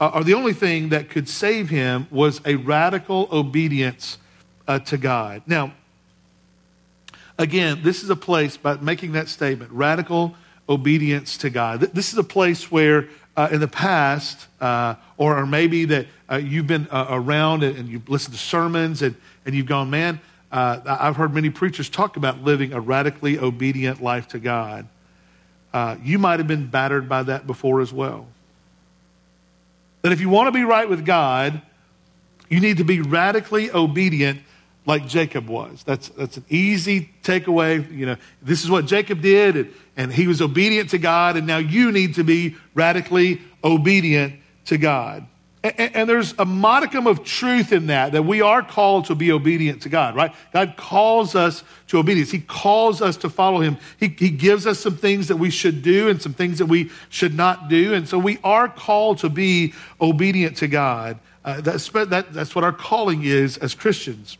uh, 0.00 0.12
or 0.14 0.24
the 0.24 0.34
only 0.34 0.54
thing 0.54 0.90
that 0.90 1.10
could 1.10 1.28
save 1.28 1.68
him, 1.68 2.06
was 2.10 2.40
a 2.46 2.54
radical 2.54 3.28
obedience 3.30 4.18
uh, 4.68 4.78
to 4.78 4.96
God. 4.96 5.42
Now, 5.46 5.74
again, 7.36 7.80
this 7.82 8.04
is 8.04 8.08
a 8.08 8.16
place, 8.16 8.56
by 8.56 8.76
making 8.76 9.12
that 9.12 9.28
statement, 9.28 9.72
radical 9.72 10.36
obedience 10.68 11.36
to 11.38 11.50
God. 11.50 11.80
This 11.80 12.12
is 12.12 12.18
a 12.18 12.24
place 12.24 12.70
where 12.70 13.08
uh, 13.36 13.48
in 13.50 13.60
the 13.60 13.68
past, 13.68 14.46
uh, 14.60 14.94
or, 15.16 15.38
or, 15.38 15.46
maybe 15.46 15.84
that 15.86 16.06
uh, 16.30 16.36
you've 16.36 16.66
been 16.66 16.88
uh, 16.90 17.06
around 17.08 17.62
and, 17.62 17.78
and, 17.78 17.88
you've 17.88 18.08
listened 18.08 18.34
to 18.34 18.40
sermons 18.40 19.00
and, 19.00 19.14
and 19.46 19.54
you've 19.54 19.66
gone, 19.66 19.88
man, 19.88 20.20
uh, 20.50 20.80
I've 20.84 21.16
heard 21.16 21.34
many 21.34 21.50
preachers 21.50 21.90
talk 21.90 22.16
about 22.16 22.42
living 22.42 22.72
a 22.72 22.80
radically 22.80 23.38
obedient 23.38 24.02
life 24.02 24.28
to 24.28 24.38
God. 24.38 24.88
Uh, 25.72 25.96
you 26.02 26.18
might 26.18 26.38
have 26.38 26.46
been 26.46 26.68
battered 26.68 27.08
by 27.08 27.22
that 27.24 27.46
before 27.46 27.80
as 27.80 27.92
well. 27.92 28.26
That 30.02 30.12
if 30.12 30.20
you 30.20 30.28
want 30.30 30.46
to 30.46 30.52
be 30.52 30.64
right 30.64 30.88
with 30.88 31.04
God, 31.04 31.60
you 32.48 32.60
need 32.60 32.78
to 32.78 32.84
be 32.84 33.00
radically 33.00 33.70
obedient 33.70 34.40
like 34.86 35.06
Jacob 35.06 35.48
was. 35.48 35.82
That's, 35.82 36.08
that's 36.08 36.38
an 36.38 36.44
easy 36.48 37.10
takeaway. 37.22 37.90
You 37.94 38.06
know, 38.06 38.16
this 38.40 38.64
is 38.64 38.70
what 38.70 38.86
Jacob 38.86 39.20
did, 39.20 39.56
and, 39.56 39.74
and 39.98 40.12
he 40.12 40.26
was 40.26 40.40
obedient 40.40 40.90
to 40.90 40.98
God, 40.98 41.36
and 41.36 41.46
now 41.46 41.58
you 41.58 41.92
need 41.92 42.14
to 42.14 42.24
be 42.24 42.56
radically 42.74 43.42
obedient 43.62 44.40
to 44.64 44.78
God. 44.78 45.26
And, 45.64 46.08
there's 46.08 46.34
a 46.38 46.44
modicum 46.44 47.08
of 47.08 47.24
truth 47.24 47.72
in 47.72 47.88
that, 47.88 48.12
that 48.12 48.22
we 48.22 48.40
are 48.40 48.62
called 48.62 49.06
to 49.06 49.16
be 49.16 49.32
obedient 49.32 49.82
to 49.82 49.88
God, 49.88 50.14
right? 50.14 50.32
God 50.52 50.76
calls 50.76 51.34
us 51.34 51.64
to 51.88 51.98
obedience. 51.98 52.30
He 52.30 52.38
calls 52.38 53.02
us 53.02 53.16
to 53.18 53.30
follow 53.30 53.60
Him. 53.60 53.76
He, 53.98 54.06
he 54.06 54.30
gives 54.30 54.68
us 54.68 54.78
some 54.78 54.96
things 54.96 55.26
that 55.28 55.36
we 55.36 55.50
should 55.50 55.82
do 55.82 56.08
and 56.08 56.22
some 56.22 56.32
things 56.32 56.58
that 56.58 56.66
we 56.66 56.90
should 57.08 57.34
not 57.34 57.68
do. 57.68 57.92
And 57.92 58.08
so 58.08 58.20
we 58.20 58.38
are 58.44 58.68
called 58.68 59.18
to 59.18 59.28
be 59.28 59.74
obedient 60.00 60.58
to 60.58 60.68
God. 60.68 61.18
Uh, 61.44 61.60
that's, 61.60 61.88
that, 61.90 62.32
that's 62.32 62.54
what 62.54 62.62
our 62.62 62.72
calling 62.72 63.24
is 63.24 63.58
as 63.58 63.74
Christians. 63.74 64.38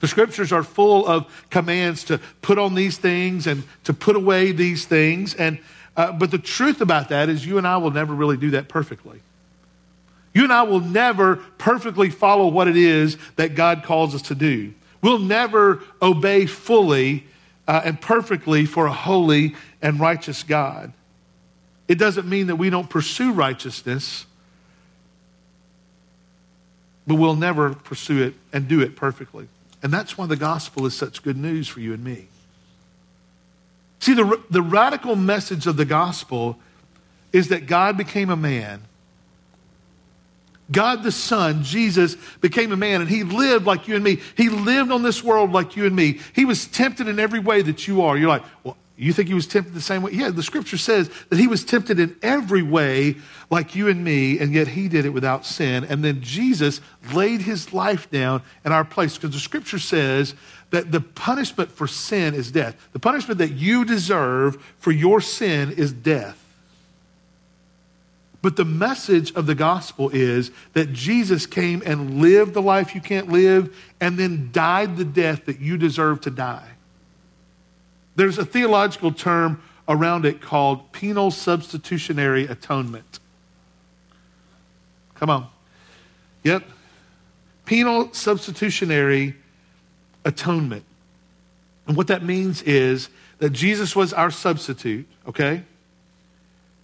The 0.00 0.08
scriptures 0.08 0.52
are 0.52 0.62
full 0.62 1.06
of 1.06 1.46
commands 1.48 2.04
to 2.04 2.20
put 2.42 2.58
on 2.58 2.74
these 2.74 2.98
things 2.98 3.46
and 3.46 3.64
to 3.84 3.94
put 3.94 4.16
away 4.16 4.52
these 4.52 4.84
things. 4.84 5.34
And, 5.34 5.58
uh, 5.96 6.12
but 6.12 6.30
the 6.30 6.38
truth 6.38 6.82
about 6.82 7.08
that 7.08 7.30
is 7.30 7.46
you 7.46 7.56
and 7.56 7.66
I 7.66 7.78
will 7.78 7.90
never 7.90 8.14
really 8.14 8.36
do 8.36 8.50
that 8.50 8.68
perfectly. 8.68 9.20
You 10.34 10.42
and 10.42 10.52
I 10.52 10.64
will 10.64 10.80
never 10.80 11.36
perfectly 11.36 12.10
follow 12.10 12.48
what 12.48 12.68
it 12.68 12.76
is 12.76 13.16
that 13.36 13.54
God 13.54 13.84
calls 13.84 14.14
us 14.14 14.22
to 14.22 14.34
do. 14.34 14.74
We'll 15.00 15.20
never 15.20 15.82
obey 16.02 16.46
fully 16.46 17.24
uh, 17.68 17.82
and 17.84 18.00
perfectly 18.00 18.66
for 18.66 18.86
a 18.86 18.92
holy 18.92 19.54
and 19.80 20.00
righteous 20.00 20.42
God. 20.42 20.92
It 21.86 21.96
doesn't 21.98 22.28
mean 22.28 22.48
that 22.48 22.56
we 22.56 22.68
don't 22.68 22.90
pursue 22.90 23.32
righteousness, 23.32 24.26
but 27.06 27.14
we'll 27.14 27.36
never 27.36 27.74
pursue 27.74 28.22
it 28.22 28.34
and 28.52 28.66
do 28.66 28.80
it 28.80 28.96
perfectly. 28.96 29.48
And 29.82 29.92
that's 29.92 30.16
why 30.16 30.26
the 30.26 30.36
gospel 30.36 30.86
is 30.86 30.94
such 30.94 31.22
good 31.22 31.36
news 31.36 31.68
for 31.68 31.80
you 31.80 31.92
and 31.92 32.02
me. 32.02 32.28
See, 34.00 34.14
the, 34.14 34.42
the 34.50 34.62
radical 34.62 35.14
message 35.14 35.66
of 35.66 35.76
the 35.76 35.84
gospel 35.84 36.58
is 37.32 37.48
that 37.48 37.66
God 37.66 37.96
became 37.96 38.30
a 38.30 38.36
man 38.36 38.82
God 40.70 41.02
the 41.02 41.12
Son, 41.12 41.62
Jesus, 41.62 42.16
became 42.40 42.72
a 42.72 42.76
man 42.76 43.00
and 43.00 43.10
he 43.10 43.22
lived 43.22 43.66
like 43.66 43.86
you 43.86 43.94
and 43.94 44.04
me. 44.04 44.20
He 44.36 44.48
lived 44.48 44.90
on 44.90 45.02
this 45.02 45.22
world 45.22 45.52
like 45.52 45.76
you 45.76 45.86
and 45.86 45.94
me. 45.94 46.20
He 46.32 46.44
was 46.44 46.66
tempted 46.66 47.06
in 47.08 47.18
every 47.18 47.40
way 47.40 47.62
that 47.62 47.86
you 47.86 48.02
are. 48.02 48.16
You're 48.16 48.28
like, 48.28 48.44
well, 48.62 48.76
you 48.96 49.12
think 49.12 49.26
he 49.26 49.34
was 49.34 49.48
tempted 49.48 49.74
the 49.74 49.80
same 49.80 50.02
way? 50.02 50.12
Yeah, 50.12 50.30
the 50.30 50.42
scripture 50.42 50.76
says 50.76 51.10
that 51.28 51.38
he 51.38 51.48
was 51.48 51.64
tempted 51.64 51.98
in 51.98 52.16
every 52.22 52.62
way 52.62 53.16
like 53.50 53.74
you 53.74 53.88
and 53.88 54.04
me, 54.04 54.38
and 54.38 54.52
yet 54.52 54.68
he 54.68 54.88
did 54.88 55.04
it 55.04 55.10
without 55.10 55.44
sin. 55.44 55.84
And 55.84 56.04
then 56.04 56.20
Jesus 56.20 56.80
laid 57.12 57.40
his 57.42 57.72
life 57.72 58.08
down 58.10 58.42
in 58.64 58.70
our 58.70 58.84
place 58.84 59.16
because 59.16 59.32
the 59.32 59.40
scripture 59.40 59.80
says 59.80 60.34
that 60.70 60.92
the 60.92 61.00
punishment 61.00 61.72
for 61.72 61.88
sin 61.88 62.34
is 62.34 62.52
death. 62.52 62.76
The 62.92 63.00
punishment 63.00 63.38
that 63.38 63.52
you 63.52 63.84
deserve 63.84 64.62
for 64.78 64.92
your 64.92 65.20
sin 65.20 65.72
is 65.72 65.92
death. 65.92 66.43
But 68.44 68.56
the 68.56 68.64
message 68.66 69.32
of 69.36 69.46
the 69.46 69.54
gospel 69.54 70.10
is 70.10 70.50
that 70.74 70.92
Jesus 70.92 71.46
came 71.46 71.82
and 71.86 72.20
lived 72.20 72.52
the 72.52 72.60
life 72.60 72.94
you 72.94 73.00
can't 73.00 73.30
live 73.30 73.74
and 74.02 74.18
then 74.18 74.50
died 74.52 74.98
the 74.98 75.04
death 75.06 75.46
that 75.46 75.60
you 75.60 75.78
deserve 75.78 76.20
to 76.20 76.30
die. 76.30 76.68
There's 78.16 78.36
a 78.36 78.44
theological 78.44 79.12
term 79.12 79.62
around 79.88 80.26
it 80.26 80.42
called 80.42 80.92
penal 80.92 81.30
substitutionary 81.30 82.44
atonement. 82.44 83.18
Come 85.14 85.30
on. 85.30 85.48
Yep. 86.42 86.64
Penal 87.64 88.12
substitutionary 88.12 89.36
atonement. 90.26 90.84
And 91.86 91.96
what 91.96 92.08
that 92.08 92.22
means 92.22 92.60
is 92.60 93.08
that 93.38 93.54
Jesus 93.54 93.96
was 93.96 94.12
our 94.12 94.30
substitute, 94.30 95.08
okay? 95.26 95.62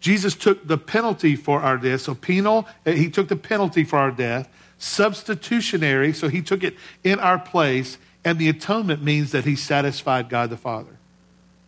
Jesus 0.01 0.35
took 0.35 0.67
the 0.67 0.79
penalty 0.79 1.37
for 1.37 1.61
our 1.61 1.77
death. 1.77 2.01
So, 2.01 2.15
penal, 2.15 2.67
eh, 2.87 2.95
he 2.95 3.11
took 3.11 3.29
the 3.29 3.37
penalty 3.37 3.85
for 3.85 3.99
our 3.99 4.11
death. 4.11 4.49
Substitutionary, 4.79 6.15
so 6.15 6.29
he 6.29 6.41
took 6.41 6.65
it 6.65 6.75
in 7.05 7.19
our 7.21 7.39
place. 7.39 7.99
And 8.25 8.39
the 8.39 8.49
atonement 8.49 9.03
means 9.03 9.33
that 9.33 9.45
he 9.45 9.57
satisfied 9.57 10.29
God 10.29 10.51
the 10.51 10.57
Father. 10.57 10.97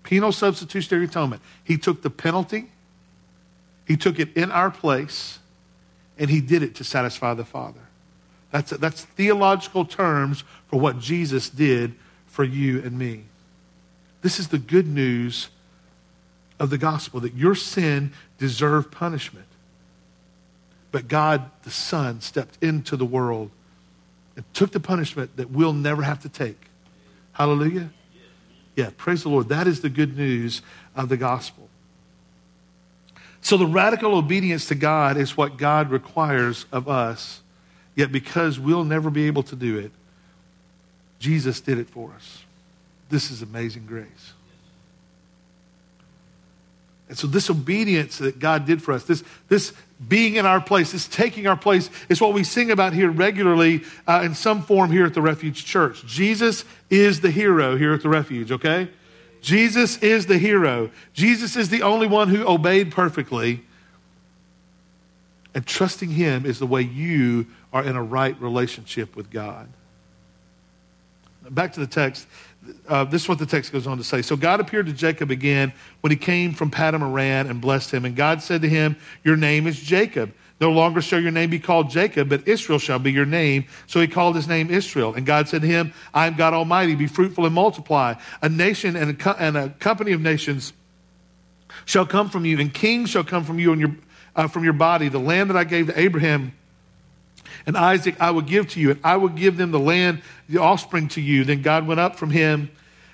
Penal 0.03 0.33
substitutionary 0.33 1.07
atonement. 1.07 1.43
He 1.63 1.79
took 1.79 2.03
the 2.03 2.11
penalty, 2.11 2.71
he 3.87 3.97
took 3.97 4.19
it 4.19 4.37
in 4.37 4.51
our 4.51 4.71
place, 4.71 5.39
and 6.19 6.31
he 6.31 6.41
did 6.41 6.63
it 6.63 6.75
to 6.77 6.85
satisfy 6.85 7.35
the 7.35 7.45
Father. 7.45 7.81
That's, 8.51 8.71
that's 8.71 9.05
theological 9.05 9.85
terms 9.85 10.45
for 10.69 10.79
what 10.79 10.99
Jesus 10.99 11.49
did 11.49 11.95
for 12.27 12.45
you 12.45 12.83
and 12.83 12.99
me. 12.99 13.25
This 14.21 14.39
is 14.39 14.49
the 14.49 14.59
good 14.59 14.87
news 14.87 15.49
of 16.63 16.71
the 16.71 16.79
gospel 16.79 17.19
that 17.19 17.35
your 17.35 17.57
sin 17.57 18.13
deserved 18.39 18.93
punishment. 18.93 19.47
But 20.93 21.09
God, 21.09 21.51
the 21.65 21.73
Son, 21.73 22.21
stepped 22.21 22.57
into 22.63 22.97
the 22.97 23.05
world 23.05 23.51
and 24.37 24.45
took 24.55 24.71
the 24.71 24.79
punishment 24.79 25.37
that 25.39 25.51
we'll 25.51 25.73
never 25.73 26.03
have 26.03 26.23
to 26.23 26.29
take. 26.29 26.69
Hallelujah. 27.33 27.91
Yeah, 28.77 28.91
praise 28.97 29.25
the 29.25 29.29
Lord. 29.29 29.49
That 29.49 29.67
is 29.67 29.81
the 29.81 29.89
good 29.89 30.17
news 30.17 30.63
of 30.95 31.09
the 31.09 31.17
gospel. 31.17 31.69
So, 33.41 33.57
the 33.57 33.67
radical 33.67 34.15
obedience 34.15 34.67
to 34.67 34.77
God 34.77 35.17
is 35.17 35.37
what 35.37 35.57
God 35.57 35.91
requires 35.91 36.65
of 36.71 36.89
us. 36.89 37.41
Yet, 37.97 38.13
because 38.13 38.61
we'll 38.61 38.85
never 38.85 39.11
be 39.11 39.27
able 39.27 39.43
to 39.43 39.57
do 39.57 39.79
it, 39.79 39.91
Jesus 41.19 41.61
did 41.61 41.79
it 41.79 41.91
for 41.91 42.13
us. 42.13 42.45
This 43.11 43.33
is 43.33 43.43
amazing 43.43 43.87
grace. 43.87 44.33
And 47.13 47.19
so, 47.19 47.27
this 47.27 47.51
obedience 47.51 48.17
that 48.17 48.39
God 48.39 48.65
did 48.65 48.83
for 48.83 48.93
us, 48.93 49.05
this, 49.05 49.23
this 49.51 49.75
being 50.09 50.37
in 50.37 50.47
our 50.47 50.63
place, 50.63 50.93
this 50.93 51.07
taking 51.07 51.47
our 51.47 51.59
place, 51.59 51.91
is 52.09 52.23
what 52.23 52.33
we 52.33 52.43
sing 52.43 52.71
about 52.71 52.95
here 52.95 53.11
regularly 53.11 53.83
uh, 54.07 54.23
in 54.25 54.35
some 54.35 54.63
form 54.63 54.91
here 54.91 55.05
at 55.05 55.13
the 55.13 55.21
Refuge 55.21 55.67
Church. 55.67 56.07
Jesus 56.07 56.65
is 56.89 57.21
the 57.21 57.31
hero 57.31 57.77
here 57.77 57.93
at 57.93 58.03
the 58.03 58.09
Refuge, 58.09 58.51
okay? 58.51 58.89
Jesus 59.43 59.99
is 59.99 60.25
the 60.25 60.39
hero. 60.39 60.91
Jesus 61.13 61.55
is 61.55 61.69
the 61.69 61.83
only 61.83 62.07
one 62.07 62.31
who 62.31 62.49
obeyed 62.49 62.91
perfectly. 62.91 63.63
And 65.55 65.67
trusting 65.67 66.13
Him 66.13 66.47
is 66.47 66.61
the 66.61 66.67
way 66.67 66.81
you 66.81 67.47
are 67.75 67.85
in 67.85 67.95
a 67.95 68.03
right 68.03 68.41
relationship 68.41 69.15
with 69.15 69.29
God. 69.29 69.69
Back 71.51 71.75
to 71.75 71.81
the 71.81 71.87
text 71.87 72.27
uh, 72.89 73.05
this 73.05 73.23
is 73.23 73.29
what 73.29 73.39
the 73.39 73.47
text 73.47 73.73
goes 73.73 73.87
on 73.87 73.99
to 73.99 74.05
say. 74.05 74.23
So 74.23 74.37
God 74.37 74.61
appeared 74.61 74.87
to 74.87 74.93
Jacob 74.93 75.31
again 75.31 75.73
when 76.01 76.11
he 76.11 76.17
came 76.17 76.53
from 76.53 76.71
Paddan 76.71 77.03
Aram 77.03 77.51
and 77.51 77.61
blessed 77.61 77.91
him. 77.93 78.05
And 78.05 78.15
God 78.15 78.43
said 78.43 78.63
to 78.63 78.69
him, 78.69 78.97
Your 79.25 79.37
name 79.37 79.67
is 79.67 79.81
Jacob. 79.81 80.33
No 80.61 80.71
longer 80.71 81.01
shall 81.03 81.21
your 81.21 81.33
name 81.33 81.51
be 81.51 81.59
called 81.59 81.91
Jacob, 81.91 82.29
but 82.29 82.47
Israel 82.47 82.79
shall 82.79 83.01
be 83.01 83.11
your 83.11 83.27
name. 83.27 83.65
So 83.89 84.01
he 84.01 84.07
called 84.07 84.37
his 84.37 84.47
name 84.47 84.71
Israel. 84.71 85.13
And 85.13 85.27
God 85.27 85.49
said 85.49 85.63
to 85.63 85.67
him, 85.67 85.93
I 86.15 86.29
am 86.29 86.37
God 86.37 86.55
Almighty. 86.55 86.95
Be 86.95 87.09
fruitful 87.09 87.45
and 87.47 87.55
multiply. 87.55 88.15
A 88.43 88.49
nation 88.49 88.95
and 88.95 89.11
a, 89.11 89.15
co- 89.15 89.37
and 89.39 89.57
a 89.57 89.71
company 89.71 90.13
of 90.13 90.21
nations 90.21 90.73
shall 91.85 92.07
come 92.07 92.31
from 92.31 92.45
you, 92.45 92.61
and 92.61 92.73
kings 92.73 93.11
shall 93.11 93.25
come 93.25 93.43
from 93.43 93.59
you 93.59 93.73
and 93.73 93.81
your, 93.81 93.97
uh, 94.37 94.47
from 94.47 94.63
your 94.63 94.73
body. 94.73 95.09
The 95.09 95.19
land 95.19 95.51
that 95.51 95.57
I 95.57 95.65
gave 95.65 95.89
to 95.89 95.99
Abraham 95.99 96.53
and 97.67 97.77
Isaac 97.77 98.17
I 98.21 98.31
will 98.31 98.43
give 98.43 98.69
to 98.71 98.81
you, 98.81 98.91
and 98.93 99.01
I 99.05 99.17
will 99.17 99.29
give 99.29 99.57
them 99.57 99.71
the 99.71 99.79
land, 99.79 100.23
the 100.49 100.61
offspring 100.61 101.09
to 101.09 101.21
you. 101.21 101.45
Then 101.45 101.63
God 101.63 101.87
went 101.87 102.01
up 102.01 102.17
from 102.17 102.31
him 102.31 102.71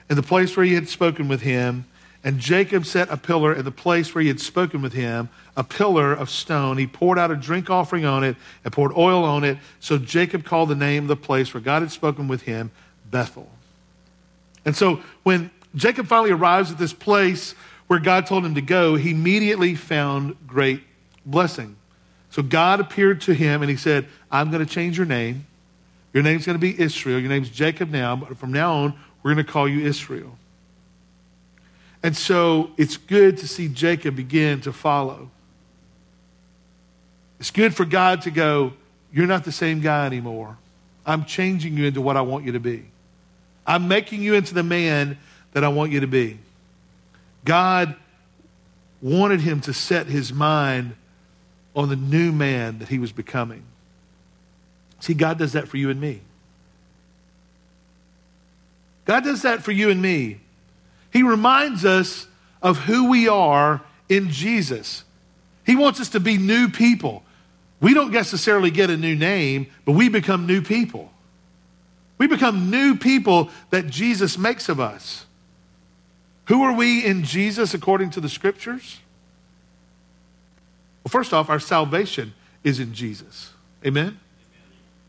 in 0.08 0.16
the 0.16 0.22
place 0.22 0.56
where 0.56 0.64
he 0.64 0.74
had 0.74 0.88
spoken 0.88 1.28
with 1.28 1.42
him, 1.42 1.84
and 2.24 2.38
Jacob 2.38 2.84
set 2.84 3.10
a 3.10 3.16
pillar 3.16 3.54
in 3.54 3.64
the 3.64 3.70
place 3.70 4.14
where 4.14 4.22
he 4.22 4.28
had 4.28 4.40
spoken 4.40 4.82
with 4.82 4.92
him, 4.92 5.28
a 5.56 5.62
pillar 5.62 6.12
of 6.12 6.28
stone. 6.28 6.76
He 6.76 6.86
poured 6.86 7.18
out 7.18 7.30
a 7.30 7.36
drink 7.36 7.70
offering 7.70 8.04
on 8.04 8.24
it 8.24 8.36
and 8.64 8.72
poured 8.72 8.92
oil 8.96 9.24
on 9.24 9.44
it. 9.44 9.58
So 9.80 9.98
Jacob 9.98 10.44
called 10.44 10.68
the 10.68 10.74
name 10.74 11.04
of 11.04 11.08
the 11.08 11.16
place 11.16 11.54
where 11.54 11.60
God 11.60 11.82
had 11.82 11.92
spoken 11.92 12.26
with 12.26 12.42
him 12.42 12.70
Bethel. 13.10 13.48
And 14.64 14.76
so 14.76 15.00
when 15.22 15.50
Jacob 15.74 16.06
finally 16.06 16.32
arrives 16.32 16.70
at 16.70 16.78
this 16.78 16.92
place 16.92 17.54
where 17.86 17.98
God 17.98 18.26
told 18.26 18.44
him 18.44 18.56
to 18.56 18.60
go, 18.60 18.96
he 18.96 19.12
immediately 19.12 19.74
found 19.74 20.36
great 20.46 20.82
blessing. 21.24 21.76
So 22.30 22.42
God 22.42 22.80
appeared 22.80 23.22
to 23.22 23.32
him 23.32 23.62
and 23.62 23.70
he 23.70 23.76
said, 23.76 24.06
I'm 24.30 24.50
going 24.50 24.64
to 24.64 24.70
change 24.70 24.96
your 24.96 25.06
name. 25.06 25.46
Your 26.12 26.22
name's 26.22 26.46
going 26.46 26.58
to 26.58 26.60
be 26.60 26.78
Israel. 26.78 27.18
Your 27.18 27.28
name's 27.28 27.50
Jacob 27.50 27.90
now, 27.90 28.16
but 28.16 28.36
from 28.36 28.52
now 28.52 28.72
on, 28.74 28.94
we're 29.22 29.34
going 29.34 29.44
to 29.44 29.52
call 29.52 29.68
you 29.68 29.86
Israel. 29.86 30.36
And 32.02 32.16
so 32.16 32.70
it's 32.76 32.96
good 32.96 33.38
to 33.38 33.48
see 33.48 33.68
Jacob 33.68 34.16
begin 34.16 34.60
to 34.62 34.72
follow. 34.72 35.30
It's 37.40 37.50
good 37.50 37.74
for 37.74 37.84
God 37.84 38.22
to 38.22 38.30
go, 38.30 38.72
You're 39.12 39.26
not 39.26 39.44
the 39.44 39.52
same 39.52 39.80
guy 39.80 40.06
anymore. 40.06 40.56
I'm 41.04 41.24
changing 41.24 41.76
you 41.76 41.86
into 41.86 42.00
what 42.00 42.16
I 42.16 42.20
want 42.20 42.44
you 42.44 42.52
to 42.52 42.60
be. 42.60 42.84
I'm 43.66 43.88
making 43.88 44.22
you 44.22 44.34
into 44.34 44.54
the 44.54 44.62
man 44.62 45.18
that 45.52 45.64
I 45.64 45.68
want 45.68 45.92
you 45.92 46.00
to 46.00 46.06
be. 46.06 46.38
God 47.44 47.96
wanted 49.00 49.40
him 49.40 49.60
to 49.62 49.72
set 49.72 50.06
his 50.06 50.32
mind 50.32 50.94
on 51.74 51.88
the 51.88 51.96
new 51.96 52.32
man 52.32 52.78
that 52.80 52.88
he 52.88 52.98
was 52.98 53.12
becoming. 53.12 53.62
See, 55.00 55.14
God 55.14 55.38
does 55.38 55.52
that 55.52 55.68
for 55.68 55.76
you 55.76 55.90
and 55.90 56.00
me. 56.00 56.20
God 59.04 59.24
does 59.24 59.42
that 59.42 59.62
for 59.62 59.72
you 59.72 59.90
and 59.90 60.02
me. 60.02 60.40
He 61.12 61.22
reminds 61.22 61.84
us 61.84 62.26
of 62.62 62.78
who 62.78 63.08
we 63.08 63.28
are 63.28 63.80
in 64.08 64.30
Jesus. 64.30 65.04
He 65.64 65.76
wants 65.76 66.00
us 66.00 66.10
to 66.10 66.20
be 66.20 66.36
new 66.36 66.68
people. 66.68 67.22
we 67.80 67.94
don't 67.94 68.10
necessarily 68.10 68.72
get 68.72 68.90
a 68.90 68.96
new 68.96 69.14
name, 69.14 69.68
but 69.84 69.92
we 69.92 70.08
become 70.08 70.46
new 70.46 70.60
people. 70.60 71.12
We 72.18 72.26
become 72.26 72.70
new 72.70 72.96
people 72.96 73.50
that 73.70 73.86
Jesus 73.86 74.36
makes 74.36 74.68
of 74.68 74.80
us. 74.80 75.26
Who 76.46 76.62
are 76.62 76.72
we 76.72 77.04
in 77.04 77.22
Jesus 77.22 77.74
according 77.74 78.10
to 78.10 78.20
the 78.20 78.28
scriptures? 78.28 78.98
Well, 81.04 81.10
first 81.10 81.32
off, 81.32 81.48
our 81.48 81.60
salvation 81.60 82.34
is 82.64 82.80
in 82.80 82.92
Jesus. 82.92 83.52
Amen? 83.86 84.18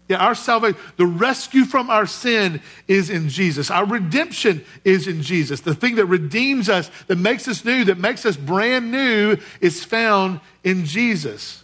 Yeah, 0.09 0.17
our 0.17 0.33
salvation, 0.33 0.79
the 0.97 1.05
rescue 1.05 1.65
from 1.65 1.91
our 1.91 2.07
sin 2.07 2.61
is 2.87 3.11
in 3.11 3.29
Jesus. 3.29 3.69
Our 3.69 3.85
redemption 3.85 4.65
is 4.83 5.07
in 5.07 5.21
Jesus. 5.21 5.61
The 5.61 5.75
thing 5.75 5.95
that 5.95 6.07
redeems 6.07 6.67
us, 6.67 6.89
that 7.05 7.17
makes 7.17 7.47
us 7.47 7.63
new, 7.63 7.85
that 7.85 7.99
makes 7.99 8.25
us 8.25 8.35
brand 8.35 8.91
new, 8.91 9.37
is 9.61 9.85
found 9.85 10.41
in 10.63 10.85
Jesus. 10.85 11.63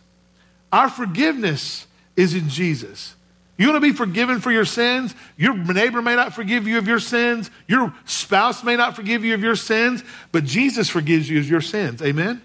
Our 0.72 0.90
forgiveness 0.90 1.88
is 2.16 2.36
in 2.36 2.48
Jesus. 2.48 3.16
You 3.58 3.68
want 3.68 3.78
to 3.78 3.92
be 3.92 3.98
forgiven 3.98 4.40
for 4.40 4.52
your 4.52 4.66
sins? 4.66 5.16
Your 5.38 5.56
neighbor 5.56 6.04
may 6.04 6.16
not 6.16 6.36
forgive 6.36 6.68
you 6.68 6.78
of 6.78 6.88
your 6.88 7.00
sins. 7.00 7.50
Your 7.68 7.96
spouse 8.06 8.64
may 8.64 8.76
not 8.76 8.96
forgive 8.96 9.26
you 9.26 9.34
of 9.34 9.42
your 9.42 9.56
sins, 9.56 10.04
but 10.32 10.44
Jesus 10.44 10.88
forgives 10.88 11.28
you 11.28 11.40
of 11.40 11.50
your 11.50 11.62
sins. 11.62 12.00
Amen? 12.04 12.44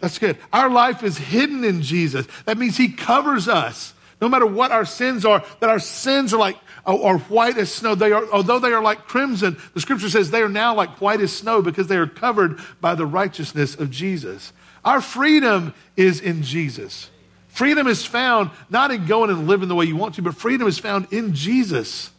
That's 0.00 0.20
good. 0.20 0.36
Our 0.52 0.70
life 0.70 1.02
is 1.02 1.18
hidden 1.18 1.64
in 1.64 1.82
Jesus. 1.82 2.28
That 2.44 2.56
means 2.56 2.76
He 2.76 2.92
covers 2.92 3.48
us 3.48 3.94
no 4.20 4.28
matter 4.28 4.46
what 4.46 4.72
our 4.72 4.84
sins 4.84 5.24
are, 5.24 5.44
that 5.60 5.70
our 5.70 5.78
sins 5.78 6.34
are 6.34 6.38
like 6.38 6.56
are 6.84 7.18
white 7.18 7.58
as 7.58 7.72
snow. 7.72 7.94
They 7.94 8.12
are, 8.12 8.24
although 8.32 8.58
they 8.58 8.72
are 8.72 8.82
like 8.82 9.06
crimson, 9.06 9.58
the 9.74 9.80
scripture 9.80 10.08
says 10.08 10.30
they 10.30 10.42
are 10.42 10.48
now 10.48 10.74
like 10.74 11.00
white 11.00 11.20
as 11.20 11.32
snow 11.32 11.60
because 11.60 11.86
they 11.86 11.96
are 11.96 12.06
covered 12.06 12.58
by 12.80 12.94
the 12.94 13.06
righteousness 13.06 13.74
of 13.74 13.90
Jesus. 13.90 14.52
Our 14.84 15.00
freedom 15.00 15.74
is 15.96 16.20
in 16.20 16.42
Jesus. 16.42 17.10
Freedom 17.48 17.86
is 17.86 18.04
found 18.04 18.50
not 18.70 18.90
in 18.90 19.06
going 19.06 19.30
and 19.30 19.46
living 19.46 19.68
the 19.68 19.74
way 19.74 19.84
you 19.84 19.96
want 19.96 20.14
to, 20.14 20.22
but 20.22 20.34
freedom 20.34 20.66
is 20.66 20.78
found 20.78 21.12
in 21.12 21.34
Jesus. 21.34 22.10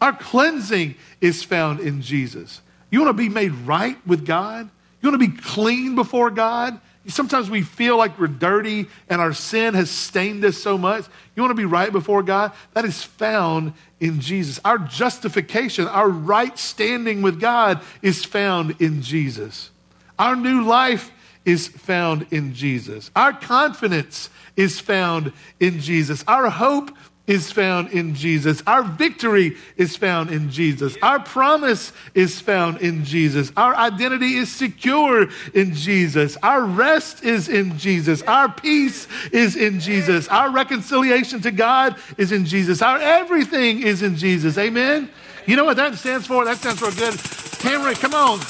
Our 0.00 0.12
cleansing 0.12 0.96
is 1.20 1.42
found 1.42 1.80
in 1.80 2.02
Jesus. 2.02 2.60
You 2.90 3.00
want 3.00 3.16
to 3.16 3.22
be 3.22 3.28
made 3.28 3.52
right 3.52 3.96
with 4.06 4.26
God? 4.26 4.68
You 5.00 5.10
want 5.10 5.22
to 5.22 5.28
be 5.28 5.36
clean 5.36 5.94
before 5.94 6.30
God? 6.30 6.80
Sometimes 7.06 7.48
we 7.48 7.62
feel 7.62 7.96
like 7.96 8.18
we're 8.18 8.26
dirty 8.26 8.86
and 9.08 9.20
our 9.20 9.32
sin 9.32 9.74
has 9.74 9.90
stained 9.90 10.44
us 10.44 10.58
so 10.58 10.76
much. 10.76 11.06
You 11.34 11.42
want 11.42 11.50
to 11.50 11.54
be 11.54 11.64
right 11.64 11.90
before 11.90 12.22
God? 12.22 12.52
That 12.74 12.84
is 12.84 13.02
found 13.02 13.72
in 14.00 14.20
Jesus. 14.20 14.60
Our 14.64 14.78
justification, 14.78 15.86
our 15.86 16.08
right 16.08 16.58
standing 16.58 17.22
with 17.22 17.40
God 17.40 17.80
is 18.02 18.24
found 18.24 18.76
in 18.80 19.00
Jesus. 19.00 19.70
Our 20.18 20.36
new 20.36 20.62
life 20.62 21.10
is 21.46 21.68
found 21.68 22.26
in 22.30 22.52
Jesus. 22.52 23.10
Our 23.16 23.32
confidence 23.32 24.28
is 24.56 24.78
found 24.78 25.32
in 25.58 25.80
Jesus. 25.80 26.22
Our 26.28 26.50
hope 26.50 26.90
is 27.30 27.52
found 27.52 27.92
in 27.92 28.12
Jesus. 28.12 28.60
Our 28.66 28.82
victory 28.82 29.56
is 29.76 29.94
found 29.96 30.30
in 30.30 30.50
Jesus. 30.50 30.96
Our 31.00 31.20
promise 31.20 31.92
is 32.12 32.40
found 32.40 32.78
in 32.78 33.04
Jesus. 33.04 33.52
Our 33.56 33.72
identity 33.76 34.34
is 34.34 34.50
secure 34.50 35.28
in 35.54 35.72
Jesus. 35.72 36.36
Our 36.42 36.64
rest 36.64 37.22
is 37.22 37.48
in 37.48 37.78
Jesus. 37.78 38.22
Our 38.22 38.52
peace 38.52 39.06
is 39.30 39.54
in 39.54 39.78
Jesus. 39.78 40.26
Our 40.26 40.50
reconciliation 40.50 41.40
to 41.42 41.52
God 41.52 41.94
is 42.18 42.32
in 42.32 42.46
Jesus. 42.46 42.82
Our 42.82 42.98
everything 42.98 43.80
is 43.82 44.02
in 44.02 44.16
Jesus. 44.16 44.58
Amen? 44.58 45.08
You 45.46 45.54
know 45.54 45.64
what 45.64 45.76
that 45.76 45.94
stands 45.94 46.26
for? 46.26 46.44
That 46.44 46.56
stands 46.56 46.80
for 46.80 46.90
good. 46.90 47.16
Cameron, 47.60 47.94
come 47.94 48.12
on. 48.12 48.40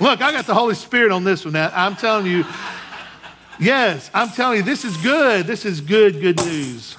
Look, 0.00 0.20
I 0.22 0.32
got 0.32 0.44
the 0.46 0.54
Holy 0.54 0.74
Spirit 0.74 1.12
on 1.12 1.22
this 1.22 1.44
one. 1.44 1.54
Now, 1.54 1.70
I'm 1.72 1.94
telling 1.94 2.26
you, 2.26 2.44
yes, 3.60 4.10
I'm 4.12 4.30
telling 4.30 4.56
you, 4.56 4.62
this 4.64 4.84
is 4.84 4.96
good. 4.96 5.46
This 5.46 5.64
is 5.64 5.80
good, 5.80 6.20
good 6.20 6.44
news. 6.44 6.96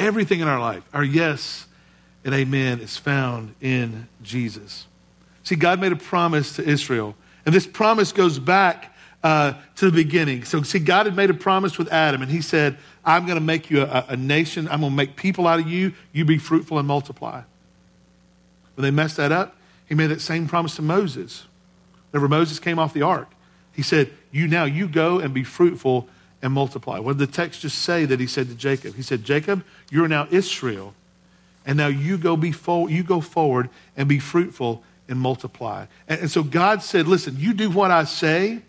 Everything 0.00 0.40
in 0.40 0.48
our 0.48 0.58
life, 0.58 0.82
our 0.94 1.04
yes 1.04 1.66
and 2.24 2.34
amen, 2.34 2.80
is 2.80 2.96
found 2.96 3.54
in 3.60 4.08
Jesus. 4.22 4.86
See, 5.42 5.56
God 5.56 5.78
made 5.78 5.92
a 5.92 5.96
promise 5.96 6.56
to 6.56 6.66
Israel, 6.66 7.14
and 7.44 7.54
this 7.54 7.66
promise 7.66 8.10
goes 8.10 8.38
back 8.38 8.96
uh, 9.22 9.52
to 9.76 9.90
the 9.90 9.92
beginning. 9.92 10.44
So, 10.44 10.62
see, 10.62 10.78
God 10.78 11.04
had 11.04 11.14
made 11.14 11.28
a 11.28 11.34
promise 11.34 11.76
with 11.76 11.92
Adam, 11.92 12.22
and 12.22 12.30
He 12.30 12.40
said, 12.40 12.78
I'm 13.04 13.26
going 13.26 13.36
to 13.36 13.44
make 13.44 13.70
you 13.70 13.82
a, 13.82 14.06
a 14.08 14.16
nation. 14.16 14.68
I'm 14.68 14.80
going 14.80 14.92
to 14.92 14.96
make 14.96 15.16
people 15.16 15.46
out 15.46 15.60
of 15.60 15.68
you. 15.68 15.92
You 16.12 16.24
be 16.24 16.38
fruitful 16.38 16.78
and 16.78 16.88
multiply. 16.88 17.42
When 18.76 18.82
they 18.82 18.90
messed 18.90 19.18
that 19.18 19.32
up, 19.32 19.54
He 19.86 19.94
made 19.94 20.06
that 20.06 20.22
same 20.22 20.48
promise 20.48 20.76
to 20.76 20.82
Moses. 20.82 21.44
Whenever 22.10 22.26
Moses 22.26 22.58
came 22.58 22.78
off 22.78 22.94
the 22.94 23.02
ark, 23.02 23.30
He 23.70 23.82
said, 23.82 24.10
You 24.32 24.48
now, 24.48 24.64
you 24.64 24.88
go 24.88 25.18
and 25.18 25.34
be 25.34 25.44
fruitful 25.44 26.08
and 26.42 26.52
multiply. 26.52 26.98
What 26.98 27.18
did 27.18 27.28
the 27.28 27.32
text 27.32 27.60
just 27.60 27.80
say 27.80 28.04
that 28.04 28.20
he 28.20 28.26
said 28.26 28.48
to 28.48 28.54
Jacob? 28.54 28.94
He 28.94 29.02
said, 29.02 29.24
Jacob, 29.24 29.64
you're 29.90 30.08
now 30.08 30.26
Israel, 30.30 30.94
and 31.66 31.76
now 31.76 31.88
you 31.88 32.16
go, 32.16 32.36
be 32.36 32.52
fo- 32.52 32.86
you 32.86 33.02
go 33.02 33.20
forward 33.20 33.68
and 33.96 34.08
be 34.08 34.18
fruitful 34.18 34.82
and 35.08 35.18
multiply. 35.18 35.86
And, 36.08 36.22
and 36.22 36.30
so 36.30 36.42
God 36.42 36.82
said, 36.82 37.06
Listen, 37.06 37.36
you 37.38 37.52
do 37.52 37.70
what 37.70 37.90
I 37.90 38.04
say. 38.04 38.62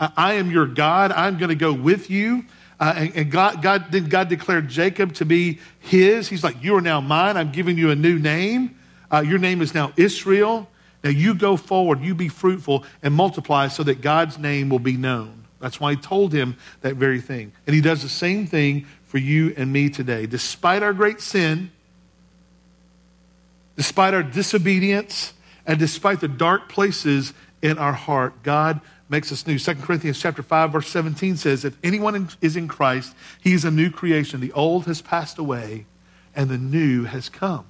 Uh, 0.00 0.08
I 0.16 0.34
am 0.34 0.50
your 0.50 0.66
God. 0.66 1.12
I'm 1.12 1.38
going 1.38 1.48
to 1.50 1.56
go 1.56 1.72
with 1.72 2.08
you. 2.08 2.44
Uh, 2.80 2.94
and, 2.96 3.16
and 3.16 3.30
God, 3.30 3.60
God, 3.60 3.90
then 3.90 4.08
God 4.08 4.28
declared 4.28 4.68
Jacob 4.68 5.12
to 5.14 5.24
be 5.24 5.58
his. 5.80 6.28
He's 6.28 6.44
like, 6.44 6.62
You 6.62 6.76
are 6.76 6.80
now 6.80 7.00
mine. 7.00 7.36
I'm 7.36 7.52
giving 7.52 7.76
you 7.76 7.90
a 7.90 7.96
new 7.96 8.18
name. 8.18 8.78
Uh, 9.10 9.20
your 9.26 9.38
name 9.38 9.60
is 9.60 9.74
now 9.74 9.92
Israel. 9.96 10.68
Now 11.02 11.10
you 11.10 11.34
go 11.34 11.56
forward, 11.56 12.00
you 12.00 12.14
be 12.14 12.28
fruitful 12.28 12.84
and 13.02 13.14
multiply 13.14 13.68
so 13.68 13.82
that 13.84 14.00
God's 14.00 14.38
name 14.38 14.68
will 14.68 14.80
be 14.80 14.96
known. 14.96 15.37
That's 15.60 15.80
why 15.80 15.92
he 15.92 15.96
told 15.96 16.32
him 16.32 16.56
that 16.82 16.94
very 16.94 17.20
thing. 17.20 17.52
And 17.66 17.74
he 17.74 17.80
does 17.80 18.02
the 18.02 18.08
same 18.08 18.46
thing 18.46 18.86
for 19.04 19.18
you 19.18 19.54
and 19.56 19.72
me 19.72 19.90
today. 19.90 20.26
Despite 20.26 20.82
our 20.82 20.92
great 20.92 21.20
sin, 21.20 21.70
despite 23.76 24.14
our 24.14 24.22
disobedience, 24.22 25.32
and 25.66 25.78
despite 25.78 26.20
the 26.20 26.28
dark 26.28 26.68
places 26.68 27.34
in 27.60 27.78
our 27.78 27.92
heart, 27.92 28.42
God 28.42 28.80
makes 29.08 29.32
us 29.32 29.46
new. 29.46 29.58
2 29.58 29.74
Corinthians 29.76 30.20
chapter 30.20 30.42
5 30.42 30.72
verse 30.72 30.88
17 30.88 31.36
says 31.36 31.64
if 31.64 31.76
anyone 31.82 32.28
is 32.40 32.56
in 32.56 32.68
Christ, 32.68 33.14
he 33.40 33.52
is 33.52 33.64
a 33.64 33.70
new 33.70 33.90
creation. 33.90 34.40
The 34.40 34.52
old 34.52 34.86
has 34.86 35.02
passed 35.02 35.38
away 35.38 35.86
and 36.34 36.48
the 36.48 36.58
new 36.58 37.04
has 37.04 37.28
come. 37.28 37.66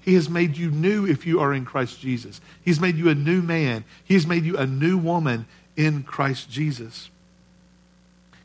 He 0.00 0.14
has 0.14 0.30
made 0.30 0.56
you 0.56 0.70
new 0.70 1.06
if 1.06 1.26
you 1.26 1.40
are 1.40 1.52
in 1.52 1.64
Christ 1.64 2.00
Jesus. 2.00 2.40
He's 2.62 2.80
made 2.80 2.96
you 2.96 3.08
a 3.08 3.14
new 3.14 3.42
man. 3.42 3.84
He 4.02 4.14
has 4.14 4.26
made 4.26 4.44
you 4.44 4.56
a 4.56 4.66
new 4.66 4.96
woman 4.96 5.46
in 5.76 6.02
Christ 6.02 6.50
Jesus. 6.50 7.10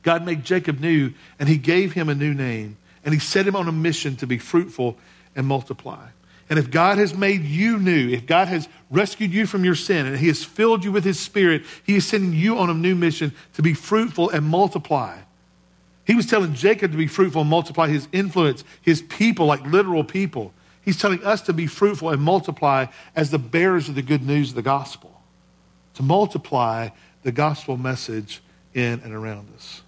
God 0.04 0.26
made 0.26 0.43
Jacob 0.43 0.80
new, 0.80 1.14
and 1.39 1.49
he 1.49 1.58
gave 1.58 1.93
him 1.93 2.10
a 2.10 2.16
new 2.16 2.34
name, 2.34 2.78
and 3.04 3.14
he 3.14 3.20
set 3.20 3.47
him 3.47 3.56
on 3.56 3.68
a 3.68 3.72
mission 3.72 4.16
to 4.18 4.28
be 4.28 4.38
fruitful 4.38 4.97
and 5.36 5.47
multiply. 5.47 6.08
And 6.49 6.60
if 6.60 6.70
God 6.70 6.97
has 6.97 7.16
made 7.16 7.43
you 7.43 7.80
new, 7.80 8.10
if 8.10 8.26
God 8.26 8.47
has 8.47 8.68
rescued 8.91 9.32
you 9.32 9.47
from 9.47 9.64
your 9.64 9.76
sin 9.76 10.06
and 10.06 10.18
He 10.18 10.28
has 10.28 10.43
filled 10.43 10.84
you 10.84 10.91
with 10.91 11.04
His 11.04 11.20
Spirit, 11.20 11.64
He 11.84 11.95
is 11.95 12.06
sending 12.06 12.34
you 12.34 12.58
on 12.58 12.70
a 12.70 12.74
new 12.74 12.95
mission 12.95 13.34
to 13.54 13.62
be 13.62 13.74
fruitful 13.74 14.30
and 14.30 14.45
multiply. 14.45 15.18
He 16.06 16.16
was 16.16 16.26
telling 16.26 16.54
Jacob 16.54 16.91
to 16.91 16.97
be 16.97 17.08
fruitful 17.08 17.41
and 17.41 17.49
multiply 17.49 17.88
his 17.88 18.10
influence, 18.12 18.66
his 18.82 19.01
people, 19.01 19.45
like 19.45 19.66
literal 19.66 20.04
people. 20.04 20.54
He's 20.82 20.99
telling 20.99 21.24
us 21.24 21.41
to 21.43 21.54
be 21.54 21.66
fruitful 21.66 22.10
and 22.10 22.22
multiply 22.22 22.88
as 23.16 23.32
the 23.32 23.39
bearers 23.39 23.88
of 23.88 23.95
the 23.95 24.01
good 24.01 24.22
news 24.22 24.49
of 24.49 24.56
the 24.56 24.62
gospel, 24.62 25.22
to 25.93 26.04
multiply 26.04 26.89
the 27.24 27.32
gospel 27.32 27.78
message 27.78 28.41
in 28.74 28.99
and 28.99 29.14
around 29.14 29.47
us. 29.56 29.83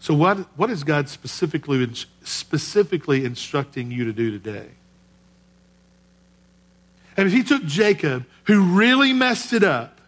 So, 0.00 0.14
what, 0.14 0.38
what 0.56 0.70
is 0.70 0.82
God 0.82 1.10
specifically, 1.10 1.86
specifically 2.24 3.24
instructing 3.26 3.90
you 3.90 4.06
to 4.06 4.12
do 4.12 4.30
today? 4.30 4.68
And 7.18 7.26
if 7.26 7.34
he 7.34 7.42
took 7.42 7.64
Jacob, 7.66 8.24
who 8.44 8.76
really 8.76 9.12
messed 9.12 9.52
it 9.52 9.62
up, 9.62 10.00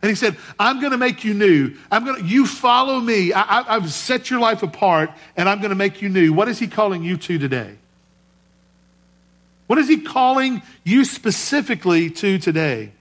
and 0.00 0.08
he 0.08 0.14
said, 0.14 0.36
I'm 0.60 0.78
going 0.78 0.92
to 0.92 0.98
make 0.98 1.24
you 1.24 1.34
new. 1.34 1.74
I'm 1.90 2.04
going 2.04 2.22
to, 2.22 2.24
you 2.24 2.46
follow 2.46 3.00
me. 3.00 3.32
I, 3.32 3.64
have 3.74 3.92
set 3.92 4.30
your 4.30 4.38
life 4.38 4.62
apart, 4.62 5.10
and 5.36 5.48
I'm 5.48 5.58
going 5.58 5.70
to 5.70 5.76
make 5.76 6.00
you 6.00 6.08
new. 6.08 6.32
What 6.32 6.46
is 6.46 6.60
he 6.60 6.68
calling 6.68 7.02
you 7.02 7.16
to 7.16 7.38
today? 7.38 7.74
What 9.66 9.80
is 9.80 9.88
he 9.88 10.00
calling 10.00 10.62
you 10.84 11.04
specifically 11.04 12.08
to 12.10 12.38
today? 12.38 12.92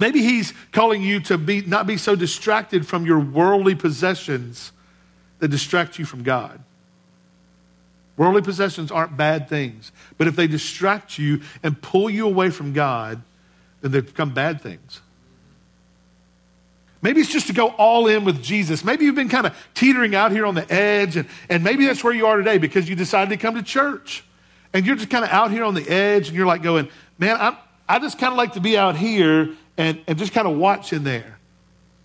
Maybe 0.00 0.22
he's 0.22 0.52
calling 0.72 1.00
you 1.00 1.20
to 1.20 1.38
be, 1.38 1.60
not 1.60 1.86
be 1.86 1.96
so 1.96 2.16
distracted 2.16 2.88
from 2.88 3.06
your 3.06 3.20
worldly 3.20 3.76
possessions 3.76 4.72
that 5.40 5.48
distract 5.48 5.98
you 5.98 6.04
from 6.04 6.22
God. 6.22 6.60
Worldly 8.16 8.42
possessions 8.42 8.92
aren't 8.92 9.16
bad 9.16 9.48
things, 9.48 9.92
but 10.18 10.26
if 10.26 10.36
they 10.36 10.46
distract 10.46 11.18
you 11.18 11.40
and 11.62 11.80
pull 11.80 12.10
you 12.10 12.26
away 12.26 12.50
from 12.50 12.72
God, 12.72 13.22
then 13.80 13.92
they 13.92 14.00
become 14.00 14.34
bad 14.34 14.60
things. 14.60 15.00
Maybe 17.02 17.22
it's 17.22 17.32
just 17.32 17.46
to 17.46 17.54
go 17.54 17.68
all 17.68 18.06
in 18.08 18.24
with 18.24 18.42
Jesus. 18.42 18.84
Maybe 18.84 19.06
you've 19.06 19.14
been 19.14 19.30
kind 19.30 19.46
of 19.46 19.56
teetering 19.72 20.14
out 20.14 20.32
here 20.32 20.44
on 20.44 20.54
the 20.54 20.70
edge, 20.70 21.16
and, 21.16 21.26
and 21.48 21.64
maybe 21.64 21.86
that's 21.86 22.04
where 22.04 22.12
you 22.12 22.26
are 22.26 22.36
today 22.36 22.58
because 22.58 22.90
you 22.90 22.94
decided 22.94 23.30
to 23.30 23.38
come 23.38 23.54
to 23.54 23.62
church. 23.62 24.22
And 24.74 24.84
you're 24.84 24.96
just 24.96 25.08
kind 25.08 25.24
of 25.24 25.30
out 25.30 25.50
here 25.50 25.64
on 25.64 25.72
the 25.72 25.88
edge, 25.88 26.28
and 26.28 26.36
you're 26.36 26.46
like 26.46 26.62
going, 26.62 26.88
man, 27.18 27.38
I'm, 27.40 27.56
I 27.88 27.98
just 28.00 28.18
kind 28.18 28.32
of 28.32 28.36
like 28.36 28.52
to 28.52 28.60
be 28.60 28.76
out 28.76 28.96
here 28.96 29.48
and, 29.78 29.98
and 30.06 30.18
just 30.18 30.34
kind 30.34 30.46
of 30.46 30.58
watch 30.58 30.92
in 30.92 31.04
there. 31.04 31.38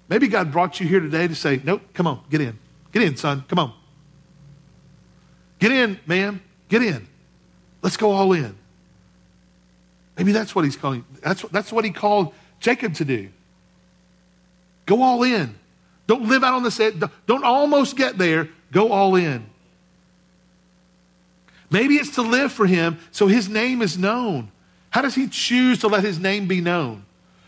Maybe 0.08 0.30
God 0.30 0.52
brought 0.52 0.80
you 0.80 0.88
here 0.88 1.02
today 1.02 1.28
to 1.28 1.36
say, 1.36 1.60
nope, 1.62 1.82
come 1.94 2.08
on, 2.08 2.22
get 2.30 2.40
in. 2.40 2.58
Get 2.96 3.04
in, 3.04 3.18
son, 3.18 3.44
come 3.50 3.60
on. 3.60 3.74
Get 5.60 5.74
in, 5.74 6.00
ma'am, 6.08 6.42
get 6.70 6.82
in. 6.82 7.06
Let's 7.82 7.98
go 7.98 8.12
all 8.12 8.32
in. 8.32 8.56
Maybe 10.18 10.32
that's 10.32 10.56
what 10.56 10.64
he's 10.64 10.78
calling. 10.78 11.04
That's, 11.22 11.42
that's 11.52 11.74
what 11.74 11.84
he 11.84 11.92
called 11.92 12.34
Jacob 12.62 12.94
to 12.94 13.04
do. 13.04 13.28
Go 14.86 15.04
all 15.04 15.24
in. 15.24 15.56
Don't 16.08 16.30
live 16.30 16.42
out 16.42 16.54
on 16.54 16.64
the 16.64 16.72
set. 16.72 16.94
Don't 17.26 17.44
almost 17.44 17.98
get 17.98 18.18
there. 18.18 18.48
Go 18.72 18.94
all 18.94 19.16
in. 19.16 19.46
Maybe 21.70 21.96
it's 21.96 22.16
to 22.16 22.22
live 22.22 22.54
for 22.54 22.66
him 22.66 22.98
so 23.12 23.28
his 23.28 23.50
name 23.50 23.82
is 23.82 23.98
known. 23.98 24.52
How 24.92 25.02
does 25.02 25.16
he 25.16 25.28
choose 25.28 25.80
to 25.80 25.90
let 25.90 26.06
his 26.06 26.18
name 26.18 26.48
be 26.48 26.62
known? 26.62 27.04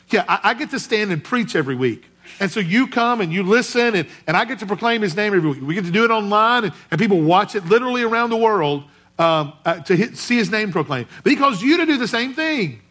Yeah, 0.10 0.26
I, 0.28 0.40
I 0.44 0.54
get 0.56 0.72
to 0.72 0.80
stand 0.82 1.14
and 1.14 1.24
preach 1.24 1.56
every 1.56 1.76
week. 1.76 2.04
And 2.40 2.52
so 2.52 2.60
you 2.60 2.88
come 2.88 3.22
and 3.22 3.32
you 3.32 3.44
listen, 3.44 3.96
and, 3.96 4.08
and 4.28 4.38
I 4.38 4.46
get 4.46 4.60
to 4.60 4.66
proclaim 4.66 5.02
his 5.02 5.16
name 5.16 5.34
every 5.34 5.50
week. 5.50 5.62
We 5.62 5.76
get 5.76 5.86
to 5.86 5.92
do 5.92 6.04
it 6.04 6.12
online, 6.12 6.66
and, 6.66 6.74
and 6.92 7.00
people 7.00 7.22
watch 7.22 7.56
it 7.56 7.66
literally 7.66 8.04
around 8.04 8.30
the 8.30 8.38
world 8.38 8.84
um, 9.20 9.54
uh, 9.66 9.80
to 9.82 9.96
hit, 9.96 10.18
see 10.18 10.38
his 10.38 10.52
name 10.52 10.72
proclaimed. 10.72 11.08
But 11.24 11.32
he 11.32 11.36
calls 11.36 11.62
you 11.62 11.78
to 11.78 11.86
do 11.86 11.98
the 11.98 12.08
same 12.08 12.34
thing, 12.34 12.82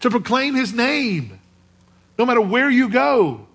to 0.00 0.10
proclaim 0.10 0.54
his 0.54 0.72
name, 0.72 1.38
no 2.18 2.26
matter 2.26 2.40
where 2.40 2.70
you 2.70 2.88
go, 2.88 3.46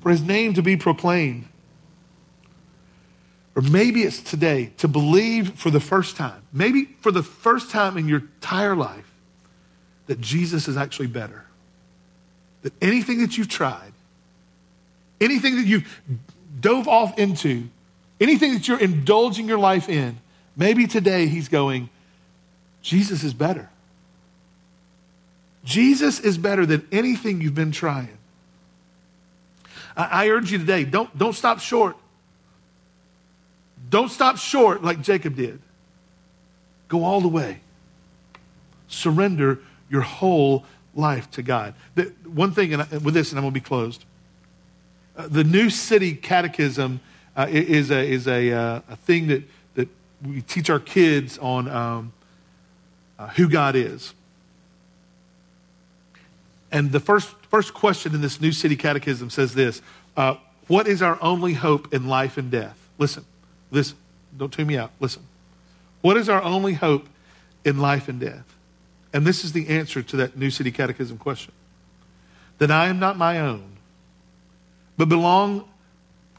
for 0.00 0.10
his 0.10 0.22
name 0.22 0.54
to 0.54 0.62
be 0.62 0.76
proclaimed. 0.76 1.46
Or 3.56 3.62
maybe 3.62 4.02
it's 4.02 4.20
today 4.20 4.72
to 4.78 4.88
believe 4.88 5.54
for 5.54 5.70
the 5.70 5.80
first 5.80 6.16
time, 6.16 6.42
maybe 6.52 6.84
for 7.00 7.10
the 7.10 7.22
first 7.22 7.70
time 7.70 7.96
in 7.96 8.08
your 8.08 8.20
entire 8.20 8.76
life, 8.76 9.10
that 10.06 10.20
Jesus 10.20 10.68
is 10.68 10.76
actually 10.76 11.08
better. 11.08 11.44
That 12.62 12.72
anything 12.82 13.20
that 13.20 13.36
you've 13.36 13.48
tried, 13.48 13.89
anything 15.20 15.56
that 15.56 15.66
you've 15.66 15.86
dove 16.60 16.88
off 16.88 17.18
into, 17.18 17.68
anything 18.20 18.54
that 18.54 18.68
you're 18.68 18.80
indulging 18.80 19.48
your 19.48 19.58
life 19.58 19.88
in, 19.88 20.18
maybe 20.56 20.86
today 20.86 21.26
he's 21.26 21.48
going, 21.48 21.88
Jesus 22.82 23.24
is 23.24 23.34
better. 23.34 23.68
Jesus 25.64 26.20
is 26.20 26.38
better 26.38 26.64
than 26.64 26.86
anything 26.90 27.40
you've 27.40 27.54
been 27.54 27.72
trying. 27.72 28.16
I, 29.96 30.24
I 30.24 30.28
urge 30.28 30.50
you 30.50 30.58
today, 30.58 30.84
don't, 30.84 31.16
don't 31.16 31.34
stop 31.34 31.60
short. 31.60 31.96
Don't 33.88 34.10
stop 34.10 34.38
short 34.38 34.82
like 34.84 35.02
Jacob 35.02 35.36
did. 35.36 35.60
Go 36.88 37.04
all 37.04 37.20
the 37.20 37.28
way. 37.28 37.60
Surrender 38.88 39.60
your 39.88 40.02
whole 40.02 40.64
life 40.94 41.30
to 41.32 41.42
God. 41.42 41.74
The, 41.94 42.12
one 42.24 42.52
thing, 42.52 42.72
and 42.72 42.82
I, 42.82 42.98
with 42.98 43.14
this, 43.14 43.30
and 43.30 43.38
I'm 43.38 43.44
going 43.44 43.52
to 43.52 43.60
be 43.60 43.64
closed. 43.64 44.04
Uh, 45.16 45.28
the 45.28 45.44
New 45.44 45.70
City 45.70 46.14
Catechism 46.14 47.00
uh, 47.36 47.46
is 47.48 47.90
a, 47.90 47.98
is 47.98 48.26
a, 48.26 48.52
uh, 48.52 48.80
a 48.88 48.96
thing 48.96 49.28
that, 49.28 49.42
that 49.74 49.88
we 50.24 50.42
teach 50.42 50.70
our 50.70 50.80
kids 50.80 51.38
on 51.38 51.68
um, 51.68 52.12
uh, 53.18 53.28
who 53.28 53.48
God 53.48 53.76
is. 53.76 54.14
And 56.72 56.92
the 56.92 57.00
first, 57.00 57.34
first 57.50 57.74
question 57.74 58.14
in 58.14 58.20
this 58.20 58.40
New 58.40 58.52
City 58.52 58.76
Catechism 58.76 59.30
says 59.30 59.54
this 59.54 59.82
uh, 60.16 60.36
What 60.68 60.86
is 60.86 61.02
our 61.02 61.18
only 61.22 61.54
hope 61.54 61.92
in 61.92 62.06
life 62.06 62.38
and 62.38 62.50
death? 62.50 62.78
Listen, 62.98 63.24
listen, 63.70 63.96
don't 64.36 64.52
tune 64.52 64.66
me 64.66 64.76
out. 64.76 64.92
Listen. 65.00 65.22
What 66.00 66.16
is 66.16 66.28
our 66.28 66.42
only 66.42 66.74
hope 66.74 67.08
in 67.64 67.78
life 67.78 68.08
and 68.08 68.20
death? 68.20 68.44
And 69.12 69.26
this 69.26 69.44
is 69.44 69.52
the 69.52 69.68
answer 69.68 70.02
to 70.02 70.16
that 70.16 70.36
New 70.36 70.50
City 70.50 70.70
Catechism 70.70 71.18
question. 71.18 71.52
That 72.58 72.70
I 72.70 72.88
am 72.88 72.98
not 72.98 73.16
my 73.16 73.40
own, 73.40 73.76
but 75.00 75.08
belong 75.08 75.66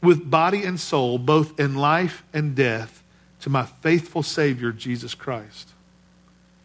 with 0.04 0.30
body 0.30 0.62
and 0.62 0.78
soul, 0.78 1.18
both 1.18 1.58
in 1.58 1.74
life 1.74 2.22
and 2.32 2.54
death, 2.54 3.02
to 3.40 3.50
my 3.50 3.64
faithful 3.64 4.22
Savior, 4.22 4.70
Jesus 4.70 5.16
Christ. 5.16 5.70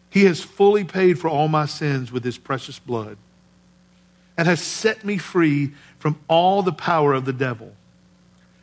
He 0.08 0.22
has 0.26 0.40
fully 0.40 0.84
paid 0.84 1.18
for 1.18 1.26
all 1.26 1.48
my 1.48 1.66
sins 1.66 2.12
with 2.12 2.22
his 2.22 2.38
precious 2.38 2.78
blood 2.78 3.16
and 4.36 4.46
has 4.46 4.62
set 4.62 5.04
me 5.04 5.18
free 5.18 5.72
from 5.98 6.20
all 6.28 6.62
the 6.62 6.72
power 6.72 7.14
of 7.14 7.24
the 7.24 7.32
devil. 7.32 7.72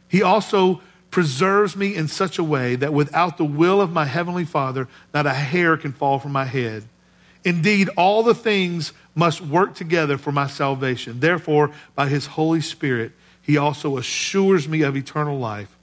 He 0.07 0.21
also 0.23 0.79
preserves 1.11 1.75
me 1.75 1.93
in 1.93 2.07
such 2.07 2.39
a 2.39 2.43
way 2.43 2.77
that 2.77 2.93
without 2.93 3.35
the 3.35 3.43
will 3.43 3.81
of 3.81 3.91
my 3.91 4.05
heavenly 4.05 4.45
Father, 4.45 4.87
not 5.13 5.25
a 5.25 5.33
hair 5.33 5.75
can 5.75 5.91
fall 5.91 6.19
from 6.19 6.31
my 6.31 6.45
head. 6.45 6.85
Indeed, 7.43 7.89
all 7.97 8.23
the 8.23 8.33
things 8.33 8.93
must 9.13 9.41
work 9.41 9.75
together 9.75 10.17
for 10.17 10.31
my 10.31 10.47
salvation. 10.47 11.19
Therefore, 11.19 11.71
by 11.95 12.07
his 12.07 12.27
Holy 12.27 12.61
Spirit, 12.61 13.11
he 13.45 13.57
also 13.57 13.97
assures 13.97 14.67
me 14.67 14.81
of 14.81 14.97
eternal 14.97 15.37
life 15.37 15.77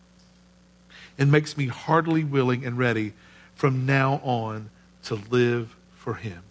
and 1.16 1.30
makes 1.30 1.56
me 1.56 1.68
heartily 1.68 2.24
willing 2.24 2.64
and 2.64 2.76
ready 2.76 3.12
from 3.54 3.86
now 3.86 4.14
on 4.24 4.68
to 5.04 5.14
live 5.14 5.76
for 5.94 6.14
him. 6.14 6.42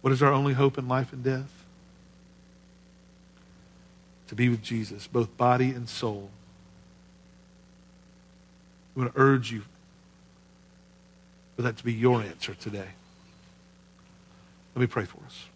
What 0.00 0.12
is 0.12 0.22
our 0.22 0.32
only 0.32 0.54
hope 0.54 0.78
in 0.78 0.88
life 0.88 1.12
and 1.12 1.22
death? 1.22 1.52
To 4.28 4.34
be 4.34 4.48
with 4.48 4.62
Jesus, 4.62 5.06
both 5.06 5.36
body 5.36 5.70
and 5.70 5.86
soul. 5.86 6.30
I 8.96 9.00
want 9.00 9.14
to 9.14 9.20
urge 9.20 9.52
you 9.52 9.64
for 11.56 11.62
that 11.62 11.76
to 11.76 11.84
be 11.84 11.92
your 11.92 12.22
answer 12.22 12.54
today. 12.54 12.88
Let 14.74 14.80
me 14.80 14.86
pray 14.86 15.04
for 15.04 15.18
us. 15.26 15.47